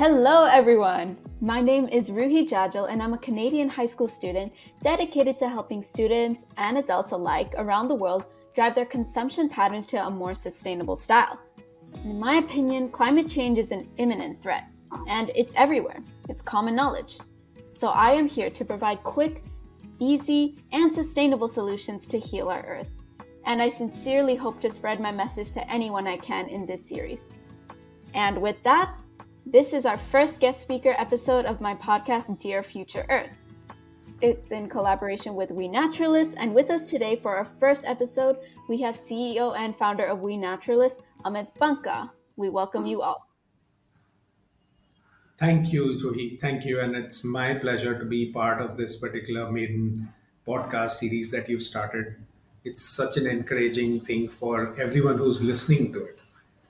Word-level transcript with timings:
Hello, 0.00 0.44
everyone. 0.44 1.18
My 1.42 1.60
name 1.60 1.86
is 1.86 2.08
Ruhi 2.08 2.48
Jajal, 2.48 2.90
and 2.90 3.02
I'm 3.02 3.12
a 3.12 3.18
Canadian 3.18 3.68
high 3.68 3.84
school 3.84 4.08
student 4.08 4.50
dedicated 4.82 5.36
to 5.36 5.46
helping 5.46 5.82
students 5.82 6.46
and 6.56 6.78
adults 6.78 7.10
alike 7.12 7.52
around 7.58 7.88
the 7.88 7.94
world 7.94 8.24
drive 8.54 8.74
their 8.74 8.86
consumption 8.86 9.46
patterns 9.46 9.86
to 9.88 10.02
a 10.02 10.08
more 10.08 10.34
sustainable 10.34 10.96
style. 10.96 11.38
In 12.02 12.18
my 12.18 12.36
opinion, 12.36 12.88
climate 12.88 13.28
change 13.28 13.58
is 13.58 13.72
an 13.72 13.90
imminent 13.98 14.40
threat, 14.40 14.64
and 15.06 15.32
it's 15.34 15.52
everywhere. 15.54 15.98
It's 16.30 16.40
common 16.40 16.74
knowledge. 16.74 17.18
So 17.70 17.88
I 17.88 18.12
am 18.12 18.26
here 18.26 18.48
to 18.48 18.64
provide 18.64 19.02
quick, 19.02 19.44
easy, 19.98 20.64
and 20.72 20.94
sustainable 20.94 21.46
solutions 21.46 22.06
to 22.06 22.18
heal 22.18 22.48
our 22.48 22.62
Earth. 22.62 22.88
And 23.44 23.60
I 23.60 23.68
sincerely 23.68 24.34
hope 24.34 24.60
to 24.60 24.70
spread 24.70 24.98
my 24.98 25.12
message 25.12 25.52
to 25.52 25.70
anyone 25.70 26.06
I 26.06 26.16
can 26.16 26.48
in 26.48 26.64
this 26.64 26.88
series. 26.88 27.28
And 28.14 28.40
with 28.40 28.62
that, 28.62 28.94
this 29.46 29.72
is 29.72 29.86
our 29.86 29.98
first 29.98 30.40
guest 30.40 30.60
speaker 30.60 30.94
episode 30.98 31.44
of 31.44 31.60
my 31.60 31.74
podcast, 31.74 32.38
Dear 32.40 32.62
Future 32.62 33.06
Earth. 33.08 33.30
It's 34.20 34.50
in 34.52 34.68
collaboration 34.68 35.34
with 35.34 35.50
We 35.50 35.66
Naturalists, 35.66 36.34
and 36.34 36.54
with 36.54 36.70
us 36.70 36.86
today 36.86 37.16
for 37.16 37.36
our 37.36 37.44
first 37.44 37.84
episode, 37.86 38.36
we 38.68 38.80
have 38.82 38.94
CEO 38.94 39.56
and 39.56 39.76
founder 39.76 40.04
of 40.04 40.20
We 40.20 40.36
Naturalists, 40.36 41.00
Amit 41.24 41.54
Banka. 41.58 42.10
We 42.36 42.50
welcome 42.50 42.86
you 42.86 43.02
all. 43.02 43.28
Thank 45.38 45.72
you, 45.72 45.98
Ruhi. 45.98 46.38
Thank 46.38 46.66
you. 46.66 46.80
And 46.80 46.94
it's 46.94 47.24
my 47.24 47.54
pleasure 47.54 47.98
to 47.98 48.04
be 48.04 48.30
part 48.30 48.60
of 48.60 48.76
this 48.76 49.00
particular 49.00 49.50
maiden 49.50 50.12
podcast 50.46 50.90
series 50.90 51.30
that 51.30 51.48
you've 51.48 51.62
started. 51.62 52.16
It's 52.64 52.82
such 52.82 53.16
an 53.16 53.26
encouraging 53.26 54.00
thing 54.00 54.28
for 54.28 54.78
everyone 54.78 55.16
who's 55.16 55.42
listening 55.42 55.94
to 55.94 56.04
it. 56.04 56.18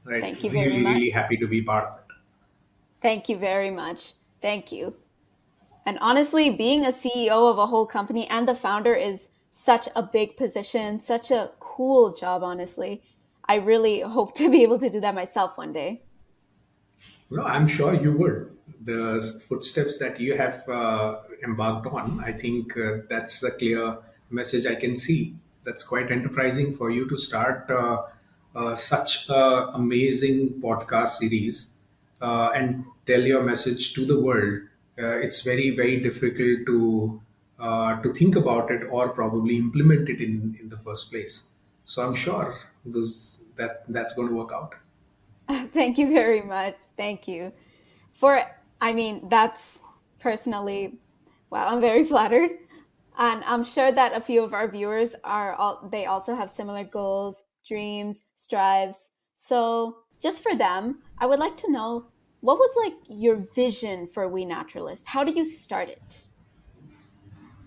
Right? 0.04 0.20
Thank 0.20 0.44
you 0.44 0.50
really, 0.50 0.70
very 0.70 0.82
much. 0.82 0.94
Really 0.94 1.10
happy 1.10 1.36
to 1.36 1.48
be 1.48 1.62
part 1.62 1.88
of 1.88 1.98
it. 1.98 1.99
Thank 3.00 3.28
you 3.28 3.36
very 3.36 3.70
much. 3.70 4.12
Thank 4.42 4.72
you. 4.72 4.94
And 5.86 5.98
honestly, 6.00 6.50
being 6.50 6.84
a 6.84 6.88
CEO 6.88 7.50
of 7.50 7.58
a 7.58 7.66
whole 7.66 7.86
company 7.86 8.28
and 8.28 8.46
the 8.46 8.54
founder 8.54 8.94
is 8.94 9.28
such 9.50 9.88
a 9.96 10.02
big 10.02 10.36
position, 10.36 11.00
such 11.00 11.30
a 11.30 11.50
cool 11.58 12.14
job, 12.14 12.42
honestly. 12.42 13.02
I 13.48 13.56
really 13.56 14.00
hope 14.00 14.34
to 14.36 14.50
be 14.50 14.62
able 14.62 14.78
to 14.78 14.90
do 14.90 15.00
that 15.00 15.14
myself 15.14 15.56
one 15.56 15.72
day. 15.72 16.02
No, 17.30 17.44
I'm 17.44 17.66
sure 17.66 17.94
you 17.94 18.12
would. 18.12 18.56
The 18.84 19.20
footsteps 19.48 19.98
that 19.98 20.20
you 20.20 20.36
have 20.36 20.68
uh, 20.68 21.20
embarked 21.42 21.86
on, 21.86 22.22
I 22.24 22.32
think 22.32 22.76
uh, 22.76 22.98
that's 23.08 23.42
a 23.42 23.50
clear 23.50 23.98
message 24.30 24.66
I 24.66 24.74
can 24.74 24.94
see. 24.96 25.36
That's 25.64 25.82
quite 25.82 26.10
enterprising 26.10 26.76
for 26.76 26.90
you 26.90 27.08
to 27.08 27.16
start 27.16 27.70
uh, 27.70 28.02
uh 28.52 28.74
such 28.74 29.28
an 29.28 29.68
amazing 29.74 30.60
podcast 30.60 31.10
series 31.20 31.79
uh, 32.20 32.50
and 32.54 32.84
tell 33.06 33.20
your 33.20 33.42
message 33.42 33.94
to 33.94 34.04
the 34.04 34.18
world, 34.20 34.62
uh, 34.98 35.18
it's 35.18 35.42
very 35.42 35.70
very 35.70 36.00
difficult 36.00 36.66
to 36.66 37.20
uh, 37.58 38.00
to 38.02 38.12
think 38.14 38.36
about 38.36 38.70
it 38.70 38.82
or 38.90 39.08
probably 39.10 39.56
implement 39.56 40.08
it 40.08 40.20
in 40.20 40.56
in 40.60 40.68
the 40.68 40.78
first 40.78 41.10
place. 41.10 41.52
So 41.84 42.06
I'm 42.06 42.14
sure 42.14 42.58
those 42.84 43.46
that 43.56 43.84
that's 43.88 44.14
going 44.14 44.28
to 44.28 44.34
work 44.34 44.52
out. 44.52 44.74
Thank 45.72 45.98
you 45.98 46.12
very 46.12 46.42
much. 46.42 46.76
Thank 46.96 47.26
you 47.28 47.52
for. 48.14 48.40
I 48.82 48.94
mean, 48.94 49.28
that's 49.28 49.82
personally, 50.20 50.98
wow, 51.50 51.68
I'm 51.68 51.80
very 51.80 52.04
flattered. 52.12 52.50
And 53.18 53.44
I'm 53.44 53.64
sure 53.64 53.92
that 53.92 54.14
a 54.14 54.20
few 54.20 54.42
of 54.42 54.54
our 54.54 54.68
viewers 54.68 55.14
are 55.24 55.54
all, 55.54 55.88
they 55.90 56.06
also 56.06 56.34
have 56.34 56.50
similar 56.50 56.84
goals, 56.84 57.42
dreams, 57.66 58.22
strives. 58.36 59.10
So 59.36 59.98
just 60.22 60.42
for 60.42 60.54
them, 60.54 61.00
I 61.18 61.26
would 61.26 61.38
like 61.38 61.56
to 61.58 61.70
know 61.70 62.06
what 62.40 62.58
was 62.58 62.70
like 62.76 62.94
your 63.08 63.36
vision 63.36 64.06
for 64.06 64.28
We 64.28 64.44
Naturalist? 64.44 65.06
How 65.06 65.24
did 65.24 65.36
you 65.36 65.44
start 65.44 65.88
it? 65.88 66.26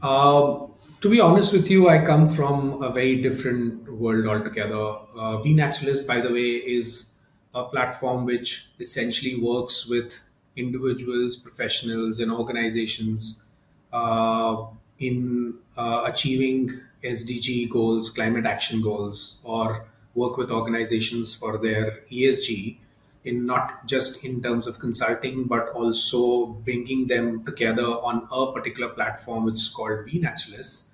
Uh, 0.02 0.68
to 1.02 1.10
be 1.10 1.22
honest 1.22 1.54
with 1.54 1.70
you, 1.70 1.90
I 1.90 2.04
come 2.04 2.28
from 2.28 2.82
a 2.82 2.92
very 2.92 3.22
different 3.22 3.92
world 3.92 4.26
altogether. 4.26 4.98
Uh, 5.18 5.40
we 5.44 5.54
Naturalist, 5.54 6.08
by 6.08 6.20
the 6.20 6.32
way, 6.32 6.56
is 6.78 7.18
a 7.54 7.66
platform 7.66 8.26
which 8.26 8.72
essentially 8.80 9.40
works 9.40 9.88
with 9.88 10.20
individuals, 10.56 11.36
professionals, 11.36 12.20
and 12.20 12.32
organizations 12.32 13.46
uh, 13.92 14.66
in 15.00 15.54
uh, 15.78 16.04
achieving 16.06 16.82
SDG 17.04 17.70
goals, 17.70 18.10
climate 18.10 18.46
action 18.46 18.82
goals, 18.82 19.42
or 19.44 19.86
work 20.16 20.38
with 20.38 20.52
organizations 20.52 21.36
for 21.36 21.58
their 21.58 22.04
ESG 22.12 22.78
in 23.26 23.46
not 23.46 23.86
just 23.86 24.26
in 24.26 24.42
terms 24.42 24.68
of 24.68 24.80
consulting, 24.80 25.46
but 25.46 25.70
also 25.70 26.48
bringing 26.48 27.08
them 27.08 27.44
together 27.46 27.86
on 27.86 28.28
a 28.32 28.52
particular 28.52 28.90
platform, 28.90 29.46
which 29.46 29.56
is 29.56 29.70
called 29.70 30.06
We 30.06 30.20
Naturalists, 30.20 30.94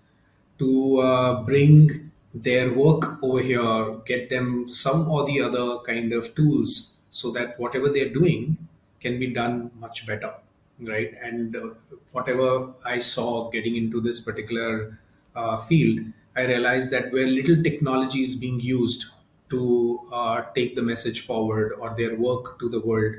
to 0.59 0.99
uh, 0.99 1.43
bring 1.43 2.11
their 2.33 2.71
work 2.73 3.23
over 3.23 3.41
here, 3.41 3.95
get 4.05 4.29
them 4.29 4.69
some 4.69 5.09
or 5.09 5.25
the 5.25 5.41
other 5.41 5.79
kind 5.79 6.13
of 6.13 6.35
tools 6.35 7.01
so 7.11 7.31
that 7.31 7.59
whatever 7.59 7.89
they're 7.89 8.13
doing 8.13 8.57
can 8.99 9.19
be 9.19 9.33
done 9.33 9.71
much 9.79 10.05
better, 10.05 10.33
right? 10.79 11.13
And 11.23 11.55
uh, 11.55 11.69
whatever 12.11 12.73
I 12.85 12.99
saw 12.99 13.49
getting 13.49 13.75
into 13.75 14.01
this 14.01 14.19
particular 14.19 14.99
uh, 15.35 15.57
field, 15.57 16.05
I 16.35 16.43
realized 16.43 16.91
that 16.91 17.11
where 17.11 17.25
little 17.25 17.63
technology 17.63 18.19
is 18.19 18.35
being 18.35 18.59
used 18.59 19.05
to 19.49 19.99
uh, 20.11 20.41
take 20.55 20.75
the 20.75 20.81
message 20.81 21.21
forward 21.21 21.73
or 21.79 21.95
their 21.95 22.15
work 22.15 22.59
to 22.59 22.69
the 22.69 22.79
world. 22.79 23.15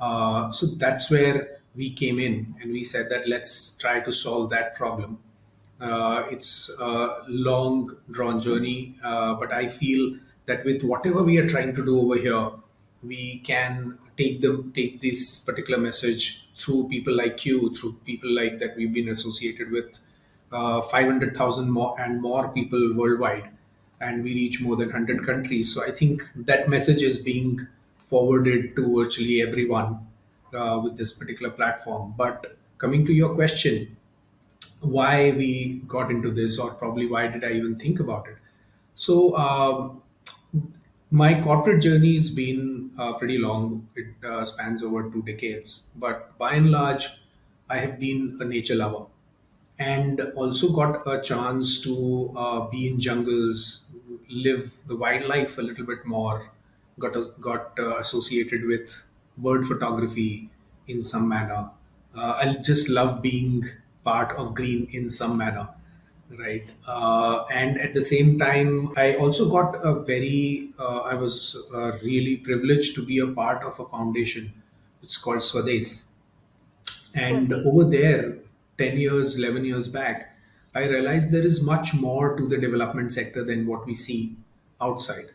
Uh, 0.00 0.50
so 0.52 0.66
that's 0.66 1.10
where 1.10 1.60
we 1.74 1.92
came 1.92 2.18
in 2.18 2.54
and 2.60 2.72
we 2.72 2.84
said 2.84 3.08
that 3.10 3.28
let's 3.28 3.76
try 3.78 4.00
to 4.00 4.12
solve 4.12 4.50
that 4.50 4.74
problem. 4.74 5.18
Uh, 5.80 6.24
it's 6.30 6.70
a 6.80 7.24
long 7.28 7.96
drawn 8.10 8.40
journey, 8.40 8.94
uh, 9.02 9.34
but 9.34 9.52
I 9.52 9.68
feel 9.68 10.16
that 10.46 10.64
with 10.64 10.82
whatever 10.82 11.22
we 11.22 11.38
are 11.38 11.48
trying 11.48 11.74
to 11.74 11.84
do 11.84 12.00
over 12.00 12.16
here, 12.16 12.50
we 13.02 13.38
can 13.40 13.98
take 14.16 14.40
them 14.40 14.72
take 14.74 15.00
this 15.00 15.40
particular 15.40 15.80
message 15.80 16.48
through 16.56 16.88
people 16.88 17.14
like 17.14 17.44
you, 17.44 17.74
through 17.76 17.94
people 18.04 18.32
like 18.32 18.60
that 18.60 18.76
we've 18.76 18.92
been 18.94 19.08
associated 19.08 19.70
with, 19.72 19.98
uh, 20.52 20.80
500,000 20.80 21.70
more 21.70 22.00
and 22.00 22.22
more 22.22 22.48
people 22.48 22.94
worldwide 22.94 23.50
and 24.04 24.22
we 24.22 24.34
reach 24.34 24.60
more 24.60 24.76
than 24.76 24.88
100 24.88 25.24
countries. 25.26 25.74
So 25.74 25.82
I 25.84 25.90
think 25.90 26.22
that 26.36 26.68
message 26.68 27.02
is 27.02 27.18
being 27.18 27.66
forwarded 28.10 28.76
to 28.76 28.96
virtually 28.96 29.40
everyone 29.40 30.06
uh, 30.54 30.80
with 30.82 30.96
this 30.96 31.12
particular 31.12 31.50
platform. 31.50 32.14
But 32.16 32.56
coming 32.78 33.06
to 33.06 33.12
your 33.12 33.34
question, 33.34 33.96
why 34.82 35.32
we 35.32 35.82
got 35.88 36.10
into 36.10 36.30
this, 36.30 36.58
or 36.58 36.72
probably 36.74 37.06
why 37.06 37.26
did 37.28 37.44
I 37.44 37.52
even 37.52 37.76
think 37.76 38.00
about 38.00 38.28
it? 38.28 38.36
So, 38.94 39.36
um, 39.36 40.02
my 41.10 41.40
corporate 41.40 41.82
journey 41.82 42.14
has 42.14 42.30
been 42.30 42.90
uh, 42.98 43.12
pretty 43.14 43.38
long. 43.38 43.88
It 43.94 44.06
uh, 44.28 44.44
spans 44.44 44.82
over 44.82 45.10
two 45.10 45.22
decades. 45.22 45.90
But 45.96 46.36
by 46.38 46.54
and 46.54 46.70
large, 46.70 47.06
I 47.70 47.78
have 47.78 47.98
been 48.00 48.36
a 48.40 48.44
nature 48.44 48.74
lover 48.74 49.06
and 49.78 50.20
also 50.36 50.72
got 50.72 51.06
a 51.06 51.20
chance 51.22 51.82
to 51.82 52.32
uh, 52.36 52.60
be 52.68 52.88
in 52.88 53.00
jungles, 53.00 53.90
live 54.28 54.74
the 54.86 54.96
wildlife 54.96 55.58
a 55.58 55.62
little 55.62 55.84
bit 55.86 56.04
more. 56.04 56.50
Got 56.98 57.16
a, 57.16 57.32
got 57.40 57.78
uh, 57.78 57.98
associated 57.98 58.64
with 58.64 58.94
bird 59.36 59.66
photography 59.66 60.50
in 60.86 61.02
some 61.02 61.28
manner. 61.28 61.70
Uh, 62.16 62.34
I 62.40 62.54
just 62.54 62.88
love 62.88 63.20
being 63.22 63.68
part 64.04 64.36
of 64.36 64.54
green 64.54 64.88
in 64.92 65.10
some 65.10 65.36
manner, 65.38 65.68
right? 66.38 66.64
Uh, 66.86 67.44
and 67.46 67.78
at 67.80 67.94
the 67.94 68.02
same 68.02 68.38
time, 68.38 68.92
I 68.96 69.14
also 69.16 69.50
got 69.50 69.74
a 69.84 70.00
very. 70.00 70.70
Uh, 70.78 70.98
I 71.00 71.14
was 71.14 71.56
uh, 71.74 71.98
really 72.02 72.36
privileged 72.36 72.94
to 72.96 73.04
be 73.04 73.18
a 73.18 73.26
part 73.26 73.64
of 73.64 73.78
a 73.80 73.86
foundation. 73.86 74.52
It's 75.02 75.16
called 75.16 75.38
Swades, 75.38 76.12
and 77.14 77.52
over 77.52 77.84
there 77.84 78.38
10 78.78 78.96
years, 78.98 79.38
11 79.38 79.64
years 79.64 79.88
back, 79.88 80.33
I 80.74 80.84
realized 80.86 81.30
there 81.30 81.46
is 81.46 81.62
much 81.62 81.94
more 81.94 82.36
to 82.36 82.48
the 82.48 82.58
development 82.58 83.12
sector 83.12 83.44
than 83.44 83.66
what 83.66 83.86
we 83.86 83.94
see 83.94 84.36
outside, 84.80 85.26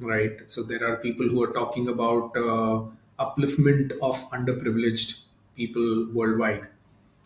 right? 0.00 0.38
So 0.48 0.62
there 0.62 0.84
are 0.86 0.96
people 0.96 1.28
who 1.28 1.42
are 1.42 1.52
talking 1.52 1.88
about 1.88 2.36
uh, 2.36 2.82
upliftment 3.18 3.92
of 4.02 4.18
underprivileged 4.30 5.24
people 5.56 6.08
worldwide. 6.12 6.66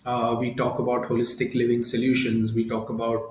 Uh, 0.04 0.36
we 0.38 0.54
talk 0.54 0.78
about 0.78 1.04
holistic 1.04 1.54
living 1.54 1.84
solutions. 1.84 2.52
We 2.52 2.68
talk 2.68 2.90
about 2.90 3.30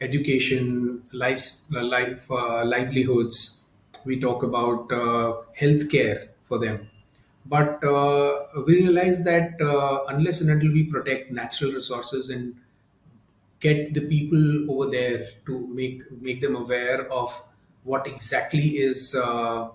education, 0.00 1.02
life, 1.12 1.42
life 1.70 2.30
uh, 2.30 2.64
livelihoods. 2.64 3.64
We 4.04 4.20
talk 4.20 4.42
about 4.42 4.90
uh, 4.90 5.42
healthcare 5.58 6.28
for 6.44 6.58
them. 6.58 6.88
But 7.44 7.82
uh, 7.84 8.44
we 8.66 8.82
realize 8.82 9.24
that 9.24 9.60
uh, 9.60 10.04
unless 10.08 10.40
and 10.40 10.50
until 10.50 10.72
we 10.72 10.84
protect 10.84 11.32
natural 11.32 11.72
resources 11.72 12.30
and 12.30 12.54
get 13.62 13.94
the 13.94 14.00
people 14.00 14.70
over 14.72 14.90
there 14.90 15.28
to 15.46 15.66
make 15.68 16.02
make 16.20 16.40
them 16.40 16.56
aware 16.56 17.00
of 17.20 17.30
what 17.84 18.06
exactly 18.06 18.68
is 18.88 19.14
uh, 19.14 19.68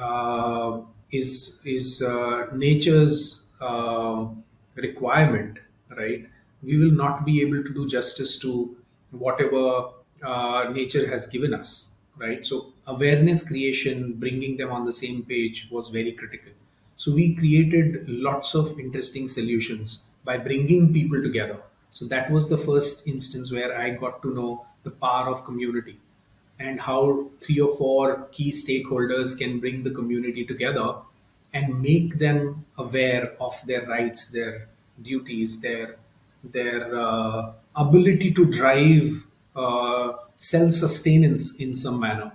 uh 0.00 0.80
is 1.10 1.62
is 1.64 2.02
uh, 2.02 2.46
nature's 2.52 3.48
uh, 3.60 4.26
requirement, 4.74 5.58
right? 5.96 6.28
We 6.62 6.76
will 6.78 6.90
not 6.90 7.24
be 7.24 7.40
able 7.40 7.62
to 7.62 7.72
do 7.72 7.88
justice 7.88 8.38
to 8.40 8.76
whatever 9.10 9.90
uh, 10.22 10.70
nature 10.72 11.08
has 11.08 11.26
given 11.26 11.54
us, 11.54 11.98
right? 12.16 12.46
So 12.46 12.72
awareness 12.86 13.48
creation, 13.48 14.14
bringing 14.14 14.56
them 14.56 14.70
on 14.70 14.84
the 14.84 14.92
same 14.92 15.22
page 15.22 15.68
was 15.70 15.88
very 15.88 16.12
critical. 16.12 16.52
So 16.96 17.14
we 17.14 17.34
created 17.34 18.08
lots 18.08 18.54
of 18.54 18.78
interesting 18.78 19.28
solutions 19.28 20.08
by 20.24 20.36
bringing 20.36 20.92
people 20.92 21.22
together. 21.22 21.60
So 21.92 22.06
that 22.06 22.30
was 22.30 22.48
the 22.48 22.58
first 22.58 23.06
instance 23.08 23.52
where 23.52 23.78
I 23.78 23.90
got 23.90 24.22
to 24.22 24.34
know 24.34 24.66
the 24.84 24.90
power 24.90 25.28
of 25.28 25.44
community 25.44 25.98
and 26.60 26.80
how 26.80 27.28
three 27.40 27.60
or 27.60 27.76
four 27.76 28.28
key 28.32 28.50
stakeholders 28.50 29.38
can 29.38 29.60
bring 29.60 29.82
the 29.82 29.90
community 29.90 30.44
together 30.44 30.94
and 31.54 31.80
make 31.80 32.18
them 32.18 32.64
aware 32.76 33.32
of 33.40 33.54
their 33.66 33.86
rights, 33.86 34.30
their 34.30 34.68
duties, 35.02 35.60
their 35.60 35.96
their 36.44 36.94
uh, 36.96 37.52
ability 37.74 38.32
to 38.32 38.44
drive 38.46 39.26
uh, 39.56 40.12
self-sustenance 40.36 41.56
in 41.56 41.74
some 41.74 41.98
manner, 41.98 42.32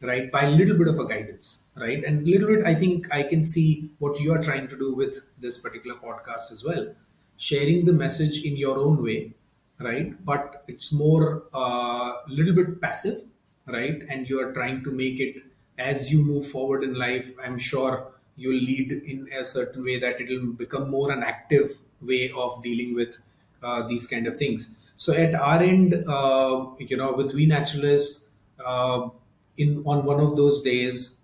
right? 0.00 0.30
By 0.30 0.44
a 0.44 0.50
little 0.50 0.78
bit 0.78 0.86
of 0.88 0.98
a 1.00 1.06
guidance, 1.06 1.66
right? 1.76 2.04
And 2.04 2.26
a 2.26 2.30
little 2.30 2.48
bit, 2.48 2.64
I 2.64 2.74
think 2.74 3.12
I 3.12 3.24
can 3.24 3.42
see 3.42 3.90
what 3.98 4.20
you 4.20 4.32
are 4.32 4.42
trying 4.42 4.68
to 4.68 4.78
do 4.78 4.94
with 4.94 5.20
this 5.40 5.58
particular 5.58 5.98
podcast 5.98 6.52
as 6.52 6.64
well, 6.64 6.94
sharing 7.40 7.86
the 7.86 7.92
message 7.92 8.44
in 8.44 8.56
your 8.56 8.78
own 8.78 9.02
way, 9.02 9.32
right? 9.78 10.14
But 10.24 10.62
it's 10.68 10.92
more 10.92 11.44
a 11.54 11.58
uh, 11.58 12.16
little 12.28 12.54
bit 12.54 12.80
passive, 12.82 13.22
right? 13.66 14.02
And 14.10 14.28
you 14.28 14.38
are 14.40 14.52
trying 14.52 14.84
to 14.84 14.90
make 14.92 15.18
it 15.20 15.42
as 15.78 16.12
you 16.12 16.22
move 16.22 16.46
forward 16.46 16.84
in 16.84 16.94
life. 16.94 17.32
I'm 17.42 17.58
sure 17.58 18.12
you'll 18.36 18.62
lead 18.62 18.92
in 18.92 19.26
a 19.32 19.44
certain 19.44 19.82
way 19.82 19.98
that 19.98 20.20
it'll 20.20 20.52
become 20.52 20.90
more 20.90 21.10
an 21.10 21.22
active 21.22 21.78
way 22.02 22.30
of 22.36 22.62
dealing 22.62 22.94
with 22.94 23.16
uh, 23.62 23.88
these 23.88 24.06
kind 24.06 24.26
of 24.26 24.36
things. 24.36 24.76
So 24.98 25.14
at 25.14 25.34
our 25.34 25.62
end, 25.62 25.94
uh, 25.94 26.66
you 26.78 26.98
know, 26.98 27.14
with 27.14 27.32
We 27.32 27.46
Naturalists, 27.46 28.34
uh, 28.64 29.08
in 29.56 29.82
on 29.86 30.04
one 30.04 30.20
of 30.20 30.36
those 30.36 30.60
days, 30.62 31.22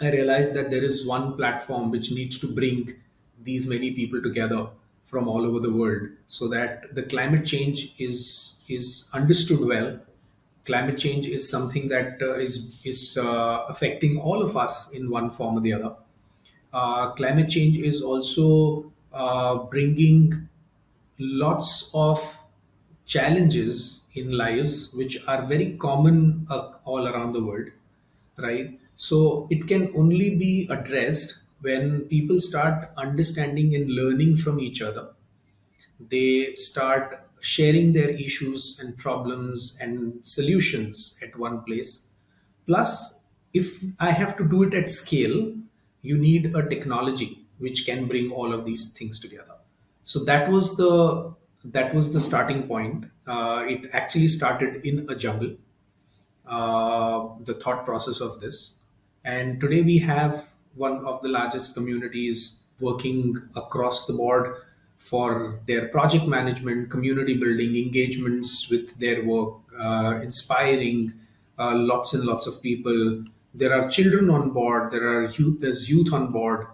I 0.00 0.10
realized 0.10 0.54
that 0.54 0.70
there 0.70 0.82
is 0.82 1.06
one 1.06 1.36
platform 1.36 1.90
which 1.90 2.10
needs 2.10 2.40
to 2.40 2.54
bring 2.54 2.94
these 3.42 3.66
many 3.66 3.92
people 3.92 4.22
together 4.22 4.68
from 5.06 5.28
all 5.28 5.46
over 5.46 5.60
the 5.60 5.72
world, 5.72 6.08
so 6.28 6.48
that 6.48 6.94
the 6.94 7.02
climate 7.02 7.46
change 7.46 7.94
is 7.98 8.64
is 8.68 9.10
understood 9.14 9.60
well. 9.66 10.00
Climate 10.64 10.98
change 10.98 11.28
is 11.28 11.48
something 11.48 11.88
that 11.88 12.20
uh, 12.20 12.34
is 12.34 12.82
is 12.84 13.16
uh, 13.16 13.64
affecting 13.68 14.18
all 14.18 14.42
of 14.42 14.56
us 14.56 14.92
in 14.92 15.10
one 15.10 15.30
form 15.30 15.56
or 15.56 15.60
the 15.60 15.72
other. 15.72 15.94
Uh, 16.72 17.10
climate 17.12 17.48
change 17.48 17.78
is 17.78 18.02
also 18.02 18.92
bringing 19.70 20.48
lots 21.18 21.90
of 21.94 22.20
challenges 23.06 24.08
in 24.14 24.32
lives 24.32 24.92
which 24.94 25.26
are 25.28 25.46
very 25.46 25.76
common 25.78 26.46
uh, 26.50 26.72
all 26.84 27.06
around 27.08 27.32
the 27.32 27.42
world 27.42 27.68
right 28.38 28.78
so 28.96 29.46
it 29.50 29.66
can 29.68 29.92
only 29.96 30.34
be 30.36 30.66
addressed 30.70 31.44
when 31.60 32.02
people 32.02 32.40
start 32.40 32.90
understanding 32.96 33.74
and 33.74 33.90
learning 33.90 34.36
from 34.36 34.60
each 34.60 34.82
other 34.82 35.08
they 35.98 36.54
start 36.56 37.22
sharing 37.40 37.92
their 37.92 38.10
issues 38.10 38.80
and 38.80 38.96
problems 38.98 39.78
and 39.80 40.20
solutions 40.22 41.18
at 41.22 41.38
one 41.38 41.62
place 41.62 42.10
plus 42.66 43.22
if 43.54 43.82
i 44.00 44.10
have 44.10 44.36
to 44.36 44.44
do 44.44 44.62
it 44.62 44.74
at 44.74 44.90
scale 44.90 45.52
you 46.02 46.16
need 46.16 46.54
a 46.54 46.68
technology 46.68 47.42
which 47.58 47.86
can 47.86 48.06
bring 48.06 48.30
all 48.30 48.52
of 48.52 48.64
these 48.64 48.92
things 48.92 49.18
together 49.20 49.56
so 50.04 50.24
that 50.24 50.50
was 50.50 50.76
the 50.76 51.34
that 51.72 51.94
was 51.94 52.12
the 52.12 52.20
starting 52.20 52.66
point. 52.68 53.06
Uh, 53.26 53.64
it 53.66 53.90
actually 53.92 54.28
started 54.28 54.84
in 54.84 55.06
a 55.10 55.14
jungle. 55.14 55.56
Uh, 56.46 57.28
the 57.40 57.54
thought 57.54 57.84
process 57.84 58.20
of 58.20 58.40
this, 58.40 58.84
and 59.24 59.60
today 59.60 59.82
we 59.82 59.98
have 59.98 60.48
one 60.76 61.04
of 61.04 61.22
the 61.22 61.28
largest 61.28 61.74
communities 61.74 62.62
working 62.80 63.36
across 63.54 64.06
the 64.06 64.12
board 64.12 64.62
for 64.98 65.60
their 65.66 65.88
project 65.88 66.26
management, 66.26 66.90
community 66.90 67.34
building, 67.34 67.76
engagements 67.76 68.68
with 68.70 68.98
their 68.98 69.24
work, 69.24 69.54
uh, 69.78 70.20
inspiring 70.22 71.12
uh, 71.58 71.74
lots 71.74 72.12
and 72.14 72.24
lots 72.24 72.46
of 72.46 72.60
people. 72.62 73.24
There 73.54 73.72
are 73.72 73.88
children 73.88 74.30
on 74.30 74.50
board. 74.50 74.90
There 74.90 75.06
are 75.08 75.30
youth. 75.30 75.60
There's 75.60 75.88
youth 75.88 76.12
on 76.12 76.32
board. 76.32 76.66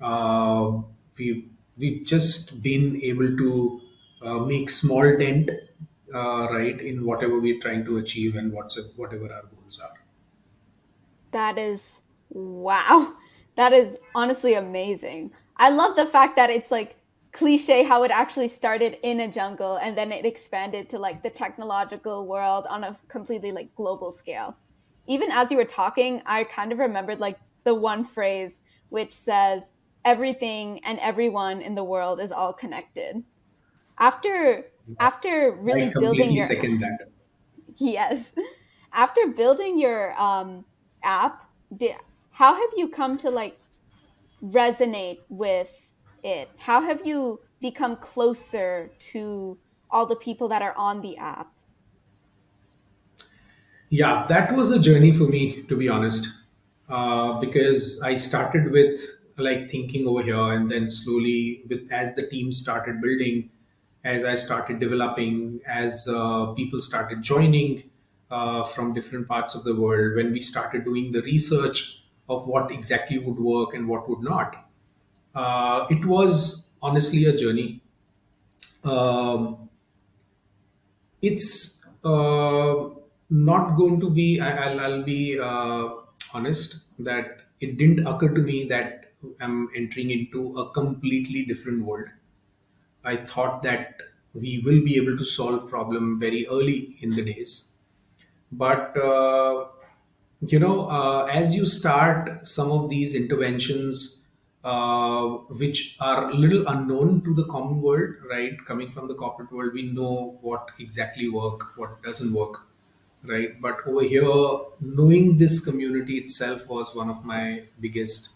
Uh, 0.00 0.82
we 1.18 1.48
we've 1.76 2.04
just 2.04 2.62
been 2.62 3.00
able 3.02 3.36
to 3.36 3.80
uh, 4.22 4.38
make 4.38 4.70
small 4.70 5.16
dent 5.16 5.50
uh, 6.14 6.48
right 6.50 6.80
in 6.80 7.04
whatever 7.04 7.38
we're 7.38 7.60
trying 7.60 7.84
to 7.84 7.98
achieve 7.98 8.36
and 8.36 8.52
what's 8.52 8.78
whatever 8.96 9.32
our 9.32 9.42
goals 9.42 9.80
are 9.80 9.98
that 11.32 11.58
is 11.58 12.00
wow 12.30 13.14
that 13.56 13.72
is 13.72 13.98
honestly 14.14 14.54
amazing 14.54 15.30
i 15.56 15.68
love 15.70 15.96
the 15.96 16.06
fact 16.06 16.36
that 16.36 16.50
it's 16.50 16.70
like 16.70 16.96
cliche 17.32 17.82
how 17.82 18.02
it 18.02 18.10
actually 18.10 18.48
started 18.48 18.96
in 19.02 19.20
a 19.20 19.28
jungle 19.28 19.76
and 19.76 19.96
then 19.96 20.10
it 20.10 20.24
expanded 20.24 20.88
to 20.88 20.98
like 20.98 21.22
the 21.22 21.30
technological 21.30 22.26
world 22.26 22.66
on 22.70 22.84
a 22.84 22.96
completely 23.08 23.52
like 23.52 23.74
global 23.74 24.10
scale 24.10 24.56
even 25.06 25.30
as 25.30 25.50
you 25.50 25.56
were 25.56 25.64
talking 25.64 26.22
i 26.26 26.44
kind 26.44 26.72
of 26.72 26.78
remembered 26.78 27.20
like 27.20 27.38
the 27.64 27.74
one 27.74 28.04
phrase 28.04 28.62
which 28.88 29.12
says 29.12 29.72
everything 30.06 30.82
and 30.84 30.98
everyone 31.00 31.60
in 31.60 31.74
the 31.74 31.84
world 31.84 32.20
is 32.20 32.32
all 32.32 32.52
connected. 32.52 33.22
After 33.98 34.64
after 35.00 35.50
really 35.60 35.92
building 35.98 36.32
your 36.32 36.46
second. 36.46 36.82
Yes. 37.78 38.32
After 38.92 39.26
building 39.26 39.78
your 39.78 40.18
um, 40.18 40.64
app, 41.02 41.42
did, 41.76 41.96
how 42.36 42.54
have 42.54 42.70
you 42.76 42.86
come 42.86 43.16
to 43.16 43.30
like 43.30 43.58
resonate 44.44 45.20
with 45.30 45.90
it? 46.22 46.50
How 46.58 46.82
have 46.82 47.06
you 47.06 47.40
become 47.62 47.96
closer 47.96 48.90
to 49.12 49.56
all 49.90 50.04
the 50.04 50.16
people 50.16 50.46
that 50.48 50.60
are 50.60 50.74
on 50.76 51.00
the 51.00 51.16
app? 51.16 51.50
Yeah, 53.88 54.26
that 54.28 54.54
was 54.54 54.70
a 54.70 54.78
journey 54.78 55.14
for 55.14 55.24
me, 55.24 55.62
to 55.62 55.76
be 55.76 55.88
honest, 55.88 56.26
uh, 56.90 57.40
because 57.40 58.02
I 58.02 58.16
started 58.16 58.70
with 58.70 59.00
like 59.38 59.70
thinking 59.70 60.06
over 60.06 60.22
here 60.22 60.52
and 60.52 60.70
then 60.70 60.90
slowly 60.90 61.62
with 61.70 61.90
as 61.90 62.16
the 62.16 62.26
team 62.26 62.50
started 62.50 63.02
building 63.02 63.50
as 64.02 64.24
i 64.24 64.34
started 64.34 64.80
developing 64.80 65.60
as 65.66 66.08
uh, 66.08 66.46
people 66.54 66.80
started 66.80 67.20
joining 67.20 67.90
uh, 68.30 68.62
from 68.62 68.94
different 68.94 69.28
parts 69.28 69.54
of 69.54 69.62
the 69.64 69.74
world 69.74 70.16
when 70.16 70.32
we 70.32 70.40
started 70.40 70.86
doing 70.86 71.12
the 71.12 71.20
research 71.20 72.05
of 72.28 72.46
what 72.46 72.70
exactly 72.70 73.18
would 73.18 73.38
work 73.38 73.74
and 73.74 73.88
what 73.88 74.08
would 74.08 74.20
not. 74.20 74.68
Uh, 75.34 75.86
it 75.90 76.04
was 76.04 76.72
honestly 76.82 77.26
a 77.26 77.36
journey. 77.36 77.80
Um, 78.84 79.68
it's 81.22 81.86
uh, 82.04 82.88
not 83.30 83.76
going 83.76 84.00
to 84.00 84.10
be 84.10 84.40
I, 84.40 84.72
will 84.72 84.80
I'll 84.80 85.02
be 85.02 85.38
uh, 85.38 85.88
honest 86.34 86.90
that 87.04 87.40
it 87.60 87.78
didn't 87.78 88.06
occur 88.06 88.34
to 88.34 88.40
me 88.40 88.68
that 88.68 89.12
I'm 89.40 89.68
entering 89.74 90.10
into 90.10 90.58
a 90.58 90.70
completely 90.70 91.44
different 91.44 91.84
world. 91.84 92.08
I 93.04 93.16
thought 93.16 93.62
that 93.62 94.00
we 94.34 94.62
will 94.64 94.82
be 94.84 94.96
able 94.96 95.16
to 95.16 95.24
solve 95.24 95.68
problem 95.70 96.20
very 96.20 96.46
early 96.48 96.96
in 97.00 97.10
the 97.10 97.24
days, 97.24 97.72
but 98.52 98.96
uh, 98.96 99.66
you 100.40 100.58
know, 100.58 100.88
uh, 100.88 101.24
as 101.24 101.54
you 101.54 101.66
start 101.66 102.46
some 102.46 102.70
of 102.70 102.88
these 102.88 103.14
interventions, 103.14 104.24
uh, 104.64 105.26
which 105.62 105.96
are 106.00 106.30
a 106.30 106.34
little 106.34 106.66
unknown 106.66 107.22
to 107.22 107.34
the 107.34 107.44
common 107.44 107.80
world, 107.80 108.14
right? 108.28 108.56
Coming 108.66 108.90
from 108.90 109.08
the 109.08 109.14
corporate 109.14 109.52
world, 109.52 109.72
we 109.72 109.82
know 109.82 110.38
what 110.42 110.70
exactly 110.78 111.28
work, 111.28 111.78
what 111.78 112.02
doesn't 112.02 112.32
work, 112.32 112.66
right? 113.24 113.60
But 113.60 113.78
over 113.86 114.02
here, 114.02 114.58
knowing 114.80 115.38
this 115.38 115.64
community 115.64 116.18
itself 116.18 116.68
was 116.68 116.94
one 116.94 117.08
of 117.08 117.24
my 117.24 117.62
biggest 117.80 118.34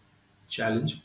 challenge 0.49 1.03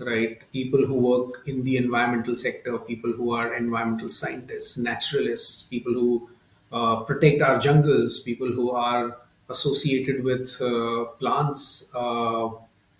right 0.00 0.40
people 0.52 0.86
who 0.86 0.94
work 0.94 1.42
in 1.46 1.62
the 1.62 1.76
environmental 1.76 2.34
sector 2.34 2.78
people 2.78 3.12
who 3.12 3.32
are 3.32 3.54
environmental 3.54 4.08
scientists 4.08 4.78
naturalists 4.78 5.68
people 5.68 5.92
who 5.92 6.28
uh, 6.72 7.00
protect 7.00 7.42
our 7.42 7.58
jungles 7.58 8.20
people 8.20 8.50
who 8.50 8.70
are 8.70 9.18
associated 9.50 10.22
with 10.24 10.60
uh, 10.60 11.04
plants 11.18 11.92
uh, 11.94 12.48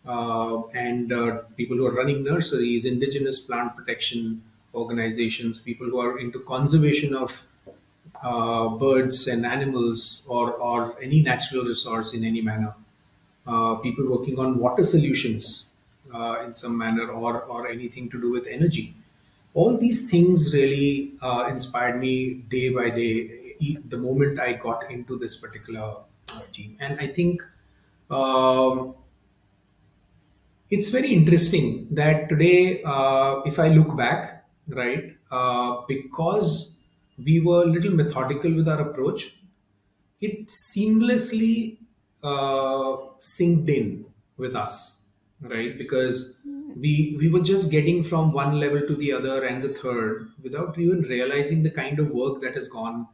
uh 0.06 0.66
and 0.68 1.12
people 1.56 1.76
who 1.76 1.86
are 1.86 1.94
running 2.00 2.24
nurseries 2.24 2.86
indigenous 2.86 3.40
plant 3.40 3.76
protection 3.76 4.42
organizations 4.74 5.60
people 5.60 5.86
who 5.86 6.00
are 6.00 6.18
into 6.18 6.40
conservation 6.40 7.14
of 7.14 7.46
uh, 8.22 8.68
birds 8.68 9.28
and 9.28 9.44
animals 9.46 10.26
or, 10.28 10.52
or 10.54 11.00
any 11.02 11.20
natural 11.20 11.64
resource 11.64 12.14
in 12.14 12.24
any 12.24 12.40
manner 12.40 12.74
uh, 13.46 13.74
people 13.76 14.06
working 14.08 14.38
on 14.38 14.58
water 14.58 14.84
solutions 14.84 15.76
uh, 16.14 16.42
in 16.44 16.54
some 16.54 16.76
manner 16.76 17.08
or, 17.08 17.42
or 17.42 17.68
anything 17.68 18.08
to 18.10 18.20
do 18.20 18.30
with 18.30 18.46
energy. 18.46 18.94
All 19.54 19.76
these 19.76 20.10
things 20.10 20.52
really 20.54 21.12
inspired 21.48 21.98
me 21.98 22.34
day 22.56 22.68
by 22.68 22.90
day 22.90 23.40
the 23.88 23.98
moment 23.98 24.40
I 24.40 24.54
got 24.54 24.90
into 24.90 25.18
this 25.18 25.36
particular 25.36 25.96
team. 26.52 26.76
And 26.80 27.00
I 27.00 27.06
think 27.06 27.42
um, 28.10 28.94
it's 30.70 30.90
very 30.90 31.12
interesting 31.12 31.88
that 31.92 32.28
today, 32.28 32.82
uh, 32.84 33.40
if 33.44 33.58
I 33.58 33.68
look 33.68 33.96
back, 33.96 34.44
right, 34.68 35.16
uh, 35.30 35.82
because 35.88 36.80
we 37.18 37.40
were 37.40 37.62
a 37.62 37.66
little 37.66 37.92
methodical 37.92 38.54
with 38.54 38.68
our 38.68 38.80
approach, 38.80 39.36
it 40.20 40.48
seamlessly 40.48 41.78
uh, 42.22 42.96
synced 43.20 43.68
in 43.68 44.04
with 44.36 44.54
us, 44.54 45.04
right? 45.40 45.76
Because 45.76 46.38
we 46.76 47.16
we 47.18 47.28
were 47.28 47.40
just 47.40 47.70
getting 47.70 48.04
from 48.04 48.32
one 48.32 48.60
level 48.60 48.86
to 48.86 48.94
the 48.94 49.12
other 49.12 49.44
and 49.44 49.62
the 49.62 49.70
third 49.70 50.30
without 50.42 50.78
even 50.78 51.02
realizing 51.02 51.62
the 51.62 51.70
kind 51.70 51.98
of 51.98 52.10
work 52.10 52.40
that 52.42 52.54
has 52.54 52.68
gone 52.68 53.08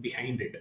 behind 0.00 0.40
it, 0.40 0.56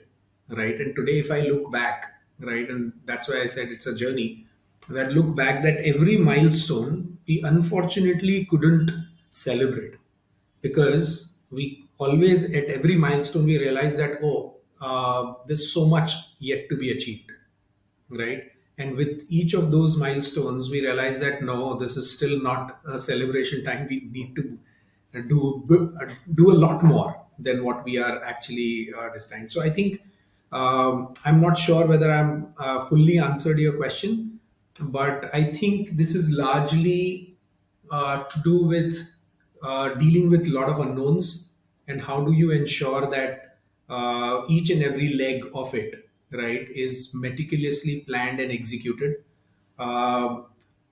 right? 0.52 0.80
And 0.80 0.96
today, 0.96 1.20
if 1.20 1.32
I 1.32 1.42
look 1.42 1.72
back, 1.72 2.06
right, 2.40 2.70
and 2.70 2.94
that's 3.06 3.28
why 3.30 3.42
I 3.42 3.48
said 3.48 3.70
it's 3.70 3.88
a 3.88 3.96
journey. 3.96 4.48
That 4.90 5.12
look 5.14 5.36
back, 5.36 5.64
that 5.64 5.78
every 5.86 6.18
milestone 6.18 7.20
we 7.28 7.42
unfortunately 7.44 8.46
couldn't 8.46 8.92
celebrate 9.30 9.96
because 10.62 11.38
we 11.52 11.88
always 11.98 12.54
at 12.54 12.66
every 12.66 12.96
milestone 12.96 13.46
we 13.46 13.58
realize 13.58 13.96
that 13.98 14.20
oh 14.24 14.56
uh, 14.82 15.34
there's 15.46 15.72
so 15.72 15.86
much 15.88 16.14
yet 16.40 16.68
to 16.70 16.76
be 16.78 16.92
achieved 16.92 17.32
right 18.10 18.52
and 18.78 18.96
with 18.96 19.26
each 19.30 19.54
of 19.54 19.72
those 19.72 19.98
milestones 19.98 20.70
we 20.70 20.82
realize 20.82 21.20
that 21.20 21.44
no 21.44 21.76
this 21.78 21.98
is 21.98 22.14
still 22.16 22.42
not 22.42 22.80
a 22.88 23.00
celebration 23.00 23.64
time 23.64 23.88
we 23.90 24.08
need 24.12 24.36
to 24.36 24.60
do 25.28 25.40
do 26.36 26.52
a 26.52 26.58
lot 26.66 26.84
more 26.84 27.26
than 27.40 27.64
what 27.64 27.84
we 27.84 27.98
are 27.98 28.24
actually 28.24 28.90
uh, 28.98 29.10
destined 29.14 29.52
so 29.52 29.62
i 29.62 29.70
think 29.70 30.02
um, 30.52 31.14
i'm 31.26 31.40
not 31.42 31.58
sure 31.58 31.86
whether 31.88 32.10
i'm 32.12 32.54
uh, 32.58 32.80
fully 32.86 33.18
answered 33.20 33.60
your 33.60 33.76
question 33.78 34.40
but 34.98 35.30
i 35.34 35.44
think 35.44 35.96
this 35.98 36.16
is 36.16 36.32
largely 36.32 37.36
uh, 37.92 38.24
to 38.24 38.40
do 38.44 38.66
with 38.66 38.96
uh, 39.64 39.94
dealing 39.96 40.30
with 40.30 40.48
a 40.48 40.52
lot 40.52 40.70
of 40.70 40.80
unknowns 40.80 41.54
and 41.88 42.02
how 42.02 42.24
do 42.24 42.32
you 42.32 42.52
ensure 42.52 43.10
that 43.10 43.58
uh, 43.90 44.42
each 44.48 44.70
and 44.70 44.82
every 44.82 45.14
leg 45.14 45.44
of 45.54 45.74
it 45.76 46.10
right 46.32 46.70
is 46.70 47.12
meticulously 47.14 48.02
planned 48.08 48.40
and 48.40 48.52
executed. 48.54 49.22
Uh, 49.78 50.44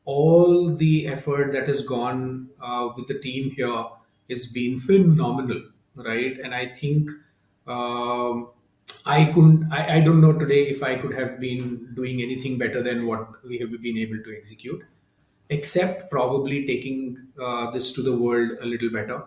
all 0.05 0.75
the 0.75 1.07
effort 1.07 1.53
that 1.53 1.67
has 1.67 1.85
gone 1.85 2.49
uh, 2.61 2.89
with 2.95 3.07
the 3.07 3.19
team 3.19 3.51
here 3.51 3.85
has 4.29 4.47
been 4.47 4.79
phenomenal 4.79 5.61
right? 5.95 6.37
And 6.39 6.53
i 6.55 6.65
think 6.65 7.09
um, 7.67 8.49
i 9.05 9.25
couldn't 9.25 9.71
I, 9.71 9.97
I 9.97 9.99
don't 10.01 10.21
know 10.21 10.33
today 10.33 10.67
if 10.67 10.83
i 10.83 10.95
could 10.95 11.13
have 11.13 11.39
been 11.39 11.93
doing 11.93 12.21
anything 12.21 12.57
better 12.57 12.83
than 12.83 13.05
what 13.05 13.43
we 13.45 13.57
have 13.59 13.71
been 13.81 13.97
able 13.97 14.23
to 14.23 14.37
execute 14.37 14.83
except 15.49 16.09
probably 16.11 16.65
taking 16.65 17.17
uh, 17.41 17.71
this 17.71 17.91
to 17.93 18.03
the 18.03 18.15
world 18.15 18.51
a 18.61 18.65
little 18.65 18.91
better 18.91 19.23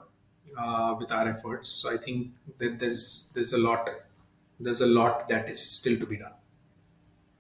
uh, 0.56 0.94
with 0.98 1.10
our 1.10 1.28
efforts. 1.28 1.68
So 1.68 1.92
I 1.92 1.96
think 1.96 2.32
that 2.58 2.78
there's 2.78 3.32
there's 3.34 3.52
a 3.52 3.58
lot 3.58 3.90
there's 4.60 4.80
a 4.80 4.86
lot 4.86 5.28
that 5.28 5.48
is 5.48 5.60
still 5.60 5.98
to 5.98 6.06
be 6.06 6.16
done. 6.18 6.32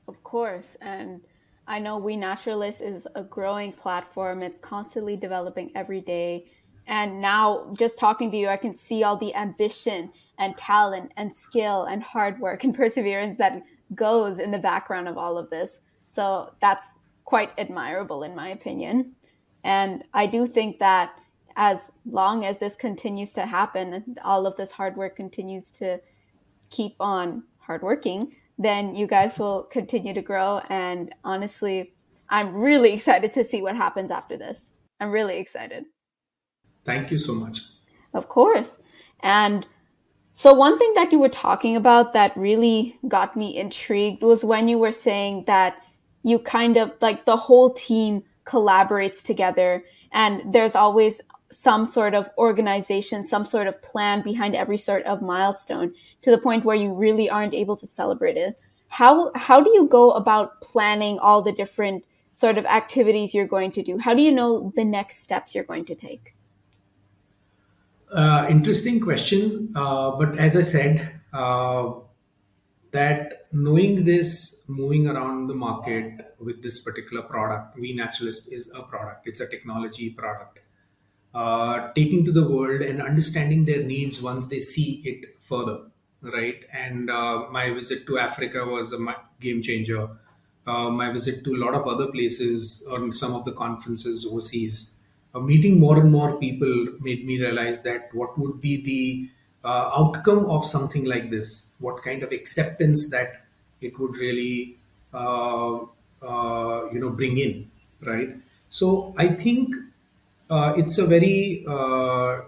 Of 0.08 0.22
course, 0.24 0.76
and 0.82 1.20
I 1.66 1.78
know 1.78 1.98
We 1.98 2.16
Naturalists 2.16 2.80
is 2.80 3.06
a 3.14 3.22
growing 3.22 3.72
platform. 3.72 4.42
It's 4.42 4.58
constantly 4.58 5.16
developing 5.16 5.70
every 5.74 6.00
day. 6.00 6.46
And 6.88 7.20
now, 7.20 7.72
just 7.78 7.96
talking 7.96 8.32
to 8.32 8.36
you, 8.36 8.48
I 8.48 8.56
can 8.56 8.74
see 8.74 9.04
all 9.04 9.16
the 9.16 9.32
ambition 9.36 10.12
and 10.42 10.56
talent 10.56 11.12
and 11.16 11.32
skill 11.32 11.84
and 11.84 12.02
hard 12.02 12.40
work 12.40 12.64
and 12.64 12.74
perseverance 12.82 13.38
that 13.38 13.62
goes 13.94 14.38
in 14.38 14.50
the 14.50 14.58
background 14.58 15.06
of 15.06 15.16
all 15.16 15.38
of 15.38 15.48
this. 15.50 15.80
So 16.08 16.52
that's 16.60 16.86
quite 17.24 17.50
admirable, 17.56 18.24
in 18.24 18.34
my 18.34 18.48
opinion. 18.48 19.12
And 19.64 20.02
I 20.12 20.26
do 20.26 20.46
think 20.46 20.80
that 20.80 21.14
as 21.54 21.90
long 22.04 22.44
as 22.44 22.58
this 22.58 22.74
continues 22.74 23.32
to 23.34 23.46
happen, 23.46 24.16
all 24.24 24.46
of 24.46 24.56
this 24.56 24.72
hard 24.72 24.96
work 24.96 25.14
continues 25.16 25.70
to 25.72 26.00
keep 26.70 26.96
on 26.98 27.44
hardworking, 27.58 28.34
then 28.58 28.96
you 28.96 29.06
guys 29.06 29.38
will 29.38 29.64
continue 29.64 30.12
to 30.14 30.22
grow. 30.22 30.60
And 30.68 31.14
honestly, 31.22 31.92
I'm 32.28 32.54
really 32.54 32.92
excited 32.98 33.32
to 33.34 33.44
see 33.44 33.62
what 33.62 33.76
happens 33.76 34.10
after 34.10 34.36
this. 34.36 34.72
I'm 34.98 35.10
really 35.10 35.38
excited. 35.38 35.84
Thank 36.84 37.12
you 37.12 37.18
so 37.18 37.34
much. 37.34 37.60
Of 38.12 38.28
course. 38.28 38.82
And 39.20 39.66
so, 40.34 40.54
one 40.54 40.78
thing 40.78 40.92
that 40.94 41.12
you 41.12 41.18
were 41.18 41.28
talking 41.28 41.76
about 41.76 42.14
that 42.14 42.36
really 42.36 42.98
got 43.06 43.36
me 43.36 43.56
intrigued 43.56 44.22
was 44.22 44.44
when 44.44 44.66
you 44.66 44.78
were 44.78 44.92
saying 44.92 45.44
that 45.46 45.76
you 46.22 46.38
kind 46.38 46.76
of 46.76 46.92
like 47.00 47.26
the 47.26 47.36
whole 47.36 47.70
team 47.70 48.24
collaborates 48.44 49.22
together 49.22 49.84
and 50.12 50.52
there's 50.52 50.74
always 50.74 51.20
some 51.50 51.86
sort 51.86 52.14
of 52.14 52.30
organization, 52.38 53.22
some 53.22 53.44
sort 53.44 53.66
of 53.66 53.80
plan 53.82 54.22
behind 54.22 54.56
every 54.56 54.78
sort 54.78 55.02
of 55.04 55.20
milestone 55.20 55.90
to 56.22 56.30
the 56.30 56.38
point 56.38 56.64
where 56.64 56.76
you 56.76 56.94
really 56.94 57.28
aren't 57.28 57.54
able 57.54 57.76
to 57.76 57.86
celebrate 57.86 58.36
it. 58.36 58.54
How 58.88 59.32
how 59.34 59.60
do 59.60 59.70
you 59.70 59.86
go 59.86 60.12
about 60.12 60.60
planning 60.62 61.18
all 61.18 61.42
the 61.42 61.52
different 61.52 62.04
sort 62.32 62.56
of 62.56 62.64
activities 62.64 63.34
you're 63.34 63.46
going 63.46 63.72
to 63.72 63.82
do? 63.82 63.98
How 63.98 64.14
do 64.14 64.22
you 64.22 64.32
know 64.32 64.72
the 64.76 64.84
next 64.84 65.18
steps 65.18 65.54
you're 65.54 65.64
going 65.64 65.84
to 65.86 65.94
take? 65.94 66.34
Uh, 68.12 68.46
interesting 68.50 69.00
question, 69.00 69.72
uh, 69.74 70.10
but 70.10 70.36
as 70.36 70.54
I 70.54 70.60
said, 70.60 71.20
uh, 71.32 71.92
that 72.90 73.46
knowing 73.52 74.04
this, 74.04 74.64
moving 74.68 75.08
around 75.08 75.46
the 75.46 75.54
market 75.54 76.34
with 76.38 76.62
this 76.62 76.82
particular 76.82 77.22
product, 77.22 77.78
We 77.78 77.94
Naturalist 77.94 78.52
is 78.52 78.70
a 78.74 78.82
product. 78.82 79.26
It's 79.26 79.40
a 79.40 79.48
technology 79.48 80.10
product. 80.10 80.58
Uh, 81.34 81.90
taking 81.94 82.22
to 82.26 82.32
the 82.32 82.46
world 82.46 82.82
and 82.82 83.00
understanding 83.00 83.64
their 83.64 83.82
needs 83.82 84.20
once 84.20 84.48
they 84.48 84.58
see 84.58 85.00
it 85.06 85.36
further, 85.40 85.80
right? 86.20 86.62
And 86.70 87.08
uh, 87.08 87.46
my 87.50 87.70
visit 87.72 88.06
to 88.08 88.18
Africa 88.18 88.66
was 88.66 88.92
a 88.92 88.98
game 89.40 89.62
changer. 89.62 90.10
My 90.66 91.10
visit 91.10 91.44
to 91.44 91.54
a 91.54 91.58
lot 91.58 91.74
of 91.74 91.88
other 91.88 92.08
places 92.08 92.86
on 92.90 93.10
some 93.10 93.34
of 93.34 93.46
the 93.46 93.52
conferences 93.52 94.26
overseas, 94.26 95.01
meeting 95.40 95.80
more 95.80 95.98
and 95.98 96.10
more 96.10 96.36
people 96.38 96.88
made 97.00 97.24
me 97.26 97.40
realize 97.40 97.82
that 97.82 98.14
what 98.14 98.38
would 98.38 98.60
be 98.60 98.82
the 98.82 99.30
uh, 99.68 99.90
outcome 99.96 100.46
of 100.46 100.66
something 100.66 101.04
like 101.04 101.30
this, 101.30 101.72
what 101.78 102.02
kind 102.02 102.22
of 102.22 102.32
acceptance 102.32 103.10
that 103.10 103.44
it 103.80 103.98
would 103.98 104.16
really, 104.16 104.76
uh, 105.14 105.78
uh, 106.22 106.90
you 106.92 106.98
know, 106.98 107.10
bring 107.10 107.38
in, 107.38 107.70
right? 108.02 108.36
So 108.70 109.14
I 109.16 109.28
think 109.28 109.74
uh, 110.50 110.74
it's 110.76 110.98
a 110.98 111.06
very, 111.06 111.64
uh, 111.66 112.42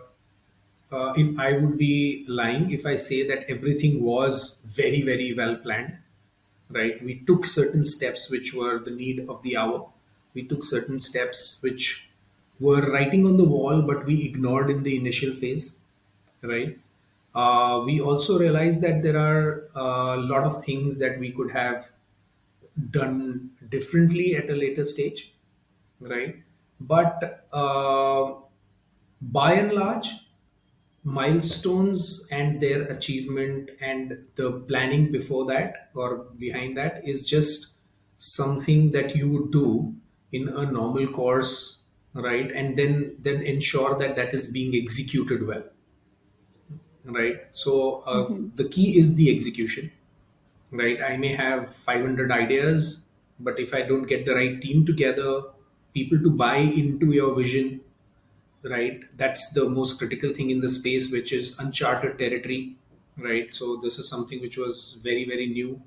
uh, 0.93 1.13
if 1.17 1.39
I 1.39 1.53
would 1.53 1.77
be 1.79 2.25
lying 2.29 2.71
if 2.71 2.87
I 2.87 2.97
say 2.97 3.27
that 3.29 3.45
everything 3.49 4.03
was 4.03 4.65
very, 4.69 5.03
very 5.03 5.35
well 5.35 5.57
planned, 5.57 5.99
right? 6.71 7.03
We 7.03 7.21
took 7.21 7.47
certain 7.47 7.85
steps 7.85 8.31
which 8.31 8.55
were 8.55 8.79
the 8.79 8.91
need 8.91 9.29
of 9.29 9.43
the 9.43 9.57
hour. 9.57 9.89
We 10.35 10.45
took 10.45 10.65
certain 10.65 11.01
steps 11.01 11.61
which 11.63 12.11
were 12.61 12.91
writing 12.93 13.27
on 13.27 13.37
the 13.37 13.45
wall, 13.45 13.83
but 13.83 14.05
we 14.07 14.23
ignored 14.25 14.71
in 14.71 14.83
the 14.83 14.97
initial 14.97 15.35
phase, 15.35 15.83
right? 16.43 16.79
Uh, 17.35 17.83
we 17.85 18.01
also 18.01 18.39
realized 18.39 18.81
that 18.83 19.03
there 19.03 19.19
are 19.19 19.69
a 19.75 20.17
lot 20.17 20.45
of 20.45 20.63
things 20.65 20.99
that 20.99 21.19
we 21.19 21.33
could 21.33 21.51
have 21.51 21.91
done 22.91 23.51
differently 23.69 24.37
at 24.37 24.49
a 24.51 24.55
later 24.55 24.85
stage, 24.85 25.33
right? 26.01 26.37
But 26.81 27.47
uh, 27.53 28.35
by 29.21 29.55
and 29.55 29.73
large, 29.73 30.09
milestones 31.05 32.29
and 32.31 32.61
their 32.61 32.83
achievement 32.85 33.71
and 33.81 34.27
the 34.37 34.53
planning 34.69 35.13
before 35.13 35.45
that 35.47 35.91
or 35.95 36.25
behind 36.39 36.77
that 36.77 37.07
is 37.07 37.29
just 37.29 37.83
something 38.19 38.91
that 38.91 39.15
you 39.15 39.29
would 39.29 39.53
do 39.53 39.95
in 40.33 40.49
a 40.49 40.65
normal 40.65 41.07
course 41.07 41.84
right? 42.15 42.51
And 42.51 42.77
then 42.77 43.17
then 43.19 43.43
ensure 43.43 43.99
that 43.99 44.17
that 44.17 44.35
is 44.35 44.51
being 44.51 44.75
executed 44.75 45.47
well 45.47 45.65
right? 47.05 47.43
So 47.53 48.03
uh, 48.07 48.27
mm-hmm. 48.27 48.57
the 48.57 48.69
key 48.69 48.99
is 48.99 49.15
the 49.17 49.35
execution 49.35 49.91
right? 50.71 50.99
I 51.05 51.17
may 51.17 51.35
have 51.35 51.75
500 51.75 52.33
ideas 52.33 53.07
but 53.41 53.59
if 53.59 53.75
i 53.75 53.83
don't 53.83 54.05
get 54.05 54.25
the 54.25 54.35
right 54.35 54.63
team 54.63 54.87
together 54.87 55.43
people 55.93 56.19
to 56.21 56.31
buy 56.31 56.57
into 56.57 57.13
your 57.13 57.35
vision 57.35 57.81
right? 58.63 59.03
That's 59.17 59.53
the 59.53 59.69
most 59.69 59.99
critical 59.99 60.33
thing 60.33 60.51
in 60.51 60.61
the 60.61 60.71
space 60.71 61.13
which 61.13 61.33
is 61.33 61.59
uncharted 61.59 62.19
territory 62.19 62.77
right? 63.19 63.53
So 63.55 63.77
this 63.77 63.99
is 63.99 64.09
something 64.09 64.41
which 64.41 64.57
was 64.57 64.99
very 65.03 65.25
very 65.25 65.47
new 65.47 65.81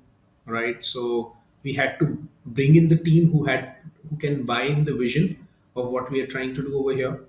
right? 0.46 0.84
So 0.84 1.36
we 1.64 1.72
had 1.74 1.98
to 1.98 2.16
bring 2.46 2.76
in 2.76 2.88
the 2.88 2.96
team 2.96 3.30
who 3.30 3.44
had 3.44 3.74
who 4.08 4.16
can 4.16 4.44
buy 4.44 4.62
in 4.62 4.84
the 4.84 4.94
vision 4.94 5.47
of 5.78 5.88
what 5.88 6.10
we 6.10 6.20
are 6.20 6.26
trying 6.26 6.54
to 6.54 6.62
do 6.62 6.78
over 6.78 6.92
here. 6.92 7.20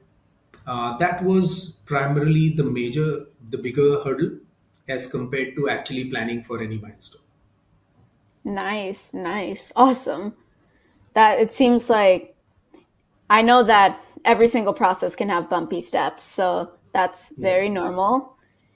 Uh, 0.68 0.98
that 0.98 1.24
was 1.24 1.82
primarily 1.86 2.50
the 2.50 2.64
major, 2.64 3.26
the 3.50 3.58
bigger 3.58 4.04
hurdle 4.04 4.38
as 4.88 5.10
compared 5.10 5.56
to 5.56 5.70
actually 5.70 6.06
planning 6.10 6.44
for 6.44 6.62
any 6.62 6.78
milestone. 6.78 7.22
Nice, 8.46 9.14
nice, 9.14 9.72
awesome. 9.76 10.34
That 11.14 11.40
it 11.40 11.52
seems 11.52 11.90
like 11.90 12.36
I 13.30 13.42
know 13.42 13.64
that 13.64 14.00
every 14.26 14.48
single 14.48 14.74
process 14.74 15.16
can 15.16 15.30
have 15.30 15.50
bumpy 15.50 15.82
steps, 15.82 16.24
so 16.24 16.70
that's 16.94 17.30
very 17.38 17.68
yeah. 17.68 17.74
normal. 17.74 18.36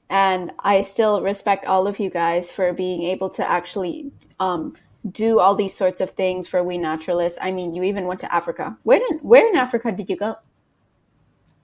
And 0.10 0.52
I 0.60 0.84
still 0.84 1.22
respect 1.22 1.66
all 1.66 1.88
of 1.88 2.00
you 2.00 2.10
guys 2.10 2.52
for 2.52 2.72
being 2.74 3.04
able 3.04 3.30
to 3.32 3.50
actually 3.50 4.12
um, 4.40 4.76
do 5.10 5.40
all 5.40 5.56
these 5.56 5.76
sorts 5.76 6.00
of 6.02 6.12
things 6.12 6.48
for 6.48 6.64
we 6.64 6.78
naturalists. 6.78 7.40
I 7.42 7.52
mean, 7.52 7.74
you 7.74 7.84
even 7.84 8.06
went 8.06 8.20
to 8.22 8.34
Africa. 8.34 8.78
Where 8.84 9.00
did 9.00 9.22
where 9.22 9.48
in 9.48 9.56
Africa 9.56 9.92
did 9.92 10.10
you 10.10 10.16
go? 10.16 10.36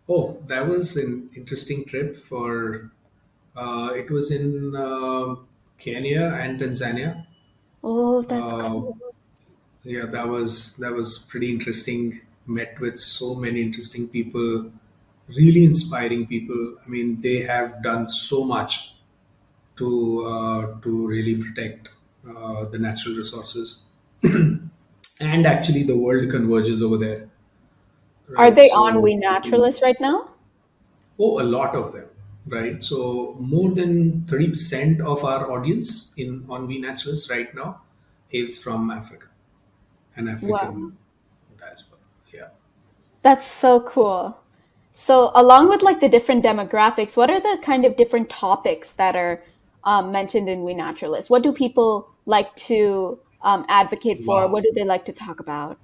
Oh, 0.07 0.37
that 0.47 0.67
was 0.67 0.97
an 0.97 1.29
interesting 1.35 1.85
trip. 1.85 2.17
For 2.25 2.91
uh, 3.55 3.91
it 3.95 4.09
was 4.09 4.31
in 4.31 4.75
uh, 4.75 5.35
Kenya 5.77 6.37
and 6.39 6.59
Tanzania. 6.59 7.25
Oh, 7.83 8.21
that's 8.21 8.43
uh, 8.43 8.69
cool. 8.69 8.97
Yeah, 9.83 10.05
that 10.07 10.27
was 10.27 10.75
that 10.77 10.91
was 10.91 11.27
pretty 11.29 11.49
interesting. 11.49 12.21
Met 12.45 12.79
with 12.79 12.99
so 12.99 13.35
many 13.35 13.61
interesting 13.61 14.09
people, 14.09 14.71
really 15.27 15.63
inspiring 15.63 16.25
people. 16.25 16.75
I 16.83 16.89
mean, 16.89 17.21
they 17.21 17.41
have 17.41 17.83
done 17.83 18.07
so 18.07 18.43
much 18.43 18.95
to 19.77 20.23
uh, 20.25 20.81
to 20.81 21.07
really 21.07 21.35
protect 21.35 21.89
uh, 22.27 22.65
the 22.65 22.77
natural 22.77 23.15
resources, 23.15 23.83
and 24.23 25.47
actually 25.47 25.83
the 25.83 25.97
world 25.97 26.29
converges 26.29 26.81
over 26.81 26.97
there. 26.97 27.29
Right? 28.27 28.47
Are 28.47 28.51
they 28.51 28.69
so, 28.69 28.83
on 28.83 29.01
We 29.01 29.15
Naturalists 29.15 29.81
right 29.81 29.99
now? 29.99 30.29
Oh, 31.17 31.41
a 31.41 31.43
lot 31.43 31.75
of 31.75 31.93
them, 31.93 32.07
right? 32.47 32.83
So 32.83 33.35
more 33.39 33.71
than 33.71 34.25
thirty 34.25 34.49
percent 34.49 35.01
of 35.01 35.23
our 35.23 35.51
audience 35.51 36.13
in 36.17 36.45
on 36.49 36.65
We 36.65 36.79
Naturalists 36.79 37.29
right 37.29 37.53
now 37.55 37.81
hails 38.29 38.57
from 38.57 38.91
Africa 38.91 39.27
and 40.15 40.29
African 40.29 40.51
wow. 40.51 40.91
diaspora. 41.59 41.99
Yeah, 42.33 42.49
that's 43.23 43.45
so 43.45 43.81
cool. 43.81 44.37
So, 44.99 45.31
along 45.33 45.69
with 45.69 45.81
like 45.81 46.01
the 46.01 46.09
different 46.09 46.43
demographics, 46.43 47.15
what 47.15 47.29
are 47.29 47.39
the 47.39 47.57
kind 47.63 47.85
of 47.85 47.95
different 47.95 48.29
topics 48.29 48.93
that 48.95 49.15
are 49.15 49.41
um, 49.85 50.11
mentioned 50.11 50.49
in 50.49 50.63
We 50.65 50.73
Naturalists? 50.73 51.29
What 51.29 51.41
do 51.41 51.53
people 51.53 52.08
like 52.25 52.55
to 52.67 53.19
um, 53.41 53.65
advocate 53.67 54.19
for? 54.19 54.45
Wow. 54.45 54.47
What 54.47 54.63
do 54.63 54.71
they 54.73 54.83
like 54.83 55.05
to 55.05 55.13
talk 55.13 55.39
about? 55.39 55.77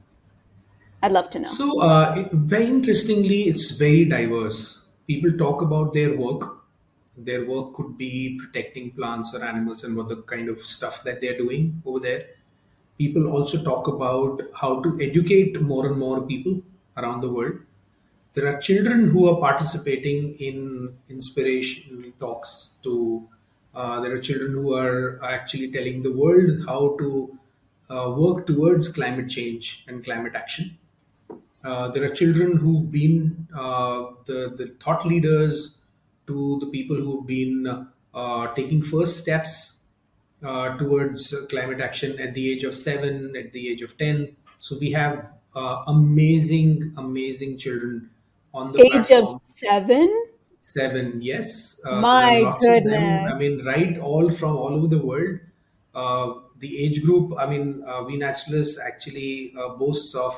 I'd 1.01 1.11
love 1.11 1.29
to 1.31 1.39
know. 1.39 1.47
So, 1.47 1.81
uh, 1.81 2.27
very 2.33 2.65
interestingly, 2.65 3.43
it's 3.43 3.71
very 3.71 4.05
diverse. 4.05 4.89
People 5.07 5.31
talk 5.37 5.61
about 5.61 5.93
their 5.93 6.15
work. 6.15 6.63
Their 7.17 7.45
work 7.45 7.75
could 7.75 7.97
be 7.97 8.39
protecting 8.39 8.91
plants 8.91 9.33
or 9.35 9.45
animals 9.45 9.83
and 9.83 9.95
what 9.95 10.09
the 10.09 10.17
kind 10.23 10.49
of 10.49 10.65
stuff 10.65 11.03
that 11.03 11.21
they're 11.21 11.37
doing 11.37 11.81
over 11.85 11.99
there. 11.99 12.21
People 12.97 13.27
also 13.27 13.63
talk 13.63 13.87
about 13.87 14.41
how 14.55 14.81
to 14.81 14.97
educate 15.01 15.61
more 15.61 15.85
and 15.85 15.97
more 15.97 16.21
people 16.21 16.61
around 16.97 17.21
the 17.21 17.29
world. 17.29 17.59
There 18.33 18.47
are 18.47 18.59
children 18.59 19.09
who 19.09 19.29
are 19.29 19.39
participating 19.39 20.35
in 20.39 20.93
inspirational 21.09 22.11
talks 22.19 22.79
to 22.83 23.27
uh, 23.75 23.99
there 23.99 24.13
are 24.13 24.19
children 24.19 24.53
who 24.53 24.73
are 24.73 25.23
actually 25.23 25.71
telling 25.71 26.01
the 26.01 26.11
world 26.11 26.65
how 26.65 26.95
to 26.97 27.37
uh, 27.89 28.13
work 28.17 28.47
towards 28.47 28.91
climate 28.91 29.29
change 29.29 29.85
and 29.87 30.03
climate 30.03 30.33
action. 30.33 30.77
Uh, 31.63 31.89
there 31.89 32.03
are 32.03 32.09
children 32.15 32.57
who've 32.57 32.89
been 32.89 33.47
uh, 33.55 34.05
the, 34.25 34.53
the 34.57 34.75
thought 34.83 35.05
leaders 35.05 35.81
to 36.27 36.57
the 36.59 36.67
people 36.67 36.95
who've 36.95 37.27
been 37.27 37.87
uh, 38.13 38.47
taking 38.55 38.81
first 38.81 39.17
steps 39.17 39.87
uh, 40.43 40.77
towards 40.77 41.33
climate 41.49 41.81
action 41.81 42.19
at 42.19 42.33
the 42.33 42.51
age 42.51 42.63
of 42.63 42.75
seven, 42.75 43.35
at 43.35 43.51
the 43.51 43.67
age 43.69 43.81
of 43.81 43.97
10. 43.97 44.35
So 44.59 44.77
we 44.79 44.91
have 44.91 45.33
amazing, 45.87 46.93
amazing 46.97 47.57
children 47.57 48.09
on 48.53 48.71
the 48.71 48.81
age 48.81 48.91
platform. 48.91 49.35
of 49.35 49.41
seven 49.41 50.25
Seven, 50.67 51.21
yes. 51.21 51.79
Uh, 51.85 52.01
My 52.01 52.57
goodness. 52.59 53.31
I 53.31 53.37
mean, 53.37 53.63
right, 53.63 53.97
all 53.99 54.31
from 54.31 54.55
all 54.55 54.73
over 54.73 54.87
the 54.87 54.97
world. 54.97 55.39
Uh, 55.93 56.33
the 56.59 56.83
age 56.83 57.03
group, 57.03 57.33
I 57.37 57.45
mean, 57.45 57.83
uh, 57.87 58.03
We 58.03 58.17
Naturalists 58.17 58.79
actually 58.81 59.53
uh, 59.57 59.69
boasts 59.75 60.15
of 60.15 60.33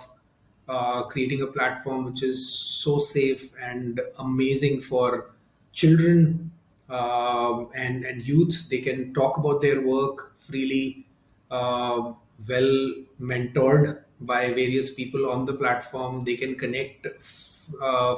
uh, 0.68 1.04
creating 1.04 1.42
a 1.44 1.48
platform 1.48 2.04
which 2.06 2.24
is 2.24 2.38
so 2.50 3.00
safe 3.00 3.54
and 3.62 4.02
amazing 4.20 4.82
for 4.82 5.32
children 5.72 6.52
um, 6.90 7.70
and, 7.74 8.04
and 8.04 8.22
youth. 8.22 8.68
They 8.70 8.80
can 8.82 9.14
talk 9.14 9.38
about 9.38 9.62
their 9.62 9.82
work 9.82 10.38
freely, 10.40 11.06
uh, 11.50 12.12
well 12.48 12.94
mentored 13.22 14.04
by 14.20 14.50
various 14.50 14.94
people 14.94 15.30
on 15.32 15.46
the 15.46 15.54
platform. 15.54 16.26
They 16.26 16.36
can 16.36 16.56
connect 16.56 17.08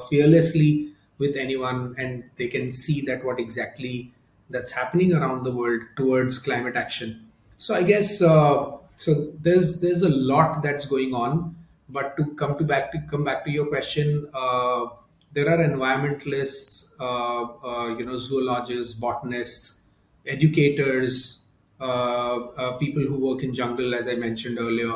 fearlessly 0.09 0.93
with 1.19 1.35
anyone 1.35 1.95
and 1.97 2.23
they 2.37 2.47
can 2.47 2.71
see 2.71 3.01
that 3.01 3.23
what 3.23 3.39
exactly 3.39 4.11
that's 4.49 4.71
happening 4.71 5.13
around 5.13 5.43
the 5.43 5.51
world 5.51 5.81
towards 5.95 6.39
climate 6.39 6.75
action. 6.75 7.29
So 7.59 7.75
i 7.75 7.83
guess 7.83 8.21
uh, 8.21 8.77
so 8.95 9.31
there's 9.41 9.81
there's 9.81 10.03
a 10.03 10.09
lot 10.09 10.63
that's 10.63 10.85
going 10.85 11.13
on 11.13 11.55
but 11.89 12.15
to 12.17 12.25
come 12.35 12.57
to 12.57 12.63
back 12.63 12.91
to 12.91 12.99
come 13.11 13.23
back 13.23 13.43
to 13.45 13.51
your 13.51 13.67
question 13.67 14.27
uh, 14.33 14.85
there 15.33 15.49
are 15.49 15.57
environmentalists 15.65 16.95
uh, 16.99 17.67
uh 17.67 17.97
you 17.97 18.05
know 18.05 18.17
zoologists 18.17 18.95
botanists 18.99 19.87
educators 20.25 21.47
uh, 21.81 22.35
uh, 22.61 22.77
people 22.77 23.03
who 23.03 23.15
work 23.27 23.43
in 23.43 23.53
jungle 23.53 23.95
as 23.95 24.07
i 24.07 24.15
mentioned 24.15 24.57
earlier 24.59 24.95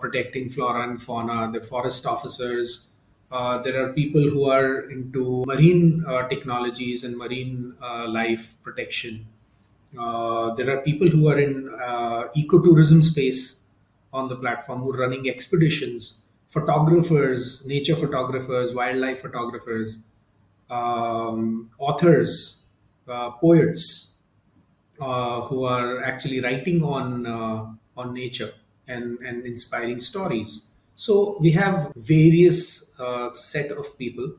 protecting 0.00 0.48
flora 0.48 0.88
and 0.88 1.02
fauna 1.02 1.50
the 1.52 1.60
forest 1.60 2.06
officers 2.06 2.90
uh, 3.30 3.58
there 3.62 3.82
are 3.82 3.92
people 3.92 4.22
who 4.22 4.48
are 4.48 4.88
into 4.90 5.44
marine 5.46 6.04
uh, 6.06 6.28
technologies 6.28 7.02
and 7.04 7.16
marine 7.16 7.74
uh, 7.82 8.06
life 8.06 8.56
protection. 8.62 9.26
Uh, 9.98 10.54
there 10.54 10.70
are 10.70 10.82
people 10.82 11.08
who 11.08 11.28
are 11.28 11.38
in 11.38 11.68
uh, 11.80 12.28
ecotourism 12.36 13.02
space 13.02 13.68
on 14.12 14.28
the 14.28 14.36
platform 14.36 14.80
who 14.80 14.92
are 14.92 14.98
running 14.98 15.28
expeditions, 15.28 16.26
photographers, 16.50 17.66
nature 17.66 17.96
photographers, 17.96 18.74
wildlife 18.74 19.20
photographers, 19.20 20.04
um, 20.70 21.70
authors, 21.78 22.64
poets 23.40 24.22
who 24.98 25.64
are 25.64 26.02
actually 26.02 26.40
writing 26.40 26.82
on 26.82 27.76
on 27.96 28.12
nature 28.12 28.52
and, 28.88 29.18
and 29.20 29.46
inspiring 29.46 30.00
stories. 30.00 30.72
So 30.96 31.36
we 31.38 31.50
have 31.52 31.92
various 31.94 32.98
uh, 32.98 33.34
set 33.34 33.70
of 33.70 33.98
people 33.98 34.36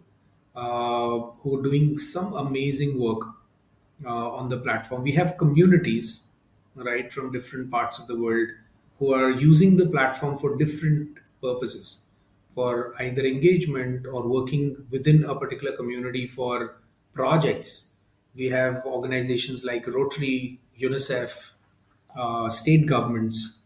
uh, 0.55 1.19
who 1.41 1.59
are 1.59 1.61
doing 1.61 1.99
some 1.99 2.33
amazing 2.33 2.99
work 2.99 3.27
uh, 4.03 4.09
on 4.09 4.49
the 4.49 4.57
platform. 4.57 5.03
We 5.03 5.11
have 5.11 5.37
communities, 5.37 6.29
right, 6.75 7.13
from 7.13 7.31
different 7.31 7.69
parts 7.69 7.99
of 7.99 8.07
the 8.07 8.19
world 8.19 8.49
who 8.97 9.13
are 9.13 9.29
using 9.29 9.77
the 9.77 9.85
platform 9.85 10.39
for 10.39 10.57
different 10.57 11.19
purposes, 11.41 12.07
for 12.55 12.99
either 12.99 13.21
engagement 13.23 14.07
or 14.07 14.27
working 14.27 14.83
within 14.89 15.25
a 15.25 15.35
particular 15.35 15.77
community 15.77 16.25
for 16.25 16.77
projects. 17.13 17.97
We 18.35 18.49
have 18.49 18.83
organizations 18.83 19.63
like 19.63 19.85
Rotary, 19.85 20.59
UNICEF, 20.79 21.51
uh, 22.17 22.49
state 22.49 22.87
governments 22.87 23.57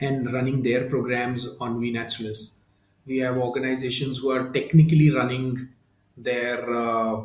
and 0.00 0.32
running 0.32 0.62
their 0.62 0.88
programs 0.88 1.48
on 1.60 1.78
We 1.80 1.90
Naturalists. 1.90 2.62
We 3.06 3.18
have 3.18 3.38
organizations 3.38 4.18
who 4.18 4.30
are 4.30 4.52
technically 4.52 5.10
running 5.10 5.68
their 6.16 6.72
uh, 6.72 7.24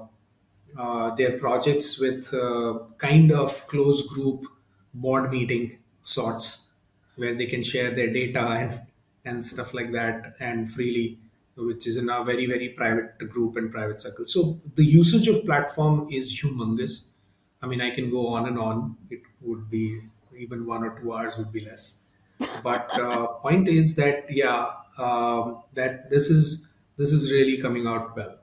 uh, 0.77 1.13
their 1.15 1.38
projects 1.38 1.99
with 1.99 2.33
uh, 2.33 2.79
kind 2.97 3.31
of 3.31 3.67
close 3.67 4.07
group 4.07 4.45
board 4.93 5.31
meeting 5.31 5.77
sorts, 6.03 6.73
where 7.15 7.36
they 7.36 7.45
can 7.45 7.63
share 7.63 7.91
their 7.91 8.12
data 8.12 8.39
and 8.39 8.81
and 9.25 9.45
stuff 9.45 9.73
like 9.73 9.91
that 9.91 10.36
and 10.39 10.69
freely, 10.69 11.19
which 11.55 11.86
is 11.88 11.97
in 11.97 12.09
a 12.09 12.23
very 12.23 12.45
very 12.45 12.69
private 12.69 13.17
group 13.29 13.55
and 13.57 13.71
private 13.71 14.01
circle. 14.01 14.25
So 14.25 14.59
the 14.75 14.86
usage 14.86 15.27
of 15.27 15.45
platform 15.45 16.07
is 16.12 16.33
humongous. 16.41 17.09
I 17.62 17.67
mean, 17.67 17.81
I 17.81 17.91
can 17.91 18.09
go 18.09 18.27
on 18.27 18.47
and 18.47 18.57
on. 18.57 18.97
It 19.09 19.21
would 19.41 19.69
be 19.69 20.01
even 20.38 20.65
one 20.65 20.83
or 20.83 20.99
two 20.99 21.13
hours 21.13 21.38
would 21.38 21.51
be 21.51 21.62
less 21.62 22.03
but 22.63 23.00
uh, 23.00 23.28
point 23.43 23.67
is 23.67 23.96
that 23.96 24.26
yeah 24.30 24.72
um, 24.98 25.63
that 25.74 26.10
this 26.10 26.30
is 26.30 26.74
this 26.98 27.12
is 27.12 27.32
really 27.32 27.58
coming 27.62 27.88
out 27.88 28.15
well 28.15 28.38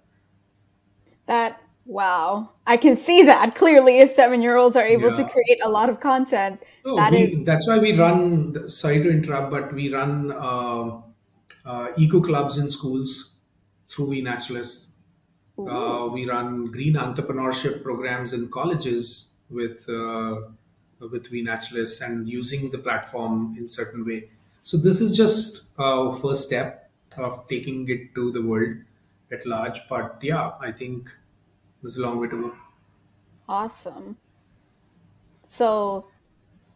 that 1.26 1.60
Wow. 1.90 2.52
I 2.68 2.76
can 2.76 2.94
see 2.94 3.22
that 3.22 3.56
clearly 3.56 3.98
if 3.98 4.10
seven 4.10 4.42
year 4.42 4.56
olds 4.56 4.76
are 4.76 4.86
able 4.86 5.10
to 5.10 5.24
create 5.24 5.58
a 5.64 5.68
lot 5.68 5.90
of 5.90 5.98
content. 5.98 6.62
Oh, 6.84 6.94
That 6.94 7.12
is 7.14 7.34
we 7.34 7.42
that's 7.42 7.66
why 7.66 7.78
we 7.78 7.98
run. 7.98 8.68
Sorry 8.68 9.02
to 9.02 9.10
interrupt, 9.10 9.50
but 9.50 9.74
we 9.74 9.92
run 9.92 10.30
uh, 10.30 11.00
uh, 11.64 11.88
eco 11.96 12.20
clubs 12.20 12.58
in 12.58 12.70
schools 12.70 13.42
through 13.88 14.06
We 14.06 14.22
Naturalists. 14.22 14.98
Uh, 15.58 16.08
we 16.12 16.28
run 16.28 16.70
green 16.70 16.94
entrepreneurship 16.94 17.82
programs 17.82 18.32
in 18.32 18.48
colleges 18.50 19.36
with 19.50 19.86
uh, 19.88 20.42
with 21.00 21.30
We 21.30 21.42
Naturalists 21.42 22.00
and 22.02 22.28
using 22.28 22.70
the 22.70 22.78
platform 22.78 23.56
in 23.58 23.68
certain 23.68 24.04
way. 24.04 24.28
So 24.62 24.76
this 24.76 25.00
is 25.00 25.16
just 25.16 25.70
a 25.78 26.16
first 26.20 26.46
step 26.46 26.90
of 27.16 27.48
taking 27.48 27.88
it 27.88 28.14
to 28.14 28.30
the 28.32 28.42
world 28.42 28.76
at 29.32 29.46
large. 29.46 29.80
But 29.88 30.18
yeah, 30.22 30.52
I 30.60 30.72
think 30.72 31.10
there's 31.82 31.96
a 31.96 32.02
long 32.02 32.18
way 32.18 32.28
to 32.28 32.42
go. 32.42 32.54
awesome. 33.48 34.16
So 35.42 36.06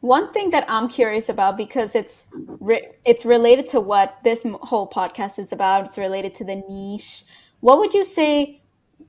one 0.00 0.32
thing 0.32 0.50
that 0.50 0.64
I'm 0.68 0.88
curious 0.88 1.28
about 1.28 1.56
because 1.56 1.94
it's 1.94 2.26
re- 2.34 2.90
it's 3.04 3.24
related 3.24 3.66
to 3.68 3.80
what 3.80 4.18
this 4.24 4.42
whole 4.62 4.88
podcast 4.88 5.38
is 5.38 5.52
about. 5.52 5.86
It's 5.86 5.98
related 5.98 6.34
to 6.36 6.44
the 6.44 6.56
niche. 6.68 7.24
What 7.60 7.78
would 7.78 7.94
you 7.94 8.04
say? 8.04 8.60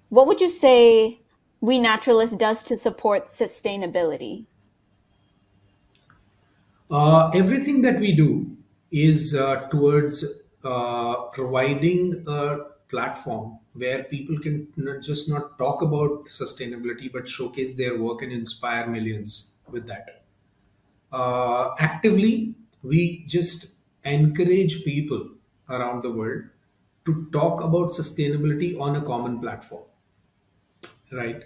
What 0.10 0.28
would 0.28 0.40
you 0.40 0.50
say 0.50 1.20
We 1.62 1.80
Naturalist 1.80 2.38
does 2.38 2.64
to 2.66 2.78
support 2.78 3.28
sustainability? 3.28 4.46
Uh, 6.90 7.30
everything 7.34 7.82
that 7.82 8.00
we 8.00 8.16
do 8.16 8.56
is 8.92 9.36
uh, 9.36 9.68
towards 9.70 10.42
uh, 10.64 11.16
providing 11.34 12.24
a 12.28 12.58
platform 12.90 13.58
where 13.74 14.04
people 14.06 14.38
can 14.40 14.68
not 14.78 15.02
just 15.04 15.28
not 15.30 15.58
talk 15.58 15.82
about 15.82 16.26
sustainability 16.28 17.12
but 17.12 17.28
showcase 17.28 17.76
their 17.76 17.98
work 18.00 18.22
and 18.22 18.32
inspire 18.32 18.88
millions 18.88 19.60
with 19.72 19.88
that. 19.88 20.24
Uh, 21.12 21.74
actively, 21.80 22.56
we 22.84 23.26
just 23.28 23.80
encourage 24.04 24.84
people 24.86 25.30
around 25.70 26.04
the 26.04 26.12
world 26.12 26.44
to 27.06 27.28
talk 27.32 27.64
about 27.64 27.92
sustainability 27.92 28.80
on 28.80 28.96
a 28.96 29.02
common 29.02 29.40
platform 29.40 29.84
right 31.12 31.44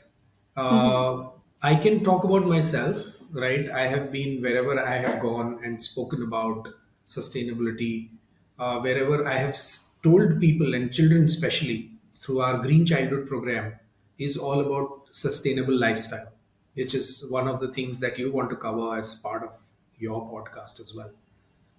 uh, 0.57 1.27
i 1.61 1.75
can 1.75 2.03
talk 2.03 2.23
about 2.23 2.45
myself 2.47 3.18
right? 3.31 3.69
I 3.69 3.87
have 3.87 4.11
been 4.11 4.41
wherever 4.41 4.79
i 4.79 4.95
have 4.97 5.19
gone 5.21 5.59
and 5.63 5.83
spoken 5.83 6.23
about 6.23 6.67
sustainability 7.07 8.09
uh, 8.57 8.79
wherever 8.79 9.27
i 9.27 9.33
have 9.33 9.57
told 10.03 10.39
people 10.39 10.73
and 10.73 10.93
children 10.93 11.25
especially 11.25 11.91
through 12.21 12.41
our 12.41 12.59
green 12.59 12.85
childhood 12.85 13.27
program 13.27 13.73
is 14.17 14.37
all 14.37 14.59
about 14.61 15.07
sustainable 15.11 15.77
lifestyle 15.85 16.31
which 16.75 16.93
is 16.93 17.27
one 17.29 17.47
of 17.47 17.59
the 17.59 17.71
things 17.73 17.99
that 17.99 18.17
you 18.17 18.31
want 18.31 18.49
to 18.49 18.55
cover 18.55 18.97
as 18.97 19.15
part 19.15 19.43
of 19.43 19.61
your 19.97 20.21
podcast 20.31 20.79
as 20.79 20.93
well. 20.95 21.11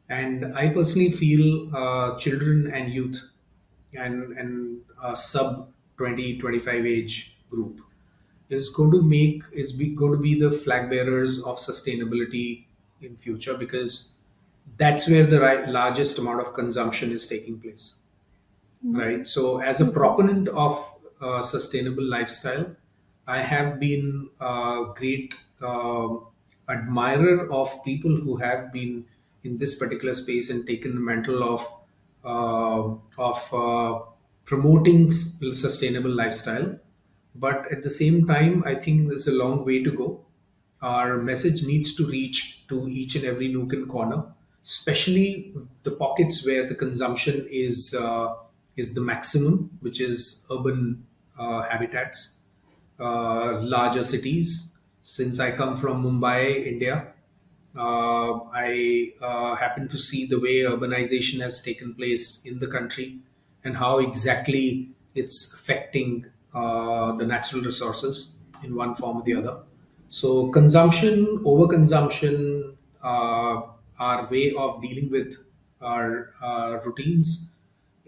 And 0.09 0.57
I 0.57 0.69
personally 0.69 1.11
feel 1.13 1.75
uh, 1.75 2.19
children 2.19 2.71
and 2.73 2.93
youth 2.93 3.31
and 3.95 4.33
and 4.33 4.83
sub 5.15 5.73
20 5.97 6.39
25 6.39 6.87
age 6.87 7.39
group 7.51 7.81
is 8.51 8.71
going 8.71 8.91
to 8.91 9.03
make 9.03 9.43
is 9.53 9.73
be, 9.73 9.89
going 9.89 10.13
to 10.13 10.19
be 10.19 10.39
the 10.39 10.51
flag 10.51 10.91
bearers 10.91 11.43
of 11.43 11.59
sustainability 11.59 12.65
in 13.01 13.17
future 13.17 13.57
because 13.57 14.15
that's 14.77 15.09
where 15.09 15.25
the 15.25 15.41
right, 15.41 15.69
largest 15.69 16.19
amount 16.19 16.41
of 16.41 16.53
consumption 16.55 17.11
is 17.13 17.27
taking 17.27 17.59
place 17.59 18.01
right? 18.85 19.27
So, 19.27 19.61
as 19.61 19.81
a 19.81 19.91
proponent 19.91 20.49
of 20.49 20.99
uh, 21.21 21.43
sustainable 21.43 22.05
lifestyle, 22.05 22.75
I 23.27 23.43
have 23.43 23.79
been 23.79 24.29
a 24.41 24.87
great 24.95 25.35
um 25.63 26.27
admirer 26.69 27.53
of 27.53 27.85
people 27.85 28.15
who 28.15 28.37
have 28.37 28.73
been 28.73 29.05
in 29.43 29.59
this 29.59 29.77
particular 29.79 30.15
space 30.15 30.51
and 30.51 30.67
taken 30.67 30.95
the 30.95 31.01
mantle 31.01 31.43
of 31.43 31.67
uh, 32.25 32.95
of 33.19 33.55
uh, 33.55 34.01
promoting 34.45 35.11
sustainable 35.13 36.11
lifestyle. 36.11 36.79
But 37.35 37.71
at 37.71 37.83
the 37.83 37.91
same 37.91 38.27
time, 38.27 38.63
I 38.67 38.75
think 38.75 39.09
there's 39.09 39.29
a 39.29 39.33
long 39.33 39.65
way 39.65 39.83
to 39.83 39.91
go 39.91 40.25
our 40.83 41.23
message 41.23 41.65
needs 41.65 41.95
to 41.97 42.07
reach 42.07 42.67
to 42.69 42.89
each 42.89 43.15
and 43.15 43.25
every 43.25 43.49
nook 43.49 43.73
and 43.73 43.89
corner, 43.89 44.25
especially 44.65 45.53
the 45.85 45.91
pockets 45.91 46.47
where 46.47 46.67
the 46.67 46.75
consumption 46.75 47.47
is 47.51 47.95
uh, 47.99 48.35
is 48.77 48.95
the 48.95 49.01
maximum, 49.01 49.71
which 49.81 50.01
is 50.01 50.47
urban 50.51 51.07
uh, 51.39 51.63
habitats, 51.63 52.43
uh, 52.99 53.61
larger 53.61 54.05
cities. 54.05 54.79
Since 55.03 55.41
I 55.41 55.51
come 55.51 55.77
from 55.77 56.05
Mumbai, 56.05 56.67
India, 56.67 57.09
uh, 57.77 58.41
I 58.53 59.13
uh, 59.21 59.57
happen 59.57 59.89
to 59.89 59.99
see 59.99 60.27
the 60.27 60.39
way 60.39 60.61
urbanization 60.61 61.41
has 61.41 61.63
taken 61.63 61.95
place 61.95 62.47
in 62.47 62.61
the 62.61 62.69
country 62.69 63.19
and 63.65 63.77
how 63.77 63.99
exactly 63.99 64.91
it's 65.15 65.53
affecting 65.55 66.27
uh, 66.55 67.13
the 67.13 67.27
natural 67.27 67.63
resources 67.63 68.41
in 68.65 68.75
one 68.75 68.95
form 68.95 69.19
or 69.19 69.23
the 69.23 69.35
other. 69.35 69.59
So, 70.09 70.49
consumption, 70.51 71.39
overconsumption, 71.45 72.75
uh, 73.03 73.63
our 73.99 74.29
way 74.29 74.53
of 74.55 74.83
dealing 74.83 75.11
with 75.11 75.37
our 75.81 76.35
uh, 76.43 76.81
routines, 76.85 77.55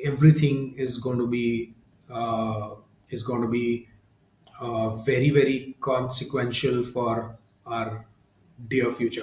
everything 0.04 0.74
is 0.76 0.98
going 0.98 1.18
to 1.18 1.26
be 1.26 1.74
uh, 2.10 2.70
is 3.10 3.22
going 3.22 3.42
to 3.42 3.48
be 3.48 3.88
uh, 4.60 4.90
very 4.96 5.30
very 5.30 5.76
consequential 5.80 6.84
for 6.84 7.36
our 7.66 8.04
dear 8.68 8.90
future 8.92 9.22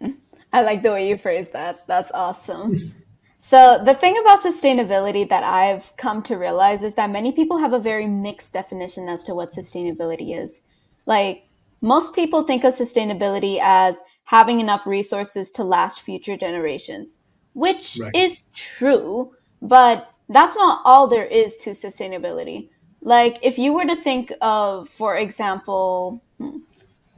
Earth. 0.00 0.14
I 0.52 0.62
like 0.62 0.82
the 0.82 0.92
way 0.92 1.08
you 1.08 1.18
phrase 1.18 1.48
that. 1.50 1.76
That's 1.86 2.10
awesome. 2.12 2.76
So, 3.46 3.78
the 3.84 3.92
thing 3.92 4.16
about 4.16 4.42
sustainability 4.42 5.28
that 5.28 5.44
I've 5.44 5.94
come 5.98 6.22
to 6.22 6.38
realize 6.38 6.82
is 6.82 6.94
that 6.94 7.10
many 7.10 7.30
people 7.30 7.58
have 7.58 7.74
a 7.74 7.78
very 7.78 8.06
mixed 8.06 8.54
definition 8.54 9.06
as 9.06 9.22
to 9.24 9.34
what 9.34 9.50
sustainability 9.50 10.42
is. 10.42 10.62
Like, 11.04 11.46
most 11.82 12.14
people 12.14 12.44
think 12.44 12.64
of 12.64 12.72
sustainability 12.72 13.58
as 13.62 14.00
having 14.24 14.60
enough 14.60 14.86
resources 14.86 15.50
to 15.50 15.62
last 15.62 16.00
future 16.00 16.38
generations, 16.38 17.18
which 17.52 17.98
Right. 18.00 18.16
is 18.16 18.46
true, 18.54 19.34
but 19.60 20.08
that's 20.30 20.56
not 20.56 20.80
all 20.86 21.06
there 21.06 21.26
is 21.26 21.58
to 21.58 21.72
sustainability. 21.72 22.70
Like, 23.02 23.40
if 23.42 23.58
you 23.58 23.74
were 23.74 23.84
to 23.84 23.94
think 23.94 24.32
of, 24.40 24.88
for 24.88 25.18
example, 25.18 26.22
hmm, 26.38 26.60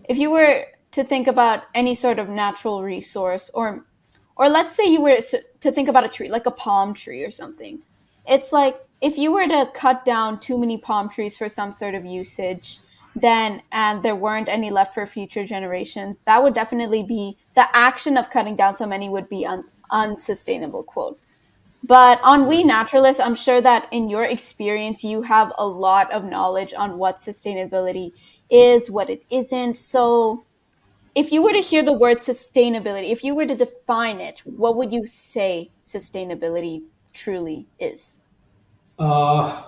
if 0.09 0.19
you 0.19 0.31
were 0.31 0.67
to 0.91 1.05
think 1.05 1.29
about 1.29 1.63
any 1.73 1.95
sort 1.95 2.19
of 2.19 2.29
natural 2.29 2.83
resource 2.83 3.49
or 3.55 3.87
or 4.37 4.49
let's 4.49 4.75
say 4.75 4.85
you 4.85 5.01
were 5.01 5.19
to 5.61 5.73
think 5.73 5.89
about 5.89 6.05
a 6.05 6.09
tree 6.09 6.29
like 6.29 6.47
a 6.47 6.51
palm 6.51 6.95
tree 6.95 7.25
or 7.25 7.31
something 7.31 7.81
it's 8.27 8.53
like 8.53 8.79
if 9.01 9.19
you 9.19 9.33
were 9.33 9.47
to 9.47 9.71
cut 9.75 10.05
down 10.05 10.39
too 10.41 10.59
many 10.59 10.79
palm 10.79 11.09
trees 11.09 11.37
for 11.37 11.49
some 11.49 11.73
sort 11.73 11.95
of 11.95 12.05
usage 12.05 12.81
then 13.15 13.63
and 13.73 14.03
there 14.03 14.17
weren't 14.17 14.49
any 14.49 14.71
left 14.71 14.95
for 14.95 15.07
future 15.07 15.45
generations 15.45 16.23
that 16.23 16.43
would 16.43 16.55
definitely 16.55 17.03
be 17.03 17.37
the 17.55 17.67
action 17.77 18.17
of 18.17 18.31
cutting 18.31 18.57
down 18.57 18.75
so 18.75 18.87
many 18.87 19.09
would 19.09 19.29
be 19.29 19.47
un- 19.47 19.65
unsustainable 19.91 20.83
quote 20.83 21.19
but 21.87 22.21
on 22.25 22.47
We 22.47 22.65
Naturalists, 22.65 23.21
I'm 23.21 23.37
sure 23.37 23.61
that 23.61 23.87
in 23.93 24.09
your 24.09 24.25
experience, 24.25 25.05
you 25.05 25.23
have 25.23 25.53
a 25.57 25.67
lot 25.67 26.11
of 26.11 26.25
knowledge 26.25 26.75
on 26.77 26.99
what 26.99 27.19
sustainability 27.19 28.13
is, 28.51 28.91
what 28.91 29.09
it 29.09 29.23
isn't. 29.31 29.77
So, 29.77 30.45
if 31.17 31.33
you 31.33 31.43
were 31.43 31.53
to 31.53 31.61
hear 31.61 31.83
the 31.83 31.95
word 31.95 32.19
sustainability, 32.19 33.11
if 33.11 33.25
you 33.25 33.35
were 33.35 33.47
to 33.47 33.57
define 33.57 34.21
it, 34.21 34.43
what 34.45 34.77
would 34.77 34.93
you 34.93 35.07
say 35.07 35.71
sustainability 35.83 36.83
truly 37.15 37.67
is? 37.81 38.21
Uh, 38.99 39.63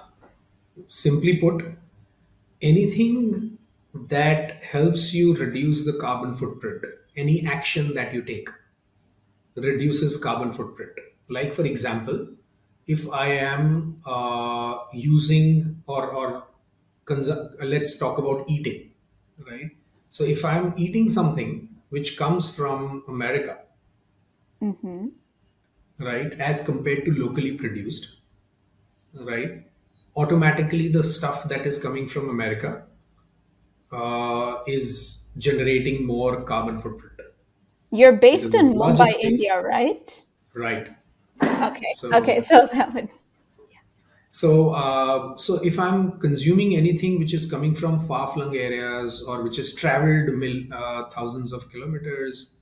simply 0.88 1.38
put, 1.38 1.64
anything 2.60 3.56
that 3.94 4.62
helps 4.62 5.14
you 5.14 5.34
reduce 5.36 5.86
the 5.86 5.94
carbon 5.94 6.36
footprint, 6.36 6.84
any 7.16 7.46
action 7.46 7.94
that 7.94 8.12
you 8.12 8.20
take 8.20 8.50
reduces 9.56 10.22
carbon 10.22 10.52
footprint. 10.52 10.92
Like, 11.30 11.54
for 11.54 11.64
example, 11.64 12.28
if 12.86 13.10
I 13.10 13.28
am 13.28 14.02
uh, 14.04 14.80
using 14.92 15.82
or, 15.86 16.10
or 16.10 16.44
let's 17.62 17.98
talk 17.98 18.18
about 18.18 18.44
eating, 18.50 18.90
right? 19.50 19.70
So, 20.10 20.24
if 20.24 20.44
I'm 20.44 20.74
eating 20.76 21.10
something 21.10 21.68
which 21.90 22.16
comes 22.18 22.54
from 22.54 23.04
America, 23.08 23.58
Mm-hmm. 24.60 25.06
right, 26.00 26.32
as 26.40 26.64
compared 26.64 27.04
to 27.04 27.12
locally 27.12 27.52
produced, 27.52 28.16
right, 29.24 29.52
automatically 30.16 30.88
the 30.88 31.04
stuff 31.04 31.44
that 31.48 31.66
is 31.66 31.80
coming 31.82 32.08
from 32.08 32.28
America 32.28 32.82
uh, 33.92 34.56
is 34.66 35.28
generating 35.38 36.04
more 36.06 36.42
carbon 36.42 36.80
footprint 36.80 37.20
You're 37.92 38.16
based 38.16 38.54
in 38.54 38.74
Mumbai, 38.74 39.12
India, 39.22 39.60
right? 39.60 40.24
right? 40.54 40.88
Okay. 41.42 41.94
Okay. 42.12 42.40
So 42.40 42.66
So 42.66 42.66
that 42.72 42.92
would. 42.94 43.08
So, 44.38 44.70
uh, 44.70 45.36
so 45.36 45.56
if 45.64 45.80
I'm 45.80 46.20
consuming 46.20 46.76
anything 46.76 47.18
which 47.18 47.34
is 47.34 47.50
coming 47.50 47.74
from 47.74 48.06
far-flung 48.06 48.54
areas 48.54 49.24
or 49.24 49.42
which 49.42 49.56
has 49.56 49.74
traveled 49.74 50.32
mil, 50.32 50.62
uh, 50.72 51.10
thousands 51.10 51.52
of 51.52 51.68
kilometers 51.72 52.60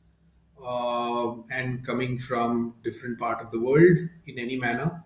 uh, 0.59 1.35
and 1.51 1.85
coming 1.85 2.19
from 2.19 2.77
different 2.83 3.19
part 3.19 3.43
of 3.43 3.51
the 3.51 3.61
world 3.61 3.99
in 4.27 4.39
any 4.39 4.59
manner, 4.59 5.05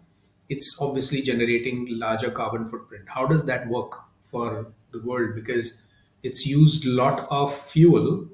it's 0.49 0.79
obviously 0.81 1.23
generating 1.23 1.89
larger 1.91 2.31
carbon 2.31 2.69
footprint. 2.69 3.05
How 3.09 3.27
does 3.27 3.45
that 3.47 3.67
work 3.67 3.91
for 4.23 4.73
the 4.93 5.03
world? 5.03 5.35
Because 5.35 5.83
it's 6.23 6.47
used 6.47 6.87
a 6.87 6.91
lot 6.91 7.27
of 7.33 7.53
fuel 7.53 8.29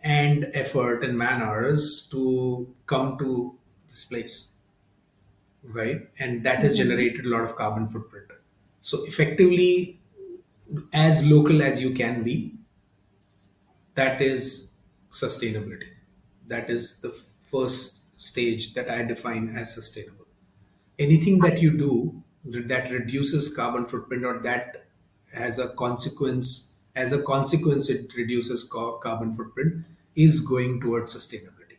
and 0.00 0.50
effort 0.54 1.04
and 1.04 1.18
manners 1.18 2.08
to 2.10 2.74
come 2.86 3.18
to 3.18 3.58
this 3.90 4.06
place 4.06 4.55
right? 5.66 6.08
And 6.18 6.44
that 6.44 6.62
has 6.62 6.76
Mm-hmm. 6.76 6.76
generated 6.76 7.24
a 7.26 7.28
lot 7.28 7.42
of 7.44 7.56
carbon 7.56 7.88
footprint. 7.88 8.30
So 8.80 9.04
effectively, 9.06 10.00
as 10.92 11.26
local 11.26 11.62
as 11.62 11.82
you 11.82 11.94
can 11.94 12.22
be, 12.22 12.58
that 13.94 14.20
is 14.20 14.74
sustainability. 15.12 15.90
That 16.46 16.70
is 16.70 17.00
the 17.00 17.10
first 17.10 18.02
stage 18.20 18.74
that 18.74 18.90
I 18.90 19.02
define 19.02 19.56
as 19.56 19.74
sustainable. 19.74 20.26
Anything 20.98 21.40
that 21.40 21.60
you 21.62 21.76
do 21.76 22.22
that 22.44 22.90
reduces 22.90 23.54
carbon 23.54 23.86
footprint 23.86 24.24
or 24.24 24.40
that 24.40 24.86
has 25.32 25.58
a 25.58 25.70
consequence, 25.70 26.78
as 26.94 27.12
a 27.12 27.22
consequence, 27.22 27.90
it 27.90 28.14
reduces 28.16 28.64
carbon 28.70 29.34
footprint 29.36 29.84
is 30.14 30.40
going 30.40 30.80
towards 30.80 31.14
sustainability. 31.16 31.78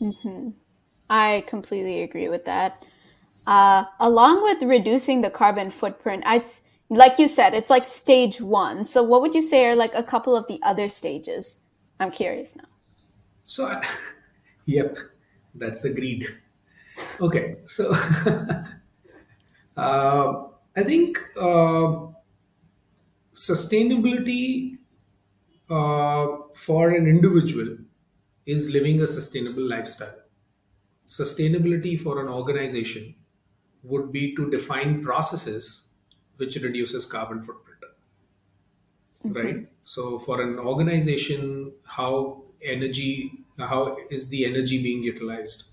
Mm-hmm. 0.00 0.50
I 1.10 1.44
completely 1.46 2.02
agree 2.02 2.28
with 2.28 2.44
that. 2.44 2.88
Uh, 3.46 3.84
along 4.00 4.42
with 4.42 4.62
reducing 4.62 5.20
the 5.20 5.30
carbon 5.30 5.70
footprint, 5.70 6.22
I'd 6.26 6.46
like 6.90 7.18
you 7.18 7.28
said, 7.28 7.54
it's 7.54 7.70
like 7.70 7.86
stage 7.86 8.40
one. 8.40 8.84
So, 8.84 9.02
what 9.02 9.22
would 9.22 9.34
you 9.34 9.42
say 9.42 9.66
are 9.66 9.76
like 9.76 9.94
a 9.94 10.02
couple 10.02 10.36
of 10.36 10.46
the 10.48 10.60
other 10.62 10.88
stages? 10.88 11.62
I'm 12.00 12.10
curious 12.10 12.56
now. 12.56 12.64
So, 13.44 13.66
I, 13.66 13.82
yep, 14.66 14.98
that's 15.54 15.82
the 15.82 15.92
greed. 15.92 16.26
Okay, 17.20 17.56
so 17.66 17.94
Uh, 19.76 20.44
I 20.76 20.82
think 20.84 21.18
uh, 21.36 22.06
sustainability 23.34 24.78
uh, 25.68 26.26
for 26.54 26.90
an 26.90 27.06
individual 27.06 27.78
is 28.46 28.70
living 28.70 29.00
a 29.00 29.06
sustainable 29.06 29.62
lifestyle. 29.68 30.14
Sustainability 31.08 32.00
for 32.00 32.20
an 32.20 32.28
organization 32.28 33.14
would 33.82 34.10
be 34.10 34.34
to 34.34 34.50
define 34.50 35.02
processes 35.02 35.90
which 36.36 36.56
reduces 36.56 37.06
carbon 37.06 37.42
footprint 37.42 37.74
right? 39.26 39.54
Mm-hmm. 39.54 39.62
so 39.84 40.18
for 40.18 40.42
an 40.42 40.58
organization 40.58 41.72
how 41.84 42.42
energy 42.62 43.44
how 43.58 43.96
is 44.10 44.28
the 44.28 44.46
energy 44.46 44.82
being 44.82 45.02
utilized? 45.02 45.70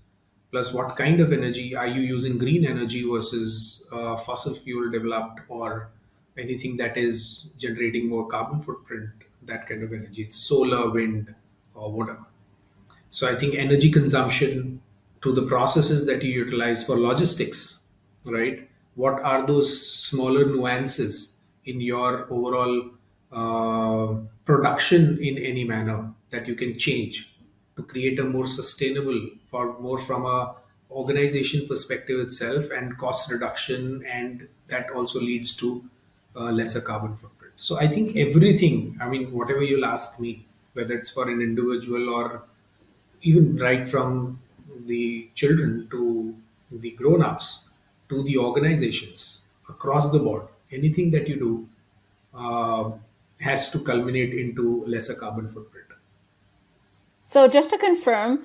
Plus 0.50 0.72
what 0.72 0.96
kind 0.96 1.20
of 1.20 1.32
energy? 1.32 1.74
Are 1.74 1.86
you 1.86 2.02
using 2.02 2.38
green 2.38 2.66
energy 2.66 3.08
versus 3.08 3.88
uh, 3.90 4.16
fossil 4.16 4.54
fuel 4.54 4.90
developed 4.90 5.40
or 5.48 5.90
anything 6.36 6.76
that 6.76 6.96
is 6.96 7.52
generating 7.56 8.08
more 8.08 8.26
carbon 8.26 8.60
footprint 8.60 9.10
that 9.42 9.66
kind 9.66 9.82
of 9.82 9.92
energy? 9.92 10.22
It's 10.22 10.38
solar 10.38 10.90
wind 10.90 11.34
or 11.74 11.90
whatever. 11.90 12.26
So 13.10 13.28
I 13.28 13.34
think 13.34 13.54
energy 13.54 13.90
consumption 13.90 14.81
to 15.22 15.32
the 15.32 15.42
processes 15.42 16.06
that 16.06 16.22
you 16.22 16.30
utilize 16.30 16.84
for 16.84 16.98
logistics, 16.98 17.88
right? 18.24 18.68
What 18.94 19.22
are 19.22 19.46
those 19.46 19.70
smaller 19.90 20.44
nuances 20.44 21.42
in 21.64 21.80
your 21.80 22.26
overall 22.30 22.90
uh, 23.32 24.14
production 24.44 25.18
in 25.22 25.38
any 25.38 25.64
manner 25.64 26.12
that 26.30 26.46
you 26.46 26.54
can 26.54 26.78
change 26.78 27.34
to 27.76 27.82
create 27.82 28.18
a 28.18 28.24
more 28.24 28.46
sustainable 28.46 29.28
for 29.50 29.78
more 29.78 29.98
from 29.98 30.26
a 30.26 30.54
organization 30.90 31.66
perspective 31.66 32.20
itself 32.20 32.70
and 32.70 32.98
cost 32.98 33.30
reduction 33.32 34.04
and 34.04 34.46
that 34.68 34.90
also 34.90 35.18
leads 35.20 35.56
to 35.56 35.82
uh, 36.36 36.50
lesser 36.50 36.80
carbon 36.80 37.16
footprint 37.16 37.54
so 37.56 37.78
i 37.78 37.86
think 37.86 38.14
everything 38.16 38.98
i 39.00 39.08
mean 39.08 39.32
whatever 39.32 39.62
you'll 39.62 39.86
ask 39.86 40.20
me 40.20 40.46
whether 40.74 40.94
it's 40.94 41.10
for 41.10 41.30
an 41.30 41.40
individual 41.40 42.10
or 42.10 42.42
even 43.22 43.56
right 43.56 43.88
from 43.88 44.38
the 44.86 45.28
children 45.34 45.88
to 45.90 46.34
the 46.70 46.90
grown-ups 46.92 47.70
to 48.08 48.22
the 48.24 48.36
organizations 48.38 49.44
across 49.68 50.10
the 50.12 50.18
board 50.18 50.42
anything 50.70 51.10
that 51.10 51.28
you 51.28 51.36
do 51.36 51.68
uh, 52.34 52.90
has 53.40 53.70
to 53.70 53.78
culminate 53.80 54.32
into 54.34 54.84
lesser 54.86 55.14
carbon 55.14 55.48
footprint 55.48 55.86
So, 57.32 57.48
just 57.48 57.70
to 57.70 57.78
confirm, 57.78 58.44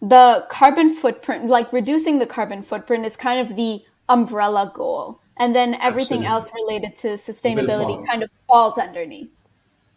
the 0.00 0.46
carbon 0.50 0.94
footprint, 0.94 1.46
like 1.46 1.72
reducing 1.72 2.18
the 2.18 2.26
carbon 2.26 2.62
footprint, 2.62 3.06
is 3.06 3.16
kind 3.16 3.40
of 3.40 3.56
the 3.56 3.82
umbrella 4.08 4.70
goal. 4.74 5.20
And 5.38 5.54
then 5.54 5.74
everything 5.74 6.24
else 6.26 6.50
related 6.52 6.96
to 6.96 7.08
sustainability 7.14 8.04
kind 8.06 8.22
of 8.22 8.30
falls 8.48 8.76
underneath. 8.78 9.36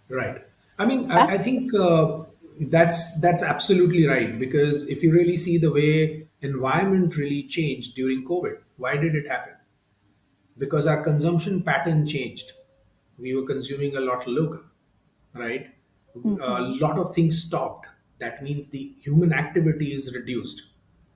right 0.10 0.42
i 0.78 0.86
mean 0.86 1.12
i, 1.12 1.22
I 1.36 1.38
think 1.38 1.74
uh, 1.74 2.24
that's 2.69 3.19
that's 3.21 3.43
absolutely 3.43 4.06
right 4.06 4.38
because 4.39 4.88
if 4.89 5.02
you 5.04 5.12
really 5.12 5.36
see 5.38 5.58
the 5.58 5.71
way 5.71 6.28
environment 6.41 7.15
really 7.17 7.43
changed 7.47 7.95
during 7.95 8.26
covid 8.26 8.58
why 8.78 8.95
did 8.97 9.15
it 9.15 9.28
happen 9.28 9.54
because 10.58 10.88
our 10.88 11.04
consumption 11.04 11.63
pattern 11.63 12.08
changed. 12.08 12.52
We 13.17 13.36
were 13.36 13.45
consuming 13.45 13.95
a 13.95 14.00
lot 14.02 14.28
local, 14.28 14.62
right? 15.34 15.74
A 16.15 16.19
hmm 16.24 16.62
lot 16.62 16.97
of 17.00 17.13
things 17.15 17.43
stopped. 17.43 17.88
That 18.19 18.43
means 18.43 18.67
the 18.69 18.93
human 19.02 19.34
activity 19.34 19.93
is 19.93 20.13
reduced. 20.13 20.71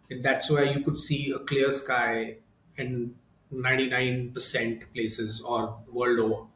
And 0.09 0.23
that's 0.23 0.49
why 0.49 0.63
you 0.63 0.83
could 0.83 0.99
see 0.99 1.31
a 1.31 1.39
clear 1.39 1.71
sky 1.71 2.37
in 2.77 3.15
99% 3.51 4.85
places 4.93 5.41
or 5.41 5.79
world 5.91 6.19
over, 6.19 6.47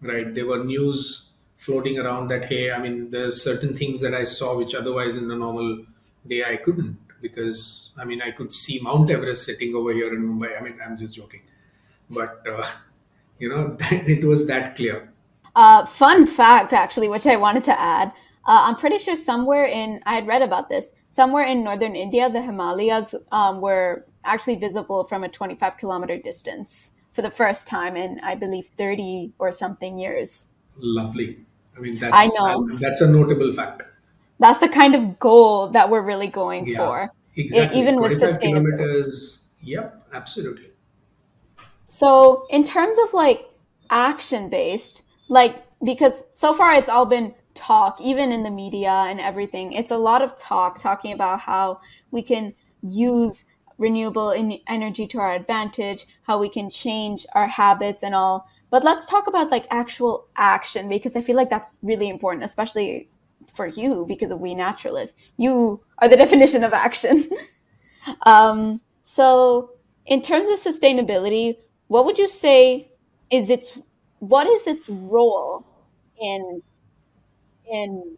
right? 0.00 0.32
There 0.34 0.46
were 0.46 0.64
news 0.64 1.33
floating 1.64 1.98
around 1.98 2.28
that, 2.28 2.44
hey, 2.44 2.70
I 2.70 2.78
mean, 2.78 3.10
there's 3.10 3.42
certain 3.42 3.76
things 3.76 4.00
that 4.02 4.14
I 4.14 4.24
saw 4.24 4.56
which 4.56 4.74
otherwise 4.74 5.16
in 5.16 5.30
a 5.30 5.36
normal 5.36 5.84
day 6.26 6.44
I 6.44 6.56
couldn't 6.56 6.98
because, 7.22 7.92
I 7.96 8.04
mean, 8.04 8.20
I 8.20 8.30
could 8.30 8.52
see 8.52 8.80
Mount 8.80 9.10
Everest 9.10 9.44
sitting 9.44 9.74
over 9.74 9.92
here 9.92 10.12
in 10.12 10.22
Mumbai. 10.28 10.58
I 10.58 10.62
mean, 10.62 10.78
I'm 10.84 10.96
just 10.96 11.16
joking 11.16 11.40
but 12.10 12.42
uh, 12.48 12.66
you 13.38 13.48
know 13.48 13.76
it 13.90 14.24
was 14.24 14.46
that 14.46 14.76
clear 14.76 15.10
Uh, 15.56 15.86
fun 15.86 16.26
fact, 16.26 16.72
actually, 16.72 17.08
which 17.08 17.26
I 17.26 17.36
wanted 17.36 17.62
to 17.70 17.74
add. 17.78 18.08
Uh, 18.44 18.66
I'm 18.66 18.74
pretty 18.74 18.98
sure 18.98 19.14
somewhere 19.14 19.64
in, 19.64 20.02
I 20.04 20.16
had 20.16 20.26
read 20.26 20.42
about 20.42 20.68
this, 20.68 20.94
somewhere 21.06 21.46
in 21.46 21.62
northern 21.62 21.94
India, 21.94 22.28
the 22.28 22.42
Himalayas 22.42 23.14
um, 23.30 23.60
were 23.60 24.04
actually 24.24 24.56
visible 24.58 25.04
from 25.04 25.22
a 25.22 25.28
25 25.28 25.78
kilometer 25.78 26.18
distance 26.18 26.98
for 27.14 27.22
the 27.22 27.30
first 27.30 27.68
time 27.68 27.94
in, 27.96 28.18
I 28.18 28.34
believe, 28.34 28.66
30 28.76 29.32
or 29.38 29.52
something 29.52 29.96
years. 29.96 30.54
lovely 30.76 31.46
i 31.76 31.80
mean 31.80 31.98
I 32.10 32.26
that's 32.26 32.34
uh, 32.48 32.56
know. 32.56 32.78
that's 32.80 33.00
a 33.00 33.08
notable 33.10 33.52
fact 33.54 33.82
That's 34.38 34.58
the 34.60 34.68
kind 34.68 34.94
of 34.94 35.18
goal 35.18 35.68
that 35.68 35.90
we're 35.90 36.02
really 36.02 36.28
going 36.28 36.66
yeah 36.66 36.76
for, 36.76 37.10
exactly 37.36 37.80
even 37.80 38.00
with 38.00 38.14
25 38.16 38.20
sustainability. 38.20 38.40
kilometers 38.40 39.48
yep 39.62 40.06
absolutely 40.12 40.70
So, 41.86 42.46
in 42.50 42.64
terms 42.64 42.96
of 43.04 43.12
like 43.12 43.46
action 43.90 44.48
based, 44.48 45.02
like, 45.28 45.64
because 45.82 46.24
so 46.32 46.52
far 46.54 46.72
it's 46.74 46.88
all 46.88 47.06
been 47.06 47.34
talk, 47.54 48.00
even 48.00 48.32
in 48.32 48.42
the 48.42 48.50
media 48.50 48.90
and 48.90 49.20
everything, 49.20 49.72
it's 49.72 49.90
a 49.90 49.98
lot 49.98 50.22
of 50.22 50.36
talk 50.36 50.78
talking 50.78 51.12
about 51.12 51.40
how 51.40 51.80
we 52.10 52.22
can 52.22 52.54
use 52.82 53.44
renewable 53.78 54.30
en- 54.30 54.60
energy 54.66 55.06
to 55.08 55.18
our 55.18 55.34
advantage, 55.34 56.06
how 56.22 56.38
we 56.38 56.48
can 56.48 56.70
change 56.70 57.26
our 57.34 57.46
habits 57.46 58.02
and 58.02 58.14
all. 58.14 58.48
But 58.74 58.82
let's 58.82 59.06
talk 59.06 59.28
about 59.28 59.52
like 59.52 59.68
actual 59.70 60.26
action 60.34 60.88
because 60.88 61.14
I 61.14 61.22
feel 61.22 61.36
like 61.36 61.48
that's 61.48 61.76
really 61.84 62.08
important, 62.08 62.42
especially 62.42 63.08
for 63.54 63.68
you 63.68 64.04
because 64.08 64.32
of 64.32 64.40
we 64.40 64.52
naturalists. 64.56 65.14
You 65.36 65.80
are 65.98 66.08
the 66.08 66.16
definition 66.24 66.64
of 66.64 66.72
action. 66.72 67.24
Um, 68.26 68.80
so, 69.02 69.70
in 70.04 70.20
terms 70.20 70.50
of 70.50 70.58
sustainability, 70.58 71.56
what 71.88 72.04
would 72.04 72.18
you 72.18 72.28
say 72.28 72.90
is 73.30 73.48
its 73.48 73.78
what 74.18 74.46
is 74.46 74.66
its 74.66 74.88
role 74.90 75.64
in 76.20 76.62
in 77.70 78.16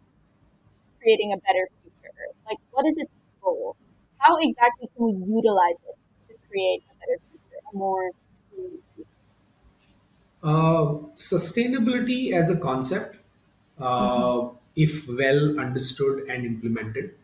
creating 1.01 1.33
a 1.33 1.37
better 1.37 1.67
future? 1.81 2.13
Like, 2.45 2.57
what 2.71 2.85
is 2.87 2.97
its 2.97 3.11
role? 3.43 3.75
How 4.17 4.37
exactly 4.41 4.89
can 4.95 5.05
we 5.05 5.13
utilize 5.25 5.77
it 5.87 5.97
to 6.29 6.33
create 6.49 6.83
a 6.91 6.95
better 6.99 7.19
future, 7.29 7.59
a 7.73 7.77
more? 7.77 8.11
Uh, 10.43 10.85
sustainability 11.17 12.33
as 12.33 12.49
a 12.49 12.59
concept 12.59 13.17
uh, 13.79 14.47
if 14.75 15.07
well 15.07 15.59
understood 15.59 16.27
and 16.29 16.45
implemented 16.45 17.15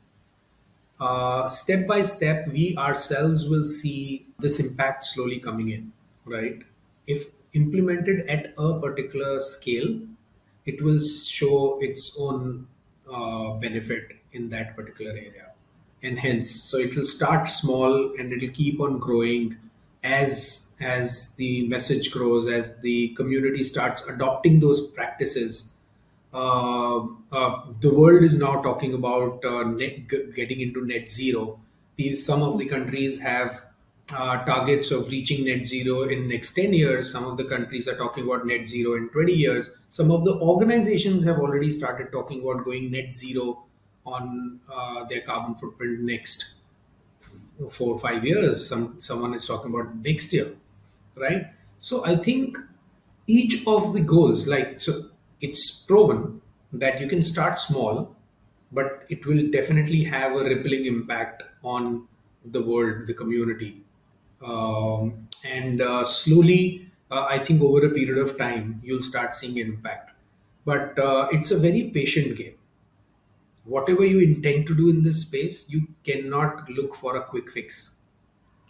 uh, 0.99 1.47
step 1.49 1.87
by 1.87 2.01
step 2.01 2.47
we 2.47 2.75
ourselves 2.77 3.47
will 3.49 3.63
see 3.63 4.25
this 4.39 4.59
impact 4.59 5.05
slowly 5.05 5.39
coming 5.39 5.69
in 5.69 5.91
right? 6.25 6.63
If 7.07 7.31
implemented 7.53 8.27
at 8.27 8.53
a 8.57 8.79
particular 8.79 9.39
scale, 9.39 9.99
it 10.65 10.81
will 10.81 10.99
show 10.99 11.79
its 11.81 12.17
own 12.19 12.67
uh, 13.11 13.53
benefit 13.53 14.13
in 14.31 14.49
that 14.49 14.75
particular 14.75 15.11
area. 15.11 15.51
And 16.01 16.19
hence, 16.19 16.49
so 16.49 16.77
it 16.77 16.95
will 16.95 17.05
start 17.05 17.47
small 17.47 18.13
and 18.17 18.33
it'll 18.33 18.49
keep 18.49 18.79
on 18.79 18.99
growing 18.99 19.57
as 20.03 20.62
as 20.79 21.35
the 21.35 21.67
message 21.67 22.11
grows, 22.11 22.47
as 22.47 22.81
the 22.81 23.09
community 23.09 23.63
starts 23.63 24.07
adopting 24.07 24.59
those 24.59 24.91
practices. 24.91 25.77
Uh, 26.33 27.05
uh, 27.31 27.61
the 27.79 27.93
world 27.93 28.23
is 28.23 28.39
now 28.39 28.61
talking 28.61 28.93
about 28.93 29.43
uh, 29.45 29.63
net, 29.63 30.07
getting 30.35 30.61
into 30.61 30.85
net 30.85 31.09
zero. 31.09 31.59
Some 32.15 32.41
of 32.41 32.57
the 32.57 32.65
countries 32.65 33.21
have 33.21 33.65
uh, 34.11 34.43
targets 34.45 34.91
of 34.91 35.09
reaching 35.09 35.45
net 35.45 35.65
zero 35.65 36.03
in 36.03 36.27
next 36.27 36.53
10 36.53 36.73
years 36.73 37.11
some 37.11 37.23
of 37.23 37.37
the 37.37 37.43
countries 37.45 37.87
are 37.87 37.95
talking 37.95 38.25
about 38.25 38.45
net 38.45 38.67
zero 38.67 38.95
in 38.95 39.07
20 39.09 39.31
years 39.31 39.77
some 39.89 40.11
of 40.11 40.25
the 40.25 40.33
organizations 40.33 41.23
have 41.23 41.39
already 41.39 41.71
started 41.71 42.11
talking 42.11 42.41
about 42.41 42.65
going 42.65 42.91
net 42.91 43.13
zero 43.13 43.63
on 44.05 44.59
uh, 44.71 45.05
their 45.05 45.21
carbon 45.21 45.55
footprint 45.55 46.01
next 46.01 46.55
four 47.71 47.93
or 47.93 47.99
five 47.99 48.25
years 48.25 48.67
some 48.67 48.97
someone 49.01 49.33
is 49.33 49.47
talking 49.47 49.73
about 49.73 49.95
next 49.95 50.33
year 50.33 50.51
right? 51.15 51.47
So 51.79 52.05
i 52.05 52.15
think 52.15 52.57
each 53.27 53.65
of 53.67 53.93
the 53.93 53.99
goals 53.99 54.47
like 54.47 54.79
so 54.81 54.93
it's 55.41 55.83
proven 55.85 56.41
that 56.71 56.99
you 56.99 57.07
can 57.07 57.21
start 57.21 57.59
small 57.59 58.15
but 58.71 59.05
it 59.09 59.25
will 59.25 59.49
definitely 59.51 60.03
have 60.03 60.31
a 60.33 60.43
rippling 60.43 60.85
impact 60.85 61.43
on 61.63 62.07
the 62.45 62.61
world 62.61 63.07
the 63.07 63.13
community. 63.13 63.81
Um, 64.45 65.27
and 65.45 65.81
uh, 65.81 66.03
slowly 66.03 66.89
uh, 67.11 67.25
i 67.29 67.37
think 67.39 67.61
over 67.61 67.85
a 67.85 67.89
period 67.89 68.17
of 68.17 68.37
time 68.37 68.81
you'll 68.83 69.01
start 69.01 69.35
seeing 69.35 69.57
impact. 69.57 70.11
But 70.65 70.97
uh, 70.97 71.27
it's 71.31 71.51
a 71.51 71.59
very 71.59 71.91
patient 71.93 72.37
game. 72.37 72.55
Whatever 73.65 74.05
you 74.05 74.19
intend 74.21 74.67
to 74.67 74.75
do 74.75 74.89
in 74.89 75.03
this 75.03 75.23
space 75.23 75.69
you 75.69 75.87
cannot 76.03 76.69
look 76.69 76.95
for 76.95 77.17
a 77.17 77.23
quick 77.23 77.51
fix 77.51 77.99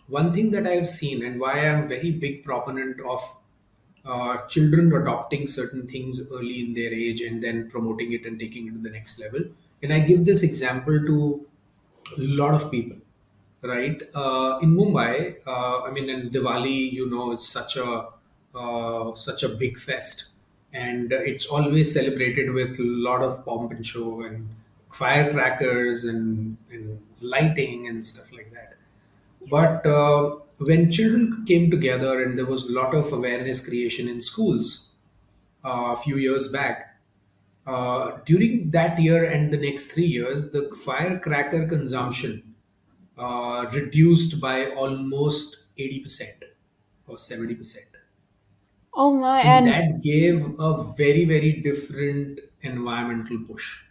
one 0.07 0.33
thing 0.33 0.51
that 0.51 0.67
i've 0.67 0.87
seen 0.87 1.23
and 1.23 1.39
why 1.39 1.53
i'm 1.67 1.87
very 1.87 2.11
big 2.11 2.43
proponent 2.43 2.99
of 3.01 3.21
uh, 4.05 4.45
children 4.47 4.91
adopting 4.93 5.47
certain 5.47 5.87
things 5.87 6.29
early 6.33 6.61
in 6.65 6.73
their 6.73 6.93
age 6.93 7.21
and 7.21 7.41
then 7.41 7.69
promoting 7.69 8.11
it 8.13 8.25
and 8.25 8.39
taking 8.39 8.67
it 8.67 8.71
to 8.71 8.79
the 8.79 8.89
next 8.89 9.19
level 9.19 9.41
and 9.81 9.93
i 9.93 9.99
give 9.99 10.25
this 10.25 10.43
example 10.43 10.99
to 11.11 11.45
a 12.17 12.21
lot 12.41 12.53
of 12.53 12.69
people 12.71 12.97
right? 13.61 14.01
Uh, 14.13 14.59
in 14.61 14.75
Mumbai, 14.75 15.37
uh, 15.47 15.83
I 15.83 15.91
mean, 15.91 16.09
in 16.09 16.29
Diwali, 16.31 16.91
you 16.91 17.09
know, 17.09 17.31
it's 17.31 17.47
such 17.47 17.77
a 17.77 18.09
uh, 18.55 19.13
such 19.15 19.43
a 19.43 19.49
big 19.49 19.79
fest, 19.79 20.33
and 20.73 21.11
it's 21.11 21.47
always 21.47 21.93
celebrated 21.93 22.51
with 22.53 22.79
a 22.79 22.83
lot 22.83 23.21
of 23.21 23.45
pomp 23.45 23.71
and 23.71 23.85
show 23.85 24.21
and 24.23 24.49
firecrackers 24.91 26.05
and, 26.05 26.57
and 26.71 27.01
lighting 27.21 27.87
and 27.87 28.05
stuff 28.05 28.31
like 28.33 28.51
that. 28.51 28.75
But 29.49 29.85
uh, 29.85 30.37
when 30.59 30.91
children 30.91 31.45
came 31.45 31.69
together 31.71 32.21
and 32.23 32.37
there 32.37 32.45
was 32.45 32.69
a 32.69 32.73
lot 32.73 32.93
of 32.95 33.11
awareness 33.11 33.67
creation 33.67 34.07
in 34.07 34.21
schools 34.21 34.95
uh, 35.65 35.93
a 35.93 35.97
few 35.97 36.17
years 36.17 36.49
back, 36.51 37.01
uh, 37.65 38.19
during 38.25 38.71
that 38.71 38.99
year 38.99 39.23
and 39.29 39.51
the 39.53 39.57
next 39.57 39.91
three 39.91 40.05
years, 40.05 40.51
the 40.51 40.69
firecracker 40.85 41.67
consumption 41.67 42.55
uh, 43.17 43.67
reduced 43.73 44.41
by 44.41 44.71
almost 44.71 45.65
80% 45.77 46.43
or 47.07 47.17
70%. 47.17 47.97
Oh 48.93 49.13
my! 49.19 49.41
And 49.41 49.67
And 49.67 49.67
that 49.67 50.01
gave 50.01 50.57
a 50.59 50.83
very, 50.93 51.25
very 51.25 51.61
different 51.61 52.39
environmental 52.61 53.39
push. 53.45 53.83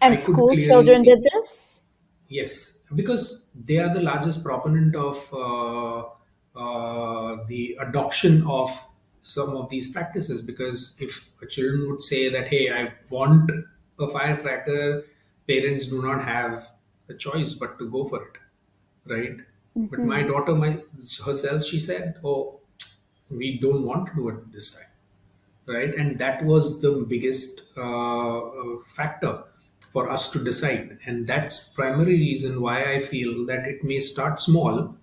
and 0.00 0.14
I 0.14 0.20
could 0.20 0.34
school 0.34 0.48
clearly 0.48 0.66
children 0.66 1.04
see. 1.04 1.04
did 1.04 1.22
this. 1.32 1.82
Yes, 2.28 2.79
because 2.94 3.50
they 3.54 3.78
are 3.78 3.92
the 3.92 4.00
largest 4.02 4.44
proponent 4.44 4.94
of 4.96 5.32
uh, 5.32 6.08
uh, 6.58 7.44
the 7.46 7.76
adoption 7.80 8.44
of 8.46 8.70
some 9.22 9.56
of 9.56 9.68
these 9.70 9.92
practices. 9.92 10.42
Because 10.42 11.00
if 11.00 11.32
a 11.42 11.46
children 11.46 11.90
would 11.90 12.02
say 12.02 12.28
that, 12.28 12.48
"Hey, 12.48 12.70
I 12.72 12.94
want 13.10 13.50
a 13.98 14.08
firecracker," 14.08 15.04
parents 15.48 15.86
do 15.88 16.02
not 16.02 16.22
have 16.24 16.70
a 17.08 17.14
choice 17.14 17.54
but 17.54 17.78
to 17.78 17.90
go 17.90 18.04
for 18.08 18.22
it, 18.28 18.38
right? 19.06 19.36
But 19.90 20.04
my 20.04 20.22
hmm 20.22 20.32
daughter, 20.32 20.54
my 20.54 20.82
herself, 21.26 21.64
she 21.64 21.80
said, 21.80 22.20
"Oh, 22.24 22.60
we 23.30 23.58
don't 23.58 23.84
want 23.84 24.08
to 24.08 24.14
do 24.14 24.28
it 24.30 24.52
this 24.52 24.74
time." 24.76 24.86
right? 25.66 25.94
And 25.94 26.18
that 26.18 26.42
was 26.44 26.80
the 26.80 27.04
biggest 27.08 27.62
uh, 27.76 28.38
uh, 28.40 28.82
factor 28.86 29.44
for 29.90 30.08
us 30.10 30.30
to 30.32 30.42
decide, 30.42 30.98
and 31.06 31.26
that's 31.26 31.68
primary 31.70 32.14
reason 32.18 32.60
why 32.62 32.94
I 32.94 33.00
feel 33.00 33.46
that 33.46 33.66
it 33.68 33.84
may 33.84 34.00
start 34.00 34.40
small, 34.40 34.96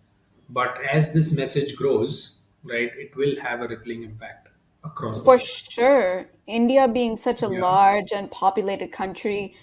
but 0.50 0.82
as 0.84 1.13
this 1.13 1.36
message 1.38 1.76
grows, 1.76 2.45
right, 2.63 2.91
it 2.95 3.15
will 3.15 3.39
have 3.41 3.62
a 3.62 3.67
rippling 3.67 4.04
impact 4.04 4.50
across 4.84 5.23
the 5.23 5.34
For 5.34 5.38
sure. 5.38 6.30
India 6.47 6.88
being 6.88 7.17
such 7.17 7.41
a 7.41 7.47
Yeah, 7.47 7.63
large 7.65 8.12
and 8.13 8.32
populated 8.32 8.91
country, 8.93 9.54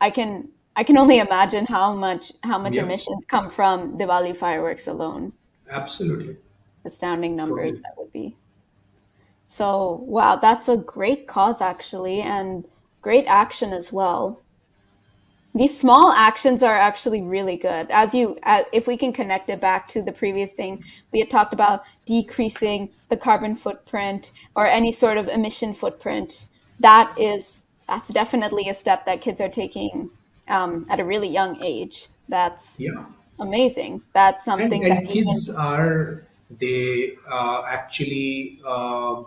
I 0.00 0.10
can 0.10 0.52
I 0.76 0.84
can 0.84 0.98
only 0.98 1.18
imagine 1.18 1.66
how 1.66 1.94
much 1.94 2.32
how 2.42 2.58
much 2.58 2.76
yeah, 2.76 2.78
emissions 2.78 3.24
come 3.30 3.48
from 3.48 3.96
Diwali 3.98 4.36
fireworks 4.36 4.86
alone. 4.86 5.32
absolutely, 5.68 6.38
Astounding 6.84 7.36
numbers 7.36 7.80
that 7.80 7.92
would 7.98 8.10
be. 8.12 8.38
So, 9.46 10.04
wow, 10.06 10.36
that's 10.36 10.68
a 10.68 10.76
great 10.76 11.26
cause 11.26 11.60
actually, 11.62 12.20
and 12.20 12.66
great 13.00 13.24
action 13.26 13.72
as 13.72 13.90
well. 13.92 14.43
These 15.54 15.78
small 15.78 16.10
actions 16.10 16.64
are 16.64 16.76
actually 16.76 17.22
really 17.22 17.56
good. 17.56 17.86
As 17.90 18.12
you, 18.12 18.36
uh, 18.42 18.64
if 18.72 18.88
we 18.88 18.96
can 18.96 19.12
connect 19.12 19.48
it 19.48 19.60
back 19.60 19.86
to 19.88 20.02
the 20.02 20.10
previous 20.10 20.52
thing, 20.52 20.82
we 21.12 21.20
had 21.20 21.30
talked 21.30 21.54
about 21.54 21.84
decreasing 22.06 22.90
the 23.08 23.16
carbon 23.16 23.54
footprint 23.54 24.32
or 24.56 24.66
any 24.66 24.90
sort 24.90 25.16
of 25.16 25.28
emission 25.28 25.72
footprint. 25.72 26.48
That 26.80 27.16
is, 27.16 27.64
that's 27.86 28.08
definitely 28.08 28.68
a 28.68 28.74
step 28.74 29.04
that 29.06 29.20
kids 29.20 29.40
are 29.40 29.48
taking 29.48 30.10
um, 30.48 30.86
at 30.90 30.98
a 30.98 31.04
really 31.04 31.28
young 31.28 31.62
age. 31.62 32.08
That's 32.28 32.80
yeah. 32.80 33.06
amazing. 33.38 34.02
That's 34.12 34.46
And 34.48 34.60
something 34.60 34.82
that 34.82 34.90
and 34.90 35.10
even, 35.10 35.24
kids 35.24 35.54
are 35.54 36.26
they 36.58 37.14
uh, 37.30 37.62
actually 37.68 38.60
uh, 38.66 39.20
uh, 39.20 39.24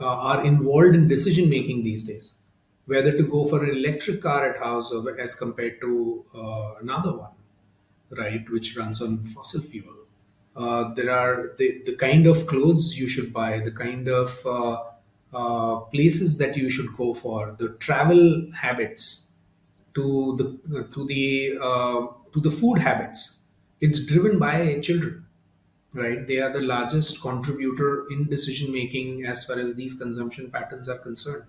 are 0.00 0.44
involved 0.44 0.94
in 0.94 1.06
decision 1.06 1.50
making 1.50 1.84
these 1.84 2.04
days, 2.04 2.43
whether 2.86 3.12
to 3.12 3.22
go 3.24 3.46
for 3.48 3.64
an 3.64 3.70
electric 3.70 4.20
car 4.22 4.48
at 4.48 4.58
house 4.58 4.92
as 5.18 5.34
compared 5.34 5.80
to 5.80 6.24
uh, 6.34 6.74
another 6.80 7.16
one, 7.16 7.32
right, 8.10 8.48
which 8.50 8.76
runs 8.76 9.00
on 9.00 9.24
fossil 9.24 9.60
fuel. 9.60 9.94
Uh, 10.56 10.94
there 10.94 11.10
are 11.10 11.54
the, 11.58 11.82
the 11.86 11.96
kind 11.96 12.26
of 12.26 12.46
clothes 12.46 12.96
you 12.98 13.08
should 13.08 13.32
buy, 13.32 13.58
the 13.58 13.72
kind 13.72 14.08
of 14.08 14.46
uh, 14.46 14.82
uh, 15.32 15.80
places 15.86 16.38
that 16.38 16.56
you 16.56 16.70
should 16.70 16.94
go 16.96 17.12
for, 17.14 17.56
the 17.58 17.70
travel 17.80 18.50
habits 18.52 19.32
to 19.94 20.36
the 20.36 20.84
to 20.92 21.06
the 21.06 21.58
uh, 21.60 22.06
to 22.32 22.40
the 22.40 22.50
food 22.50 22.78
habits. 22.78 23.42
It's 23.80 24.06
driven 24.06 24.38
by 24.38 24.78
children 24.80 25.24
right? 25.94 26.26
They 26.26 26.38
are 26.40 26.52
the 26.52 26.60
largest 26.60 27.22
contributor 27.22 28.06
in 28.10 28.24
decision 28.28 28.72
making 28.72 29.26
as 29.26 29.44
far 29.44 29.58
as 29.58 29.76
these 29.76 29.94
consumption 29.98 30.50
patterns 30.50 30.88
are 30.88 30.98
concerned. 30.98 31.44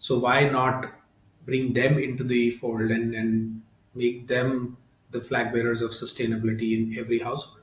So 0.00 0.18
why 0.18 0.48
not 0.48 0.92
bring 1.46 1.72
them 1.72 1.98
into 1.98 2.24
the 2.24 2.50
fold 2.50 2.90
and, 2.90 3.14
and 3.14 3.62
make 3.94 4.26
them 4.26 4.76
the 5.12 5.20
flag 5.20 5.52
bearers 5.52 5.82
of 5.82 5.92
sustainability 5.92 6.72
in 6.76 6.98
every 6.98 7.20
household? 7.20 7.60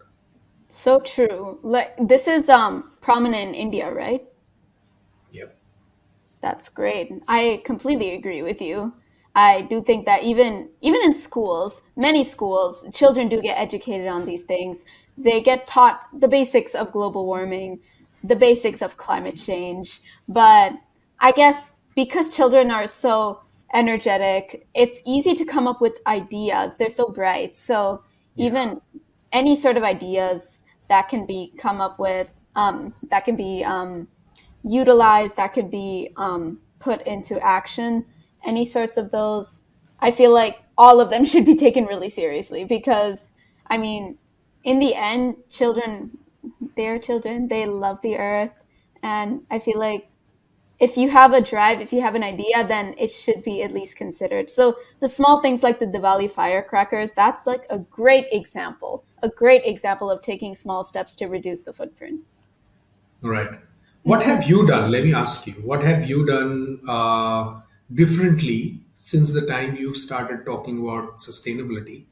so 0.67 0.99
true. 0.99 1.59
Like 1.63 1.95
this 1.97 2.27
is 2.27 2.49
um 2.49 2.83
prominent 3.01 3.49
in 3.49 3.55
India, 3.55 3.91
right? 3.91 4.23
Yep. 5.31 5.57
That's 6.41 6.69
great. 6.69 7.11
I 7.27 7.61
completely 7.65 8.11
agree 8.13 8.41
with 8.41 8.61
you. 8.61 8.93
I 9.35 9.61
do 9.61 9.83
think 9.83 10.05
that 10.05 10.23
even 10.23 10.69
even 10.81 11.01
in 11.03 11.15
schools, 11.15 11.81
many 11.95 12.23
schools, 12.23 12.85
children 12.93 13.27
do 13.27 13.41
get 13.41 13.57
educated 13.57 14.07
on 14.07 14.25
these 14.25 14.43
things. 14.43 14.83
They 15.17 15.41
get 15.41 15.67
taught 15.67 16.01
the 16.13 16.27
basics 16.27 16.75
of 16.75 16.91
global 16.91 17.25
warming, 17.25 17.79
the 18.23 18.35
basics 18.35 18.81
of 18.81 18.97
climate 18.97 19.37
change. 19.37 20.01
But 20.27 20.73
I 21.19 21.31
guess 21.31 21.73
because 21.97 22.29
children 22.29 22.71
are 22.71 22.87
so 22.87 23.41
energetic, 23.73 24.67
it's 24.73 25.01
easy 25.05 25.33
to 25.33 25.43
come 25.43 25.67
up 25.67 25.81
with 25.81 25.95
ideas. 26.07 26.77
They're 26.77 26.89
so 27.01 27.09
bright. 27.09 27.57
So 27.57 28.03
Yeah. 28.35 28.47
even 28.47 28.81
any 29.33 29.55
sort 29.57 29.75
of 29.75 29.83
ideas 29.83 30.61
that 30.87 31.09
can 31.09 31.25
be 31.25 31.51
come 31.57 31.81
up 31.81 31.99
with, 31.99 32.29
um, 32.55 32.93
that 33.11 33.25
can 33.25 33.35
be 33.35 33.63
um, 33.65 34.07
utilized 34.63 35.35
that 35.37 35.53
could 35.53 35.69
be 35.71 36.11
um, 36.17 36.59
put 36.79 37.01
into 37.07 37.35
action 37.43 38.05
any 38.45 38.65
sorts 38.65 38.97
of 38.97 39.11
those 39.11 39.61
i 39.99 40.11
feel 40.11 40.31
like 40.31 40.55
all 40.77 40.99
of 41.01 41.09
them 41.09 41.23
should 41.31 41.45
be 41.45 41.55
taken 41.55 41.85
really 41.85 42.09
seriously 42.09 42.63
because 42.63 43.29
i 43.67 43.77
mean 43.77 44.17
in 44.67 44.79
the 44.79 44.95
end, 44.95 45.37
children, 45.49 46.11
they're 46.75 46.99
children. 46.99 47.47
They 47.47 47.65
love 47.65 48.01
the 48.01 48.17
earth, 48.17 48.51
and 49.01 49.43
I 49.49 49.59
feel 49.59 49.79
like 49.79 50.09
if 50.79 50.95
you 50.95 51.09
have 51.09 51.33
a 51.33 51.41
drive, 51.41 51.81
if 51.81 51.91
you 51.91 52.01
have 52.01 52.15
an 52.15 52.23
idea, 52.23 52.65
then 52.67 52.93
it 52.97 53.11
should 53.11 53.43
be 53.43 53.63
at 53.63 53.71
least 53.71 53.95
considered. 53.95 54.49
So 54.49 54.77
the 54.99 55.09
small 55.09 55.41
things 55.41 55.63
like 55.63 55.79
the 55.79 55.87
Diwali 55.87 56.29
firecrackers, 56.29 57.13
that's 57.13 57.47
like 57.47 57.65
a 57.69 57.79
great 57.79 58.27
example, 58.31 59.03
a 59.23 59.29
great 59.29 59.63
example 59.65 60.11
of 60.11 60.21
taking 60.21 60.53
small 60.53 60.83
steps 60.83 61.15
to 61.15 61.27
reduce 61.27 61.63
the 61.63 61.73
footprint. 61.73 62.21
Right. 63.21 63.59
What 64.03 64.23
have 64.23 64.47
you 64.47 64.67
done? 64.67 64.91
Let 64.91 65.03
me 65.03 65.13
ask 65.13 65.47
you. 65.47 65.53
What 65.53 65.83
have 65.83 66.07
you 66.07 66.25
done 66.25 66.79
uh, 66.87 67.59
differently 67.93 68.81
since 68.93 69.33
the 69.33 69.45
time 69.45 69.75
you 69.75 69.95
started 69.95 70.45
talking 70.45 70.79
about 70.79 71.19
sustainability? 71.19 72.05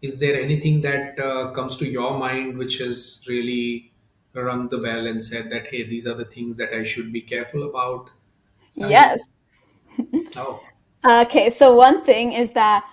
Is 0.00 0.18
there 0.18 0.40
anything 0.40 0.80
that 0.82 1.18
uh, 1.18 1.50
comes 1.52 1.76
to 1.78 1.86
your 1.86 2.18
mind 2.18 2.56
which 2.56 2.78
has 2.78 3.24
really 3.28 3.91
rung 4.34 4.68
the 4.68 4.78
bell 4.78 5.06
and 5.06 5.22
said 5.24 5.50
that, 5.50 5.68
hey, 5.68 5.82
these 5.84 6.06
are 6.06 6.14
the 6.14 6.24
things 6.24 6.56
that 6.56 6.72
I 6.72 6.84
should 6.84 7.12
be 7.12 7.20
careful 7.20 7.64
about? 7.64 8.10
Yes. 8.76 9.22
Oh, 10.36 10.62
Okay, 11.04 11.50
so 11.50 11.74
one 11.74 12.04
thing 12.04 12.32
is 12.32 12.52
that 12.52 12.84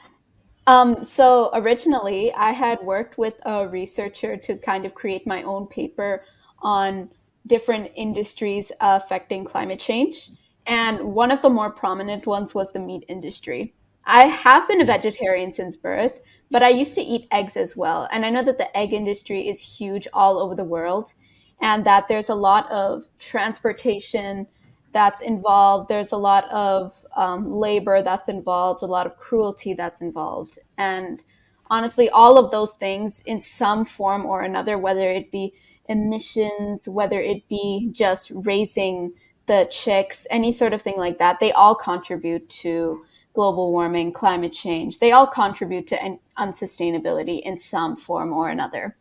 um, 0.66 1.04
so 1.04 1.52
originally 1.54 2.34
I 2.34 2.52
had 2.52 2.82
worked 2.82 3.18
with 3.18 3.36
a 3.46 3.68
researcher 3.68 4.36
to 4.38 4.58
kind 4.58 4.86
of 4.86 4.96
create 4.96 5.28
my 5.28 5.44
own 5.44 5.68
paper 5.68 6.24
on 6.60 7.10
different 7.48 7.92
industries 7.96 8.72
affecting 8.82 9.46
climate 9.46 9.80
change. 9.80 10.32
And 10.66 11.14
one 11.14 11.32
of 11.32 11.42
the 11.42 11.50
more 11.50 11.72
prominent 11.72 12.26
ones 12.28 12.54
was 12.54 12.72
the 12.72 12.80
meat 12.80 13.06
industry. 13.08 13.74
I 14.06 14.24
have 14.24 14.68
been 14.68 14.82
a 14.82 14.86
vegetarian 14.86 15.54
since 15.54 15.76
birth, 15.76 16.22
but 16.52 16.64
I 16.64 16.70
used 16.70 16.96
to 16.96 17.02
eat 17.02 17.28
eggs 17.32 17.58
as 17.58 17.78
well. 17.78 18.08
And 18.12 18.26
I 18.26 18.30
know 18.32 18.44
that 18.44 18.58
the 18.58 18.76
egg 18.76 18.94
industry 18.94 19.48
is 19.48 19.78
huge 19.80 20.08
all 20.14 20.40
over 20.40 20.56
the 20.56 20.64
world 20.64 21.14
and 21.62 21.86
that 21.86 22.07
there's 22.07 22.30
a 22.30 22.36
lot 22.36 22.70
of 22.72 23.07
transportation 23.20 24.47
that's 24.91 25.22
involved. 25.22 25.89
There's 25.89 26.12
a 26.12 26.18
lot 26.18 26.49
of 26.49 26.93
um, 27.16 27.51
labor 27.51 28.01
that's 28.01 28.30
involved, 28.30 28.82
a 28.82 28.88
lot 28.88 29.05
of 29.05 29.18
cruelty 29.18 29.74
that's 29.74 30.01
involved. 30.01 30.57
And 30.78 31.22
honestly, 31.70 32.10
all 32.10 32.38
of 32.38 32.51
those 32.51 32.74
things 32.74 33.22
in 33.26 33.39
some 33.39 33.86
form 33.86 34.26
or 34.26 34.41
another, 34.41 34.78
whether 34.78 35.12
it 35.12 35.32
be 35.32 35.53
emissions, 35.88 36.88
whether 36.88 37.20
it 37.20 37.47
be 37.49 37.89
just 37.91 38.32
raising 38.34 39.14
the 39.47 39.68
chicks, 39.72 40.28
any 40.30 40.51
sort 40.51 40.74
of 40.74 40.82
thing 40.82 40.97
like 40.97 41.18
that, 41.18 41.39
they 41.39 41.51
all 41.51 41.76
contribute 41.76 42.47
to 42.49 43.03
global 43.34 43.72
warming, 43.72 44.12
climate 44.14 44.53
change. 44.53 44.99
They 44.99 45.12
all 45.12 45.28
contribute 45.28 45.88
to 45.88 46.03
un- 46.03 46.20
unsustainability 46.38 47.41
in 47.41 47.57
some 47.57 47.95
form 47.95 48.34
or 48.34 48.49
another. 48.49 48.95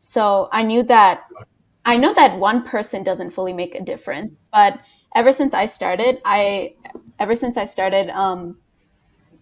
So 0.00 0.48
I 0.52 0.62
knew 0.62 0.82
that 0.84 1.24
I 1.84 1.96
know 1.96 2.12
that 2.14 2.38
one 2.38 2.62
person 2.62 3.02
doesn't 3.02 3.30
fully 3.30 3.52
make 3.52 3.74
a 3.74 3.82
difference, 3.82 4.38
but 4.52 4.78
ever 5.14 5.32
since 5.32 5.54
I 5.54 5.66
started, 5.66 6.20
I 6.24 6.74
ever 7.18 7.34
since 7.34 7.56
I 7.56 7.64
started 7.64 8.10
um, 8.10 8.58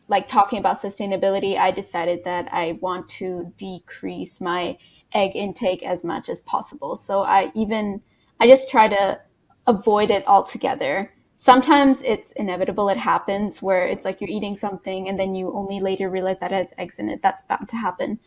like 0.09 0.28
talking 0.28 0.59
about 0.59 0.80
sustainability, 0.80 1.59
I 1.59 1.70
decided 1.70 2.24
that 2.24 2.49
I 2.53 2.78
want 2.80 3.09
to 3.11 3.53
decrease 3.57 4.41
my 4.41 4.78
egg 5.14 5.32
intake 5.34 5.84
as 5.84 6.05
much 6.05 6.28
as 6.28 6.41
possible. 6.43 6.97
So 6.97 7.22
I 7.22 7.51
even 7.55 8.01
I 8.41 8.49
just 8.49 8.70
try 8.70 8.89
to 8.89 9.20
avoid 9.66 10.11
it 10.11 10.26
altogether. 10.26 11.12
Sometimes 11.36 12.03
it's 12.03 12.32
inevitable. 12.32 12.89
It 12.89 12.97
happens 12.97 13.62
where 13.62 13.86
it's 13.86 14.05
like 14.05 14.20
you're 14.20 14.30
eating 14.30 14.57
something 14.57 15.09
and 15.09 15.18
then 15.18 15.34
you 15.34 15.53
only 15.53 15.80
later 15.80 16.11
realize 16.11 16.41
that 16.41 16.53
it 16.53 16.57
has 16.57 16.74
eggs 16.78 16.99
in 16.99 17.09
it. 17.09 17.20
That's 17.22 17.43
bound 17.43 17.68
to 17.68 17.76
happen. 17.76 18.18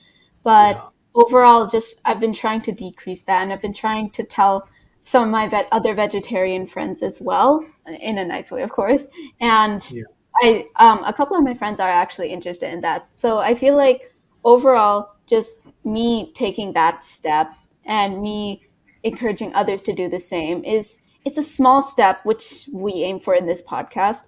But 0.44 0.76
yeah. 0.76 0.82
Overall, 1.16 1.68
just 1.68 2.02
I've 2.06 2.20
been 2.20 2.34
trying 2.34 2.62
to 2.62 2.72
decrease 2.72 3.24
that, 3.24 3.44
and 3.44 3.52
I've 3.54 3.62
been 3.62 3.74
trying 3.74 4.10
to 4.12 4.24
tell 4.24 4.68
some 5.04 5.24
of 5.26 5.30
my 5.30 5.48
vet, 5.48 5.68
other 5.72 5.94
vegetarian 5.96 6.68
friends 6.68 7.02
as 7.02 7.20
well, 7.22 7.66
in 8.04 8.18
a 8.20 8.26
nice 8.28 8.52
way, 8.52 8.62
of 8.62 8.70
course. 8.72 9.10
And 9.40 9.86
Yeah. 9.92 10.04
I, 10.42 10.66
um, 10.80 11.04
a 11.04 11.14
couple 11.14 11.36
of 11.36 11.44
my 11.44 11.54
friends 11.54 11.80
are 11.80 11.90
actually 11.90 12.30
interested 12.30 12.72
in 12.72 12.82
that. 12.82 13.14
So 13.14 13.40
I 13.40 13.56
feel 13.56 13.76
like 13.76 14.14
overall, 14.44 15.16
just 15.28 15.60
me 15.84 16.32
taking 16.34 16.74
that 16.74 17.04
step 17.04 17.52
and 17.86 18.22
me 18.22 18.68
encouraging 19.04 19.54
others 19.56 19.82
to 19.84 19.94
do 19.94 20.08
the 20.10 20.20
same 20.20 20.64
is 20.64 20.98
it's 21.26 21.38
a 21.38 21.44
small 21.44 21.82
step, 21.82 22.24
which 22.26 22.70
we 22.74 23.04
aim 23.04 23.20
for 23.20 23.34
in 23.34 23.46
this 23.48 23.62
podcast, 23.62 24.24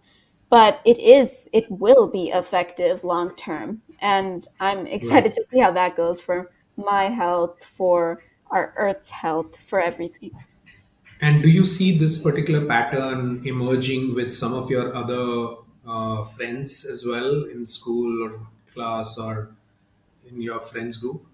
but 0.49 0.79
it 0.85 0.99
is 0.99 1.47
it 1.53 1.65
will 1.69 2.07
be 2.07 2.29
effective 2.29 3.03
long 3.03 3.35
term, 3.35 3.81
and 3.99 4.47
I'm 4.59 4.79
Right. 4.85 4.93
excited 4.93 5.33
to 5.33 5.43
see 5.43 5.59
how 5.59 5.71
that 5.71 5.95
goes 5.95 6.19
for 6.19 6.49
my 6.77 7.05
health, 7.05 7.63
for 7.63 8.23
our 8.51 8.73
Earth's 8.77 9.09
health, 9.09 9.57
for 9.57 9.79
everything. 9.79 10.31
And 11.21 11.41
do 11.41 11.49
you 11.49 11.65
see 11.65 11.97
this 11.97 12.21
particular 12.21 12.65
pattern 12.65 13.41
emerging 13.45 14.13
with 14.13 14.33
some 14.33 14.53
of 14.53 14.69
your 14.69 14.95
other 14.95 15.55
uh, 15.87 16.23
friends 16.23 16.85
as 16.85 17.05
well 17.05 17.45
in 17.45 17.65
school 17.65 18.23
or 18.23 18.47
class 18.73 19.17
or 19.17 19.55
in 20.29 20.41
your 20.41 20.59
friends 20.59 20.97
group? 20.97 21.25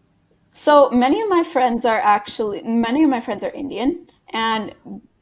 So 0.54 0.90
many 0.92 1.22
of 1.22 1.30
my 1.30 1.44
friends 1.44 1.86
are 1.86 2.00
actually 2.00 2.62
many 2.64 3.04
of 3.04 3.10
my 3.10 3.22
friends 3.22 3.44
are 3.44 3.52
Indian, 3.52 4.08
and 4.30 4.76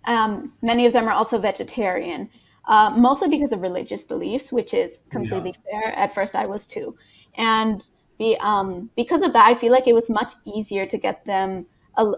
um, 0.05 0.53
many 0.61 0.85
of 0.85 0.93
them 0.93 1.07
are 1.07 1.11
also 1.11 1.37
vegetarian, 1.37 2.29
uh, 2.67 2.89
mostly 2.97 3.29
because 3.29 3.51
of 3.51 3.61
religious 3.61 4.03
beliefs, 4.03 4.51
which 4.51 4.73
is 4.73 4.99
Yeah, 5.05 5.11
completely 5.11 5.53
fair. 5.53 5.93
At 5.95 6.13
first, 6.13 6.35
I 6.35 6.45
was 6.45 6.65
too, 6.65 6.95
and 7.35 7.87
be, 8.17 8.37
um, 8.39 8.89
because 8.95 9.21
of 9.21 9.33
that, 9.33 9.45
I 9.45 9.55
feel 9.55 9.71
like 9.71 9.87
it 9.87 9.93
was 9.93 10.09
much 10.09 10.33
easier 10.45 10.85
to 10.85 10.97
get 10.97 11.25
them. 11.25 11.65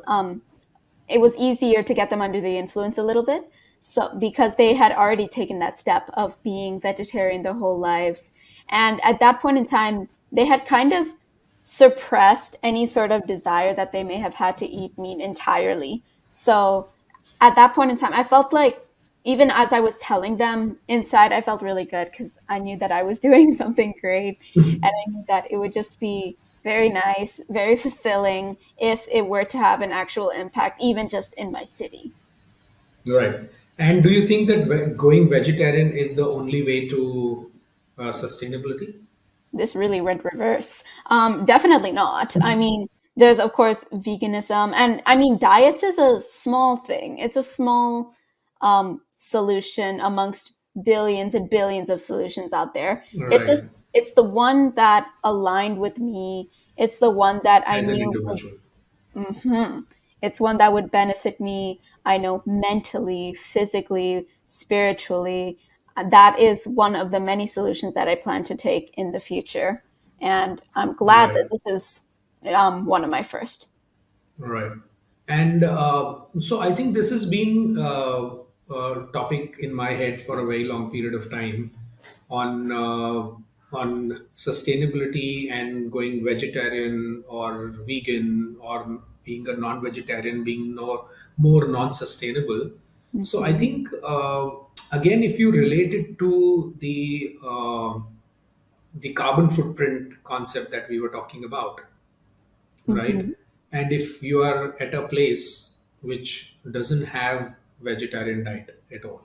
Um, 0.08 0.42
it 1.08 1.20
was 1.20 1.36
easier 1.38 1.84
to 1.84 1.94
get 1.94 2.10
them 2.10 2.22
under 2.22 2.40
the 2.42 2.58
influence 2.58 2.98
a 2.98 3.04
little 3.04 3.24
bit. 3.24 3.50
So 3.82 4.14
because 4.20 4.56
they 4.56 4.74
had 4.74 4.92
already 4.92 5.28
taken 5.28 5.60
that 5.60 5.78
step 5.78 6.10
of 6.14 6.42
being 6.44 6.80
vegetarian 6.80 7.44
their 7.44 7.54
whole 7.54 7.80
lives. 7.80 8.32
And 8.70 9.00
at 9.04 9.20
that 9.20 9.40
point 9.40 9.58
in 9.58 9.66
time, 9.66 10.10
they 10.32 10.46
had 10.46 10.66
kind 10.66 10.94
of 10.94 11.08
suppressed 11.64 12.58
any 12.64 12.86
sort 12.86 13.12
of 13.12 13.26
desire 13.28 13.74
that 13.74 13.92
they 13.92 14.04
may 14.04 14.18
have 14.18 14.36
had 14.36 14.58
to 14.58 14.66
eat 14.66 14.98
meat 14.98 15.22
entirely. 15.22 16.04
So 16.30 16.90
at 17.42 17.56
that 17.56 17.74
point 17.74 17.92
in 17.92 17.98
time, 17.98 18.14
I 18.14 18.24
felt 18.24 18.54
like 18.54 18.86
even 19.24 19.52
as 19.52 19.74
I 19.74 19.80
was 19.80 19.98
telling 19.98 20.38
them 20.38 20.78
inside, 20.88 21.32
I 21.32 21.42
felt 21.42 21.62
really 21.62 21.86
good 21.86 22.10
because 22.12 22.38
I 22.48 22.60
knew 22.60 22.78
that 22.78 22.92
I 22.92 23.04
was 23.04 23.20
doing 23.28 23.54
something 23.54 23.94
great. 24.00 24.40
And 24.56 24.86
I 24.86 25.04
knew 25.08 25.26
that 25.28 25.52
it 25.52 25.58
would 25.58 25.74
just 25.74 26.00
be 26.00 26.38
very 26.64 26.90
nice, 26.90 27.40
very 27.50 27.78
fulfilling 27.78 28.58
if 28.78 29.08
it 29.10 29.26
were 29.26 29.46
to 29.46 29.58
have 29.58 29.82
an 29.82 29.92
actual 29.92 30.30
impact, 30.30 30.82
even 30.82 31.10
just 31.10 31.34
in 31.34 31.52
my 31.52 31.64
city. 31.64 32.12
right. 33.08 33.50
And 33.78 34.04
do 34.04 34.10
you 34.10 34.28
think 34.28 34.50
that 34.50 34.98
going 34.98 35.30
vegetarian 35.30 35.94
is 35.94 36.18
the 36.18 36.28
only 36.28 36.64
way 36.64 36.90
to 36.90 37.50
uh, 37.98 38.12
sustainability? 38.12 38.94
this 39.54 39.76
really 39.76 40.02
went 40.02 40.24
reverse. 40.24 40.84
Um, 41.10 41.46
definitely 41.46 41.92
not. 41.92 42.36
I 42.42 42.56
mean, 42.56 42.88
there's 43.16 43.40
of 43.40 43.54
course 43.54 43.84
veganism, 43.92 44.74
and 44.76 45.02
I 45.06 45.16
mean, 45.16 45.38
diets 45.38 45.84
is 45.84 45.98
a 45.98 46.22
small 46.22 46.78
thing. 46.78 47.18
It's 47.18 47.38
a 47.38 47.44
small 47.44 48.14
um, 48.62 49.02
solution 49.16 50.00
amongst 50.00 50.54
billions 50.84 51.36
and 51.36 51.50
billions 51.50 51.90
of 51.90 52.02
solutions 52.02 52.54
out 52.54 52.74
there. 52.74 53.04
It's 53.14 53.46
just 53.46 53.66
it's 53.94 54.14
the 54.14 54.24
one 54.24 54.74
that 54.76 55.08
aligned 55.24 55.80
with 55.80 55.98
me. 56.00 56.50
It's 56.78 57.00
the 57.00 57.10
one 57.12 57.42
that 57.44 57.68
I 57.68 57.80
As 57.80 57.88
an 57.88 57.98
knew. 57.98 58.14
Mhm. 59.16 59.84
It's 60.22 60.40
one 60.40 60.58
that 60.58 60.74
would 60.74 60.92
benefit 60.92 61.40
me, 61.40 61.82
I 62.06 62.18
know, 62.18 62.44
mentally, 62.46 63.34
physically, 63.34 64.28
spiritually. 64.48 65.60
That 66.10 66.40
is 66.40 66.66
one 66.66 66.96
of 66.96 67.12
the 67.12 67.20
many 67.20 67.48
solutions 67.48 67.94
that 67.94 68.08
I 68.08 68.16
plan 68.16 68.44
to 68.46 68.56
take 68.56 68.94
in 68.98 69.12
the 69.12 69.20
future. 69.20 69.84
And 70.22 70.62
I'm 70.76 70.94
glad 70.94 71.30
Right. 71.30 71.34
that 71.34 71.50
this 71.52 71.66
is 71.66 72.06
um, 72.54 72.86
one 72.86 73.04
of 73.04 73.10
my 73.10 73.24
first. 73.24 73.70
Right. 74.38 74.72
And 75.28 75.64
uh, 75.64 76.22
so 76.40 76.60
I 76.60 76.74
think 76.74 76.94
this 76.94 77.12
has 77.12 77.26
been 77.30 77.78
uh, 77.78 78.30
topic 79.14 79.58
in 79.60 79.74
my 79.74 79.92
head 79.92 80.22
for 80.22 80.40
a 80.40 80.46
very 80.46 80.64
long 80.66 80.92
period 80.92 81.14
of 81.14 81.30
time 81.30 81.72
on 82.30 82.72
uh, 82.72 83.36
on 83.72 84.28
sustainability 84.36 85.52
and 85.52 85.92
going 85.92 86.24
vegetarian 86.24 87.24
or 87.28 87.68
vegan 87.88 88.58
or 88.60 89.02
being 89.24 89.48
a 89.48 89.54
non-vegetarian, 89.54 90.44
being 90.44 90.74
no, 90.76 91.10
more 91.38 91.68
non-sustainable. 91.68 92.72
So 93.22 93.44
I 93.44 93.54
Mhm. 93.54 93.58
think 93.58 93.90
uh, 94.04 94.50
again, 94.92 95.24
if 95.24 95.38
you 95.40 95.52
relate 95.52 95.94
it 95.94 96.18
to 96.20 96.76
the 96.80 97.38
uh, 97.44 98.00
the 98.94 99.14
carbon 99.14 99.50
footprint 99.50 100.24
concept 100.24 100.72
that 100.72 100.90
we 100.90 101.00
were 101.00 101.10
talking 101.10 101.44
about, 101.44 101.82
right? 102.88 103.22
Mhm. 103.22 103.34
And 103.72 103.92
if 103.92 104.24
you 104.24 104.42
are 104.42 104.80
at 104.82 104.94
a 104.94 105.08
place 105.08 105.80
which 106.02 106.58
doesn't 106.72 107.04
have 107.04 107.56
vegetarian 107.82 108.44
diet 108.44 108.82
at 108.92 109.06
all, 109.06 109.24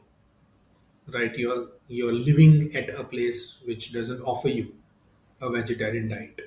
right? 1.12 1.36
You're 1.36 1.68
you're 1.88 2.12
living 2.12 2.74
at 2.76 2.88
a 2.90 3.04
place 3.04 3.60
which 3.64 3.92
doesn't 3.92 4.20
offer 4.22 4.48
you 4.48 4.74
a 5.40 5.50
vegetarian 5.50 6.08
diet, 6.08 6.40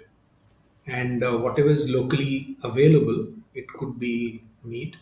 and 0.88 1.24
uh, 1.24 1.38
whatever 1.38 1.70
is 1.70 1.90
locally 1.90 2.58
available, 2.64 3.34
it 3.54 3.68
could 3.70 4.00
be 4.00 4.44
meat 4.64 4.98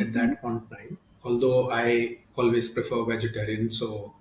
at 0.00 0.12
that 0.14 0.40
point 0.42 0.64
in 0.70 0.76
time. 0.76 0.98
Although 1.24 1.70
I 1.72 2.18
always 2.36 2.72
prefer 2.72 3.04
vegetarian, 3.04 3.72
so 3.72 4.14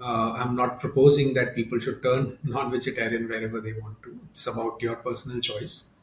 uh, 0.00 0.32
I'm 0.36 0.56
not 0.56 0.80
proposing 0.80 1.34
that 1.34 1.54
people 1.54 1.78
should 1.78 2.02
turn 2.02 2.38
non-vegetarian 2.44 3.28
wherever 3.28 3.60
they 3.60 3.74
want 3.74 4.02
to. 4.04 4.18
It's 4.30 4.46
about 4.46 4.82
your 4.82 4.96
personal 4.96 5.40
choice. 5.40 5.96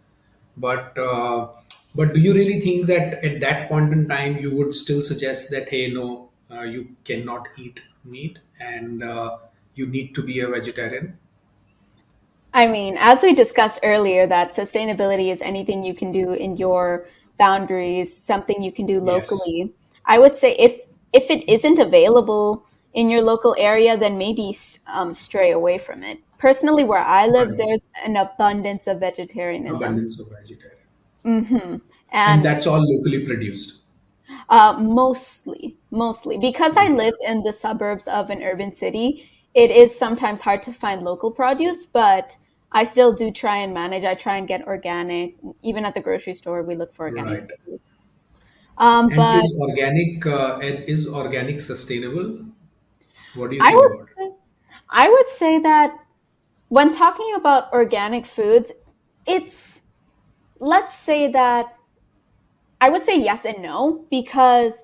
But 0.57 0.97
uh, 0.97 1.49
but 1.97 2.13
do 2.13 2.19
you 2.19 2.33
really 2.33 2.59
think 2.61 2.85
that 2.87 3.23
at 3.29 3.39
that 3.41 3.67
point 3.69 3.91
in 3.93 4.07
time 4.07 4.37
you 4.37 4.51
would 4.55 4.75
still 4.75 5.01
suggest 5.01 5.51
that 5.51 5.69
hey 5.69 5.91
no, 5.91 6.29
uh, 6.51 6.61
you 6.61 6.95
cannot 7.05 7.47
eat 7.57 7.81
meat 8.05 8.39
and 8.59 9.03
uh, 9.03 9.37
you 9.75 9.87
need 9.87 10.13
to 10.15 10.23
be 10.23 10.39
a 10.39 10.47
vegetarian? 10.47 11.17
I 12.53 12.67
mean, 12.67 12.97
as 12.99 13.21
we 13.21 13.33
discussed 13.35 13.79
earlier, 13.83 14.25
that 14.27 14.51
sustainability 14.51 15.31
is 15.31 15.41
anything 15.41 15.83
you 15.83 15.93
can 15.93 16.11
do 16.11 16.33
in 16.33 16.57
your 16.57 17.05
boundaries, 17.37 18.15
something 18.15 18.61
you 18.61 18.71
can 18.71 18.85
do 18.85 18.95
Yes. 18.95 19.05
locally. 19.05 19.73
I 20.05 20.17
would 20.19 20.35
say 20.37 20.55
if 20.57 20.81
if 21.13 21.29
it 21.29 21.47
isn't 21.49 21.79
available 21.79 22.65
in 22.93 23.09
your 23.09 23.21
local 23.21 23.55
area, 23.57 23.97
then 23.97 24.17
maybe 24.17 24.55
um, 24.87 25.13
stray 25.13 25.51
away 25.51 25.77
from 25.77 26.03
it. 26.03 26.19
Personally, 26.37 26.83
where 26.83 27.03
I 27.03 27.27
live, 27.27 27.49
Right. 27.49 27.57
there's 27.57 27.85
an 28.05 28.15
abundance 28.17 28.87
of 28.87 28.99
vegetarianism, 28.99 29.75
Abundance 29.93 30.19
of 30.19 30.27
vegetarian. 30.29 30.76
Hmm 31.23 31.77
And 32.25 32.43
and 32.43 32.43
that's 32.43 32.67
all 32.67 32.79
locally 32.81 33.25
produced. 33.25 33.85
uh, 34.49 34.77
mostly, 34.79 35.75
mostly 35.91 36.37
because 36.37 36.75
I 36.77 36.87
live 36.89 37.13
in 37.25 37.43
the 37.43 37.53
suburbs 37.53 38.07
of 38.07 38.29
an 38.29 38.43
urban 38.43 38.71
city, 38.73 39.29
it 39.53 39.71
is 39.71 39.97
sometimes 39.97 40.41
hard 40.41 40.61
to 40.63 40.73
find 40.73 41.03
local 41.03 41.31
produce, 41.31 41.85
but 41.85 42.37
I 42.71 42.83
still 42.83 43.13
do 43.13 43.31
try 43.31 43.57
and 43.57 43.73
manage. 43.73 44.03
I 44.03 44.15
try 44.15 44.37
and 44.37 44.47
get 44.47 44.67
organic. 44.67 45.35
Even 45.61 45.85
at 45.85 45.93
the 45.93 46.01
grocery 46.01 46.33
store, 46.33 46.63
we 46.63 46.75
look 46.75 46.93
for 46.93 47.07
organic. 47.07 47.49
Right. 47.67 47.79
Um, 48.77 49.15
but 49.15 49.43
is 49.43 49.55
organic 49.59 50.25
uh, 50.25 50.59
and 50.61 50.83
is 50.87 51.07
organic 51.07 51.61
sustainable? 51.61 52.45
What 53.33 53.51
do 53.51 53.57
you 53.57 53.61
I 53.61 53.69
think 53.69 53.75
would 53.75 53.97
say, 53.97 54.31
I 54.91 55.09
would 55.09 55.27
say 55.27 55.59
that 55.59 55.97
when 56.69 56.95
talking 56.95 57.33
about 57.35 57.71
organic 57.73 58.25
foods, 58.25 58.71
it's 59.27 59.81
let's 60.59 60.95
say 60.95 61.31
that 61.31 61.75
I 62.79 62.89
would 62.89 63.03
say 63.03 63.19
yes 63.19 63.45
and 63.45 63.61
no 63.61 64.05
because 64.09 64.83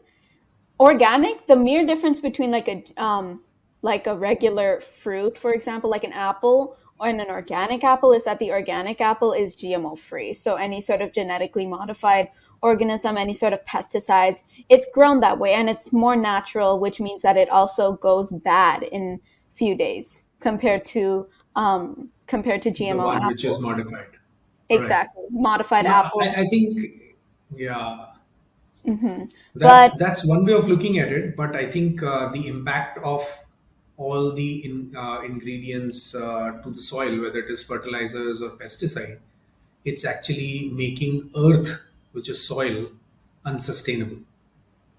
organic, 0.79 1.47
the 1.47 1.55
mere 1.55 1.85
difference 1.85 2.21
between 2.21 2.51
like 2.51 2.67
a 2.67 2.83
um 3.01 3.41
like 3.81 4.07
a 4.07 4.15
regular 4.15 4.79
fruit, 4.81 5.37
for 5.37 5.53
example, 5.53 5.89
like 5.89 6.03
an 6.03 6.13
apple 6.13 6.77
and 7.01 7.19
an 7.19 7.27
organic 7.27 7.83
apple 7.83 8.13
is 8.13 8.23
that 8.23 8.39
the 8.39 8.51
organic 8.51 9.01
apple 9.01 9.33
is 9.33 9.55
GMO 9.55 9.99
free. 9.99 10.33
So 10.33 10.55
any 10.55 10.79
sort 10.79 11.01
of 11.01 11.11
genetically 11.11 11.67
modified 11.67 12.29
organism, 12.61 13.17
any 13.17 13.33
sort 13.33 13.51
of 13.51 13.63
pesticides, 13.65 14.43
it's 14.69 14.85
grown 14.93 15.19
that 15.19 15.37
way 15.37 15.53
and 15.53 15.69
it's 15.69 15.91
more 15.91 16.15
natural, 16.15 16.79
which 16.79 17.01
means 17.01 17.21
that 17.21 17.35
it 17.35 17.49
also 17.49 17.93
goes 17.93 18.31
bad 18.31 18.83
in 18.83 19.19
few 19.51 19.75
days 19.75 20.23
compared 20.39 20.85
to 20.85 21.27
um 21.55 22.09
compared 22.25 22.61
to 22.63 22.71
The 22.71 22.85
GMO 22.85 23.05
one 23.05 23.27
which 23.27 23.43
is 23.43 23.51
apples. 23.51 23.63
Modified. 24.69 24.89
Right. 24.89 25.09
Exactly. 25.09 25.23
Modified 25.29 25.85
No, 25.85 26.11
I, 26.19 26.27
apples. 26.27 26.33
I 26.35 26.47
think, 26.47 27.15
yeah, 27.55 28.07
hmm 28.85 29.23
that 29.55 29.91
But 29.91 29.93
that's 29.97 30.25
one 30.25 30.45
way 30.45 30.53
of 30.53 30.67
looking 30.67 30.99
at 30.99 31.11
it. 31.11 31.35
But 31.35 31.55
I 31.55 31.69
think 31.71 32.03
uh, 32.03 32.29
the 32.31 32.47
impact 32.47 32.97
of 32.99 33.23
all 33.97 34.31
the 34.33 34.65
in, 34.65 34.95
uh, 34.95 35.21
ingredients 35.21 36.15
uh, 36.15 36.61
to 36.63 36.71
the 36.71 36.81
soil, 36.81 37.21
whether 37.21 37.39
it 37.39 37.49
is 37.51 37.63
fertilizers 37.63 38.41
or 38.41 38.51
pesticide, 38.51 39.19
it's 39.85 40.05
actually 40.05 40.69
making 40.73 41.31
earth, 41.37 41.85
which 42.13 42.29
is 42.29 42.45
soil, 42.47 42.91
unsustainable. 43.45 44.19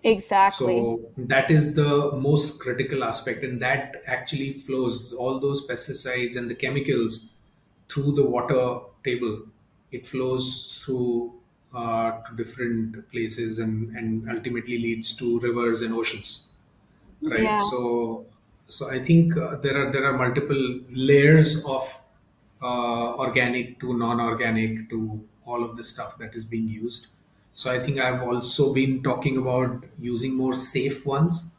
exactly. 0.04 0.88
So 1.06 1.10
that 1.16 1.50
is 1.50 1.74
the 1.74 2.12
most 2.16 2.60
critical 2.60 3.04
aspect, 3.04 3.42
and 3.44 3.60
that 3.62 4.02
actually 4.06 4.52
flows 4.54 5.12
all 5.12 5.40
those 5.40 5.66
pesticides 5.66 6.36
and 6.36 6.48
the 6.50 6.54
chemicals 6.54 7.30
through 7.88 8.14
the 8.14 8.24
water 8.24 8.80
table. 9.04 9.46
It 9.96 10.06
flows 10.06 10.46
through 10.84 11.40
uh, 11.72 12.22
to 12.22 12.36
different 12.36 13.10
places 13.10 13.58
and, 13.58 13.96
and 13.96 14.28
ultimately 14.30 14.78
leads 14.78 15.16
to 15.18 15.40
rivers 15.40 15.82
and 15.82 15.94
oceans, 15.94 16.58
right? 17.30 17.50
Yeah. 17.50 17.60
So 17.60 18.26
so 18.68 18.90
I 18.90 19.02
think 19.02 19.36
uh, 19.36 19.56
there 19.56 19.76
are 19.76 19.92
there 19.92 20.04
are 20.06 20.16
multiple 20.16 20.64
layers 20.90 21.64
of 21.66 21.84
uh, 22.62 23.14
organic 23.16 23.80
to 23.80 23.96
non-organic 23.96 24.88
to 24.90 25.26
all 25.44 25.64
of 25.64 25.76
the 25.76 25.84
stuff 25.84 26.18
that 26.18 26.34
is 26.34 26.44
being 26.44 26.68
used. 26.68 27.08
So 27.54 27.70
I 27.70 27.78
think 27.84 27.98
I've 28.00 28.22
also 28.22 28.72
been 28.74 29.02
talking 29.02 29.36
about 29.38 29.84
using 29.98 30.34
more 30.34 30.54
safe 30.54 31.06
ones, 31.06 31.56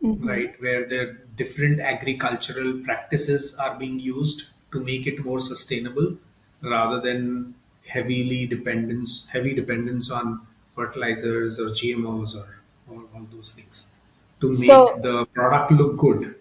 hmm 0.00 0.28
right, 0.28 0.60
where 0.60 0.86
the 0.88 1.18
different 1.36 1.80
agricultural 1.80 2.80
practices 2.84 3.56
are 3.58 3.78
being 3.78 3.98
used 4.00 4.48
to 4.72 4.80
make 4.80 5.06
it 5.06 5.24
more 5.24 5.40
sustainable 5.40 6.18
rather 6.62 7.00
than 7.00 7.54
heavily 7.88 8.46
dependence 8.46 9.28
heavy 9.28 9.54
dependence 9.54 10.10
on 10.10 10.46
fertilizers 10.74 11.58
or 11.60 11.68
GMOs 11.70 12.36
or 12.36 12.48
all, 12.90 13.02
all 13.14 13.26
those 13.32 13.52
things 13.52 13.92
to 14.40 14.48
make 14.48 14.66
So 14.66 14.98
the 15.02 15.26
product 15.34 15.72
look 15.72 15.96
good. 15.96 16.34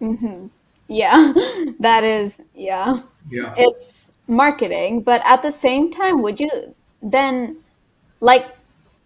hmm 0.00 0.46
Yeah, 0.88 1.32
that 1.80 2.04
is, 2.04 2.40
yeah. 2.54 3.00
Yeah. 3.30 3.54
It's 3.56 4.10
marketing, 4.26 5.02
but 5.02 5.22
at 5.24 5.42
the 5.42 5.52
same 5.52 5.90
time, 5.92 6.22
would 6.22 6.40
you 6.40 6.50
then, 7.02 7.58
like, 8.20 8.46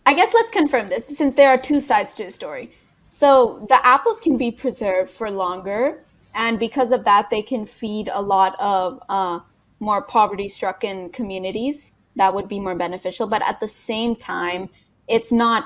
I 0.06 0.14
guess 0.14 0.32
let's 0.34 0.50
confirm 0.50 0.88
this 0.88 1.04
since 1.06 1.34
there 1.34 1.50
are 1.50 1.58
two 1.58 1.80
sides 1.80 2.14
to 2.14 2.24
the 2.24 2.32
story. 2.32 2.70
So 3.10 3.64
the 3.68 3.84
apples 3.86 4.20
can 4.20 4.36
be 4.36 4.50
preserved 4.50 5.10
for 5.10 5.30
longer, 5.30 6.04
and 6.34 6.58
because 6.58 6.90
of 6.90 7.04
that, 7.04 7.30
they 7.30 7.42
can 7.42 7.64
feed 7.66 8.08
a 8.12 8.20
lot 8.20 8.56
of 8.60 9.02
uh, 9.08 9.40
more 9.80 10.02
poverty-stricken 10.02 11.10
communities. 11.10 11.92
That 12.16 12.34
would 12.34 12.48
be 12.48 12.60
more 12.60 12.74
beneficial. 12.74 13.26
But 13.26 13.42
at 13.42 13.60
the 13.60 13.68
same 13.68 14.16
time, 14.16 14.68
it's 15.08 15.32
not 15.32 15.64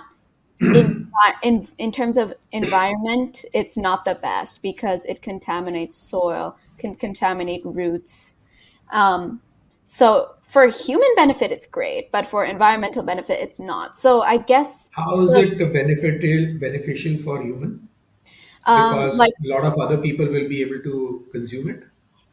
in 0.61 1.09
in 1.43 1.69
in 1.79 1.93
terms 1.93 2.17
of 2.17 2.35
environment, 2.53 3.45
it's 3.53 3.77
not 3.77 4.05
the 4.05 4.15
best 4.17 4.63
because 4.63 5.05
it 5.05 5.23
contaminates 5.23 5.97
soil, 5.97 6.59
can 6.79 6.95
contaminate 6.95 7.63
roots. 7.65 8.37
Um, 8.93 9.41
so 9.87 10.35
for 10.43 10.67
human 10.69 11.09
benefit, 11.17 11.53
it's 11.53 11.67
great, 11.67 12.11
but 12.13 12.27
for 12.27 12.45
environmental 12.45 13.03
benefit, 13.03 13.41
it's 13.41 13.61
not. 13.61 13.97
So 13.97 14.23
I 14.23 14.39
guess 14.39 14.91
How 14.93 15.21
is 15.21 15.35
like 15.35 15.53
it 15.53 15.73
beneficial 15.73 16.59
beneficial 16.59 17.19
for 17.19 17.43
human? 17.43 17.89
um, 18.67 19.17
like 19.17 19.33
Because 19.39 19.45
a 19.45 19.49
lot 19.49 19.65
of 19.65 19.79
other 19.79 19.99
people 19.99 20.27
will 20.27 20.49
be 20.49 20.63
able 20.63 20.81
to 20.83 21.27
consume 21.33 21.71
it. 21.71 21.85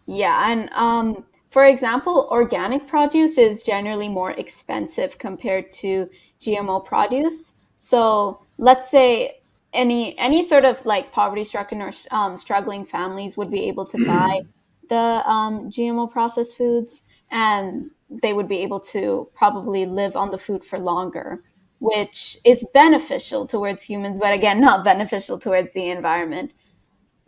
Yeah, 0.08 0.52
and 0.52 0.70
um, 0.74 1.26
for 1.56 1.64
example, 1.64 2.28
organic 2.32 2.86
produce 2.86 3.38
is 3.38 3.64
generally 3.64 4.10
more 4.10 4.32
expensive 4.32 5.18
compared 5.18 5.72
to 5.72 6.10
GMO 6.42 6.84
produce. 6.84 7.54
So 7.78 8.42
let's 8.58 8.92
say 8.92 9.40
any 9.72 10.20
any 10.20 10.44
sort 10.44 10.66
of 10.66 10.86
like 10.86 11.14
poverty-stricken 11.14 11.82
or 11.82 11.94
um, 12.12 12.36
struggling 12.36 12.84
families 12.86 13.38
would 13.38 13.50
be 13.50 13.64
able 13.70 13.86
to 13.86 13.98
buy 14.06 14.42
the 14.90 15.06
um, 15.36 15.72
GMO 15.72 16.12
processed 16.12 16.58
foods, 16.58 17.04
and 17.32 17.90
they 18.22 18.34
would 18.34 18.50
be 18.50 18.58
able 18.58 18.82
to 18.94 19.30
probably 19.34 19.86
live 19.86 20.18
on 20.18 20.32
the 20.32 20.38
food 20.38 20.62
for 20.62 20.78
longer, 20.78 21.42
which 21.80 22.38
is 22.44 22.70
beneficial 22.74 23.48
towards 23.48 23.82
humans, 23.84 24.20
but 24.20 24.34
again, 24.34 24.60
not 24.60 24.84
beneficial 24.84 25.40
towards 25.40 25.72
the 25.72 25.90
environment. 25.90 26.52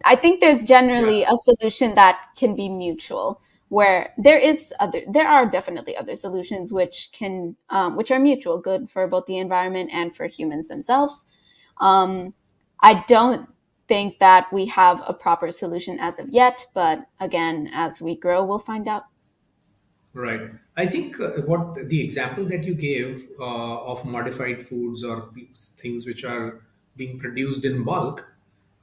I 0.05 0.15
think 0.17 0.41
there's 0.41 0.63
generally 0.63 1.21
Yeah. 1.21 1.33
a 1.33 1.37
solution 1.37 1.95
that 1.95 2.19
can 2.35 2.55
be 2.55 2.67
mutual, 2.69 3.39
where 3.69 4.13
there 4.17 4.37
is 4.37 4.73
other, 4.79 5.01
there 5.09 5.27
are 5.27 5.49
definitely 5.49 5.95
other 5.97 6.15
solutions 6.15 6.71
which 6.71 7.09
can, 7.11 7.55
um, 7.69 7.95
which 7.95 8.11
are 8.11 8.19
mutual, 8.19 8.59
good 8.59 8.89
for 8.89 9.07
both 9.07 9.25
the 9.25 9.37
environment 9.37 9.89
and 9.91 10.15
for 10.15 10.27
humans 10.27 10.67
themselves. 10.67 11.25
Um, 11.81 12.33
I 12.81 13.03
don't 13.07 13.49
think 13.87 14.19
that 14.19 14.51
we 14.53 14.65
have 14.67 15.03
a 15.05 15.13
proper 15.13 15.51
solution 15.51 15.97
as 15.99 16.19
of 16.19 16.29
yet, 16.29 16.65
but 16.73 17.07
again, 17.19 17.69
as 17.73 18.01
we 18.01 18.15
grow, 18.15 18.45
we'll 18.45 18.59
find 18.59 18.87
out. 18.87 19.03
Right. 20.13 20.49
I 20.77 20.87
think 20.87 21.19
uh, 21.19 21.41
what 21.45 21.89
the 21.89 22.01
example 22.01 22.45
that 22.45 22.63
you 22.63 22.73
gave 22.73 23.27
uh, 23.39 23.81
of 23.81 24.03
modified 24.05 24.65
foods 24.65 25.03
or 25.03 25.29
things 25.77 26.07
which 26.07 26.23
are 26.23 26.61
being 26.95 27.19
produced 27.19 27.65
in 27.65 27.83
bulk, 27.83 28.27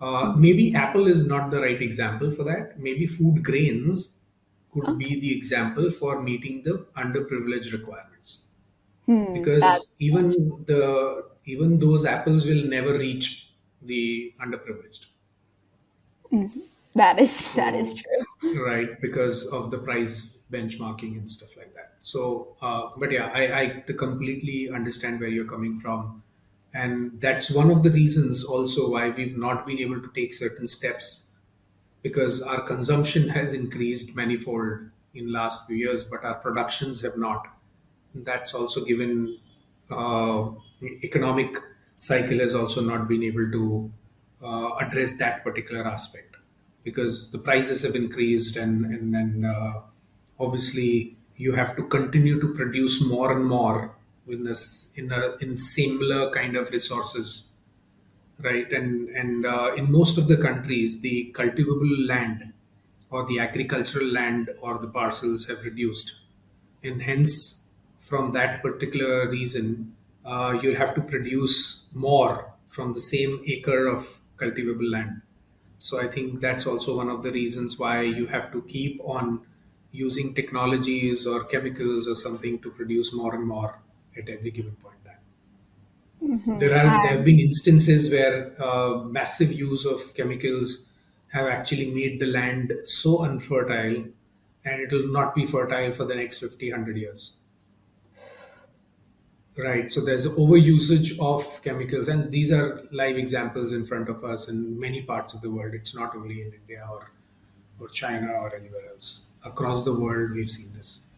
uh, 0.00 0.32
maybe 0.36 0.74
Apple 0.74 1.06
is 1.06 1.26
not 1.26 1.50
the 1.50 1.60
right 1.60 1.80
example 1.80 2.30
for 2.30 2.44
that. 2.44 2.78
Maybe 2.78 3.06
food 3.06 3.42
grains 3.42 4.20
could 4.74 4.98
be 4.98 5.20
the 5.20 5.36
example 5.36 5.90
for 5.90 6.22
meeting 6.22 6.62
the 6.62 6.86
underprivileged 6.96 7.72
requirements. 7.72 8.48
Hmm, 9.06 9.24
Because 9.32 9.94
even 10.00 10.26
the 10.66 11.30
even 11.44 11.78
those 11.78 12.04
apples 12.06 12.46
will 12.46 12.64
never 12.66 12.98
reach 12.98 13.52
the 13.82 14.34
underprivileged. 14.40 15.06
mhm. 16.32 16.74
that 16.94 17.18
is 17.18 17.54
that 17.54 17.74
is 17.74 17.94
true. 17.94 18.24
right 18.66 19.00
because 19.00 19.46
of 19.48 19.70
the 19.70 19.78
price 19.78 20.38
benchmarking 20.50 21.16
and 21.18 21.30
stuff 21.30 21.56
like 21.56 21.72
that 21.74 21.96
So, 22.00 22.56
uh, 22.60 22.90
but 23.00 23.10
yeah, 23.10 23.28
I, 23.34 23.42
I 23.60 23.66
completely 24.00 24.68
understand 24.70 25.20
where 25.20 25.30
you're 25.30 25.48
coming 25.52 25.80
from. 25.80 26.22
And 26.74 27.18
that's 27.20 27.48
one 27.60 27.70
of 27.70 27.82
the 27.82 27.90
reasons 27.90 28.44
also 28.44 28.90
why 28.94 29.08
we've 29.08 29.38
not 29.38 29.64
been 29.66 29.78
able 29.78 30.02
to 30.02 30.10
take 30.18 30.34
certain 30.34 30.68
steps 30.68 31.32
because 32.04 32.42
our 32.42 32.62
consumption 32.62 33.28
has 33.30 33.54
increased 33.54 34.16
manifold 34.16 34.90
in 35.14 35.32
last 35.32 35.66
few 35.66 35.76
years, 35.76 36.04
but 36.04 36.24
our 36.24 36.36
productions 36.36 37.02
have 37.02 37.16
not. 37.16 37.48
That's 38.14 38.54
also 38.54 38.84
given 38.84 39.38
uh, 39.90 40.50
economic 41.02 41.56
cycle 41.98 42.38
has 42.38 42.54
also 42.54 42.82
not 42.82 43.08
been 43.08 43.22
able 43.24 43.50
to 43.50 43.92
uh, 44.42 44.74
address 44.80 45.18
that 45.18 45.42
particular 45.44 45.84
aspect 45.86 46.36
because 46.84 47.32
the 47.32 47.38
prices 47.38 47.82
have 47.82 47.94
increased 47.96 48.56
and 48.56 48.84
and, 48.84 49.14
and 49.14 49.46
uh, 49.46 49.80
obviously 50.38 51.16
you 51.36 51.52
have 51.54 51.74
to 51.76 51.82
continue 51.84 52.40
to 52.40 52.48
produce 52.54 53.04
more 53.08 53.32
and 53.32 53.44
more 53.46 53.94
in 54.28 54.44
this 54.44 54.92
in 54.96 55.12
a 55.12 55.36
in 55.40 55.58
similar 55.58 56.32
kind 56.32 56.56
of 56.56 56.70
resources 56.70 57.53
right? 58.40 58.70
And 58.72 59.08
and 59.10 59.46
uh, 59.46 59.74
in 59.76 59.90
most 59.90 60.18
of 60.18 60.28
the 60.28 60.36
countries 60.36 61.00
the 61.00 61.30
cultivable 61.34 61.96
land 62.06 62.52
or 63.10 63.26
the 63.26 63.38
agricultural 63.38 64.06
land 64.06 64.50
or 64.60 64.78
the 64.78 64.88
parcels 64.88 65.46
have 65.48 65.64
reduced. 65.64 66.20
And 66.82 67.02
hence 67.02 67.70
from 68.00 68.32
that 68.32 68.62
particular 68.62 69.28
reason 69.28 69.96
uh, 70.24 70.58
you'll 70.62 70.76
have 70.76 70.94
to 70.94 71.00
produce 71.00 71.90
more 71.94 72.52
from 72.68 72.92
the 72.92 73.00
same 73.00 73.42
acre 73.46 73.86
of 73.86 74.20
cultivable 74.36 74.90
land. 74.90 75.22
So 75.78 76.00
i 76.00 76.08
think 76.08 76.40
that's 76.40 76.66
also 76.66 76.96
one 76.96 77.10
of 77.10 77.22
the 77.22 77.30
reasons 77.30 77.78
why 77.78 78.00
you 78.02 78.26
have 78.26 78.50
to 78.52 78.62
keep 78.62 79.00
on 79.04 79.46
using 79.92 80.34
technologies 80.34 81.26
or 81.26 81.44
chemicals 81.44 82.08
or 82.08 82.16
something 82.16 82.58
to 82.60 82.70
produce 82.70 83.12
more 83.14 83.34
and 83.34 83.46
more 83.46 83.78
at 84.16 84.28
every 84.28 84.50
given 84.50 84.76
point. 84.76 84.93
Mm-hmm. 86.22 86.58
There 86.58 86.74
are 86.74 87.02
there 87.02 87.16
have 87.16 87.24
been 87.24 87.40
instances 87.40 88.10
where 88.10 88.52
uh, 88.62 89.02
massive 89.04 89.52
use 89.52 89.84
of 89.84 90.14
chemicals 90.14 90.90
have 91.32 91.48
actually 91.48 91.90
made 91.90 92.20
the 92.20 92.26
land 92.26 92.72
so 92.84 93.24
unfertile 93.24 94.04
and 94.64 94.80
it 94.80 94.92
will 94.92 95.08
not 95.08 95.34
be 95.34 95.44
fertile 95.44 95.92
for 95.92 96.04
the 96.04 96.14
next 96.14 96.38
50 96.38 96.70
100 96.70 96.96
years. 96.96 97.36
Right 99.56 99.92
so 99.92 100.04
there's 100.04 100.26
overusage 100.36 101.18
of 101.20 101.62
chemicals 101.62 102.08
and 102.08 102.30
these 102.30 102.52
are 102.52 102.82
live 102.92 103.16
examples 103.16 103.72
in 103.72 103.84
front 103.84 104.08
of 104.08 104.24
us 104.24 104.48
in 104.48 104.78
many 104.78 105.02
parts 105.02 105.34
of 105.34 105.42
the 105.42 105.50
world. 105.50 105.74
It's 105.74 105.94
not 105.94 106.16
only 106.16 106.42
in 106.42 106.52
india 106.52 106.86
or 106.90 107.10
or 107.80 107.88
china 107.88 108.32
or 108.32 108.54
anywhere 108.54 108.88
else. 108.92 109.24
Across 109.44 109.84
the 109.84 109.92
world 109.92 110.32
we've 110.32 110.50
seen 110.50 110.72
this. 110.74 111.08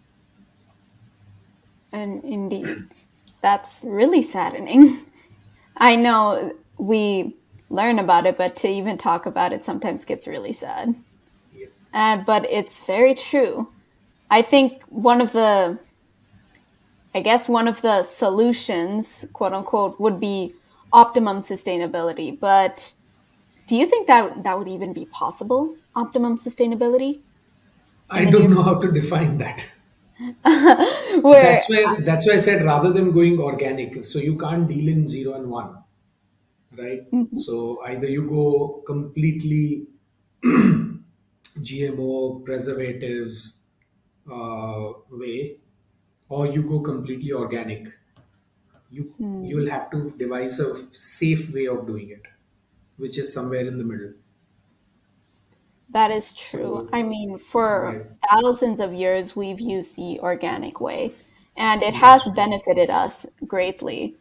And 1.92 2.24
indeed 2.24 2.76
that's 3.47 3.82
really 3.84 4.22
saddening. 4.22 4.99
I 5.76 5.94
know 5.94 6.53
we 6.78 7.36
learn 7.68 8.01
about 8.01 8.26
it 8.26 8.36
but 8.36 8.57
to 8.57 8.68
even 8.68 8.99
talk 8.99 9.24
about 9.24 9.53
it 9.53 9.64
sometimes 9.64 10.05
gets 10.05 10.26
really 10.26 10.53
sad. 10.53 10.94
Yeah. 11.55 11.66
and 11.92 12.26
but 12.26 12.44
it's 12.51 12.84
very 12.86 13.14
true. 13.14 13.68
I 14.38 14.42
think 14.42 14.82
one 14.88 15.20
of 15.20 15.30
the 15.30 15.78
i 17.14 17.20
guess 17.28 17.49
one 17.49 17.68
of 17.68 17.80
the 17.82 18.03
solutions 18.03 19.24
quote 19.32 19.55
unquote 19.59 20.01
would 20.01 20.18
be 20.18 20.53
optimum 20.92 21.38
sustainability. 21.53 22.28
But 22.49 22.92
do 23.68 23.76
you 23.76 23.86
think 23.86 24.09
that 24.09 24.42
that 24.42 24.59
would 24.59 24.72
even 24.76 24.92
be 24.92 25.05
possible 25.22 25.76
optimum 25.94 26.36
sustainability? 26.36 27.20
I 28.11 28.24
don't 28.24 28.51
know 28.51 28.64
how 28.64 28.76
to 28.80 28.90
define 29.01 29.38
that. 29.38 29.64
Where, 31.20 31.42
that's 31.42 31.68
why 31.68 32.00
that's 32.00 32.26
why 32.26 32.34
I 32.34 32.38
said 32.38 32.64
rather 32.64 32.92
than 32.92 33.12
going 33.12 33.38
organic, 33.38 34.06
so 34.06 34.18
you 34.18 34.38
can't 34.38 34.66
deal 34.66 34.88
in 34.88 35.08
zero 35.08 35.34
and 35.34 35.50
one, 35.50 35.76
right? 36.76 37.10
Mm-hmm. 37.10 37.36
So 37.36 37.82
either 37.84 38.06
you 38.06 38.28
go 38.28 38.82
completely 38.86 39.86
GMO 40.44 42.44
preservatives 42.44 43.64
uh, 44.30 44.92
way, 45.10 45.58
or 46.30 46.46
you 46.46 46.62
go 46.62 46.80
completely 46.80 47.32
organic. 47.32 47.86
You 48.90 49.04
mm. 49.20 49.46
you'll 49.46 49.70
have 49.70 49.90
to 49.90 50.14
devise 50.16 50.60
a 50.60 50.82
safe 50.92 51.52
way 51.52 51.66
of 51.66 51.86
doing 51.86 52.08
it, 52.08 52.22
which 52.96 53.18
is 53.18 53.34
somewhere 53.34 53.66
in 53.66 53.76
the 53.76 53.84
middle. 53.84 54.14
That 55.91 56.11
is 56.11 56.34
true. 56.34 56.89
I 56.93 57.03
mean, 57.03 57.39
for 57.39 58.09
thousands 58.30 58.80
of 58.80 58.93
years, 58.93 59.37
we've 59.37 59.61
used 59.61 59.97
the 59.97 60.18
organic 60.20 60.80
way, 60.80 61.12
and 61.57 61.82
it 61.82 61.95
has 61.95 62.22
benefited 62.34 62.91
us 62.91 63.24
greatly. 63.47 64.16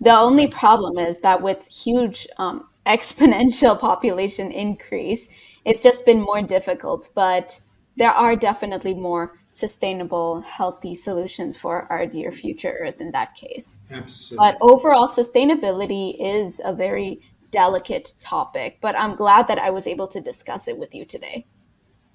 The 0.00 0.16
only 0.16 0.48
problem 0.48 0.98
is 0.98 1.20
that 1.20 1.40
with 1.40 1.66
huge 1.66 2.26
um, 2.36 2.68
exponential 2.86 3.78
population 3.78 4.50
increase, 4.50 5.28
it's 5.64 5.80
just 5.80 6.04
been 6.04 6.20
more 6.20 6.42
difficult. 6.42 7.08
But 7.14 7.60
there 7.96 8.10
are 8.10 8.36
definitely 8.36 8.94
more 8.94 9.38
sustainable, 9.50 10.40
healthy 10.40 10.96
solutions 10.96 11.56
for 11.56 11.90
our 11.90 12.06
dear 12.06 12.32
future 12.32 12.76
Earth 12.80 13.00
in 13.00 13.12
that 13.12 13.36
case. 13.36 13.78
Absolutely. 13.90 14.44
But 14.44 14.58
overall, 14.60 15.06
sustainability 15.06 16.16
is 16.18 16.60
a 16.64 16.74
very 16.74 17.20
delicate 17.54 18.14
topic, 18.18 18.78
but 18.80 18.98
I'm 18.98 19.14
glad 19.14 19.46
that 19.46 19.58
I 19.58 19.70
was 19.70 19.86
able 19.86 20.08
to 20.08 20.20
discuss 20.20 20.66
it 20.66 20.76
with 20.76 20.92
you 20.92 21.04
today. 21.04 21.46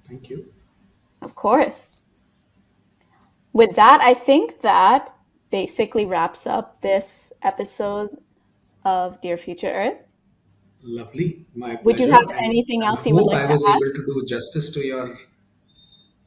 Thank 0.07 0.29
you. 0.29 0.51
Of 1.21 1.33
course. 1.35 1.89
With 3.53 3.75
that, 3.75 4.01
I 4.01 4.13
think 4.13 4.61
that 4.61 5.15
basically 5.49 6.05
wraps 6.05 6.45
up 6.45 6.81
this 6.81 7.31
episode 7.41 8.09
of 8.83 9.21
Dear 9.21 9.37
Future 9.37 9.73
Earth. 9.83 9.99
Lovely. 10.83 11.45
My 11.55 11.69
pleasure. 11.69 11.83
Would 11.85 11.99
you 11.99 12.11
have 12.11 12.29
anything 12.49 12.83
else 12.83 13.07
you 13.07 13.15
would 13.15 13.25
like 13.25 13.37
to 13.37 13.43
add? 13.43 13.49
I 13.49 13.53
was 13.53 13.65
add? 13.65 13.77
able 13.77 13.93
to 13.99 14.05
do 14.05 14.25
justice 14.27 14.71
to 14.73 14.85
your. 14.85 15.17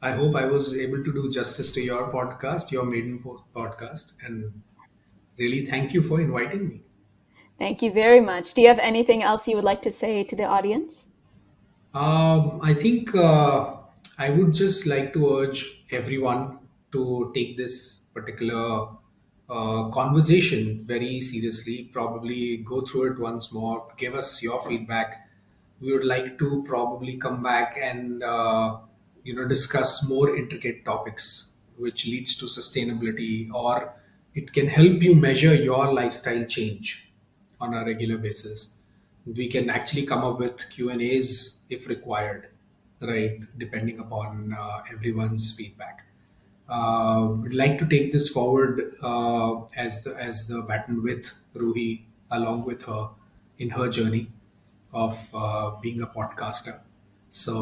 I 0.01 0.11
hope 0.11 0.35
I 0.35 0.45
was 0.45 0.75
able 0.75 1.03
to 1.03 1.13
do 1.13 1.31
justice 1.31 1.71
to 1.73 1.81
your 1.81 2.11
podcast, 2.11 2.71
your 2.71 2.85
maiden 2.85 3.23
podcast, 3.55 4.13
and 4.25 4.51
really 5.39 5.65
thank 5.65 5.93
you 5.93 6.01
for 6.01 6.19
inviting 6.19 6.67
me. 6.67 6.81
Thank 7.63 7.81
you 7.81 7.93
very 7.93 8.19
much. 8.19 8.53
Do 8.53 8.61
you 8.61 8.67
have 8.67 8.79
anything 8.79 9.23
else 9.23 9.47
you 9.47 9.55
would 9.55 9.63
like 9.63 9.81
to 9.83 9.91
say 9.91 10.25
to 10.25 10.35
the 10.35 10.43
audience? 10.43 11.05
Um, 11.93 12.59
I 12.61 12.73
think 12.73 13.15
uh, 13.15 13.75
I 14.19 14.31
would 14.31 14.53
just 14.53 14.85
like 14.85 15.13
to 15.13 15.37
urge 15.37 15.85
everyone 15.89 16.59
to 16.91 17.31
take 17.33 17.55
this 17.55 18.09
particular 18.13 18.89
uh, 19.49 19.87
conversation 19.91 20.83
very 20.83 21.21
seriously. 21.21 21.89
Probably 21.93 22.57
go 22.57 22.81
through 22.81 23.13
it 23.13 23.19
once 23.19 23.53
more, 23.53 23.87
give 23.97 24.13
us 24.13 24.43
your 24.43 24.61
feedback. 24.67 25.25
We 25.79 25.93
would 25.93 26.03
like 26.03 26.37
to 26.39 26.65
probably 26.67 27.15
come 27.15 27.41
back 27.41 27.77
and 27.81 28.23
uh, 28.23 28.79
you 29.23 29.37
know 29.37 29.47
discuss 29.47 30.05
more 30.09 30.35
intricate 30.35 30.83
topics, 30.83 31.55
which 31.77 32.07
leads 32.07 32.37
to 32.39 32.45
sustainability, 32.47 33.49
or 33.53 33.93
it 34.35 34.51
can 34.51 34.67
help 34.67 35.01
you 35.01 35.15
measure 35.15 35.55
your 35.55 35.93
lifestyle 35.93 36.43
change 36.43 37.12
on 37.63 37.73
a 37.73 37.85
regular 37.85 38.17
basis. 38.17 38.81
We 39.25 39.47
can 39.47 39.69
actually 39.69 40.05
come 40.05 40.23
up 40.29 40.39
with 40.39 40.69
Q 40.69 40.89
and 40.89 41.01
A's 41.01 41.65
if 41.69 41.87
required, 41.87 42.49
right? 42.99 43.39
Depending 43.57 43.99
upon 43.99 44.53
uh, 44.53 44.83
everyone's 44.91 45.55
feedback. 45.55 46.05
Uh, 46.67 47.27
would 47.41 47.53
like 47.53 47.77
to 47.79 47.85
take 47.85 48.11
this 48.11 48.29
forward 48.29 48.95
uh, 49.01 49.61
as 49.75 50.03
the, 50.03 50.15
as 50.17 50.47
the 50.47 50.61
baton 50.61 51.03
with 51.03 51.31
Ruhi 51.55 52.03
along 52.31 52.65
with 52.65 52.83
her 52.83 53.09
in 53.59 53.69
her 53.69 53.89
journey 53.89 54.27
of 54.93 55.17
uh, 55.33 55.71
being 55.81 56.01
a 56.01 56.07
podcaster. 56.07 56.79
So 57.31 57.53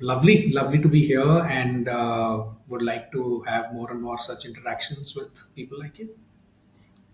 lovely, 0.00 0.52
lovely 0.52 0.80
to 0.80 0.88
be 0.88 1.06
here, 1.06 1.38
and 1.48 1.88
uh, 1.88 2.44
would 2.68 2.82
like 2.82 3.10
to 3.12 3.42
have 3.42 3.72
more 3.72 3.90
and 3.90 4.02
more 4.02 4.18
such 4.18 4.44
interactions 4.44 5.14
with 5.14 5.30
people 5.54 5.78
like 5.78 5.98
you. 5.98 6.10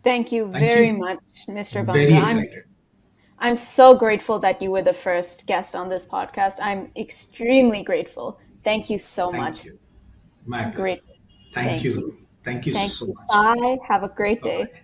Thank 0.03 0.32
you 0.32 0.50
Thank 0.50 0.59
very 0.59 0.88
you. 0.88 0.98
much, 0.98 1.20
Mr. 1.48 1.84
Banka. 1.86 1.92
Very 1.92 2.14
excited. 2.14 2.64
I'm, 3.38 3.50
I'm 3.50 3.57
so 3.57 3.96
grateful 3.96 4.38
that 4.40 4.61
you 4.61 4.70
were 4.70 4.82
the 4.82 4.92
first 4.92 5.46
guest 5.46 5.74
on 5.74 5.88
this 5.88 6.05
podcast. 6.05 6.59
I'm 6.61 6.86
extremely 6.96 7.82
grateful. 7.82 8.40
Thank 8.64 8.90
you 8.90 8.98
so 8.98 9.30
Thank 9.30 9.42
much. 9.42 9.64
You. 9.64 9.78
My 10.44 10.70
great. 10.70 11.00
Thank, 11.53 11.68
Thank 11.68 11.84
you. 11.84 11.92
you. 11.92 12.26
Thank 12.44 12.66
you 12.66 12.74
Thank 12.74 12.90
so 12.90 13.07
you. 13.07 13.14
much. 13.14 13.28
Bye. 13.28 13.78
Have 13.88 14.03
a 14.03 14.09
great 14.09 14.42
day. 14.42 14.64
Bye. 14.64 14.80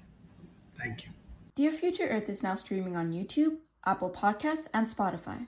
Thank 0.79 1.05
you. 1.05 1.11
Dear 1.57 1.73
Future 1.73 2.07
Earth 2.07 2.29
is 2.29 2.43
now 2.43 2.55
streaming 2.55 2.97
on 2.97 3.13
YouTube, 3.13 3.57
Apple 3.85 4.11
Podcasts, 4.11 4.69
and 4.73 4.87
Spotify. 4.87 5.47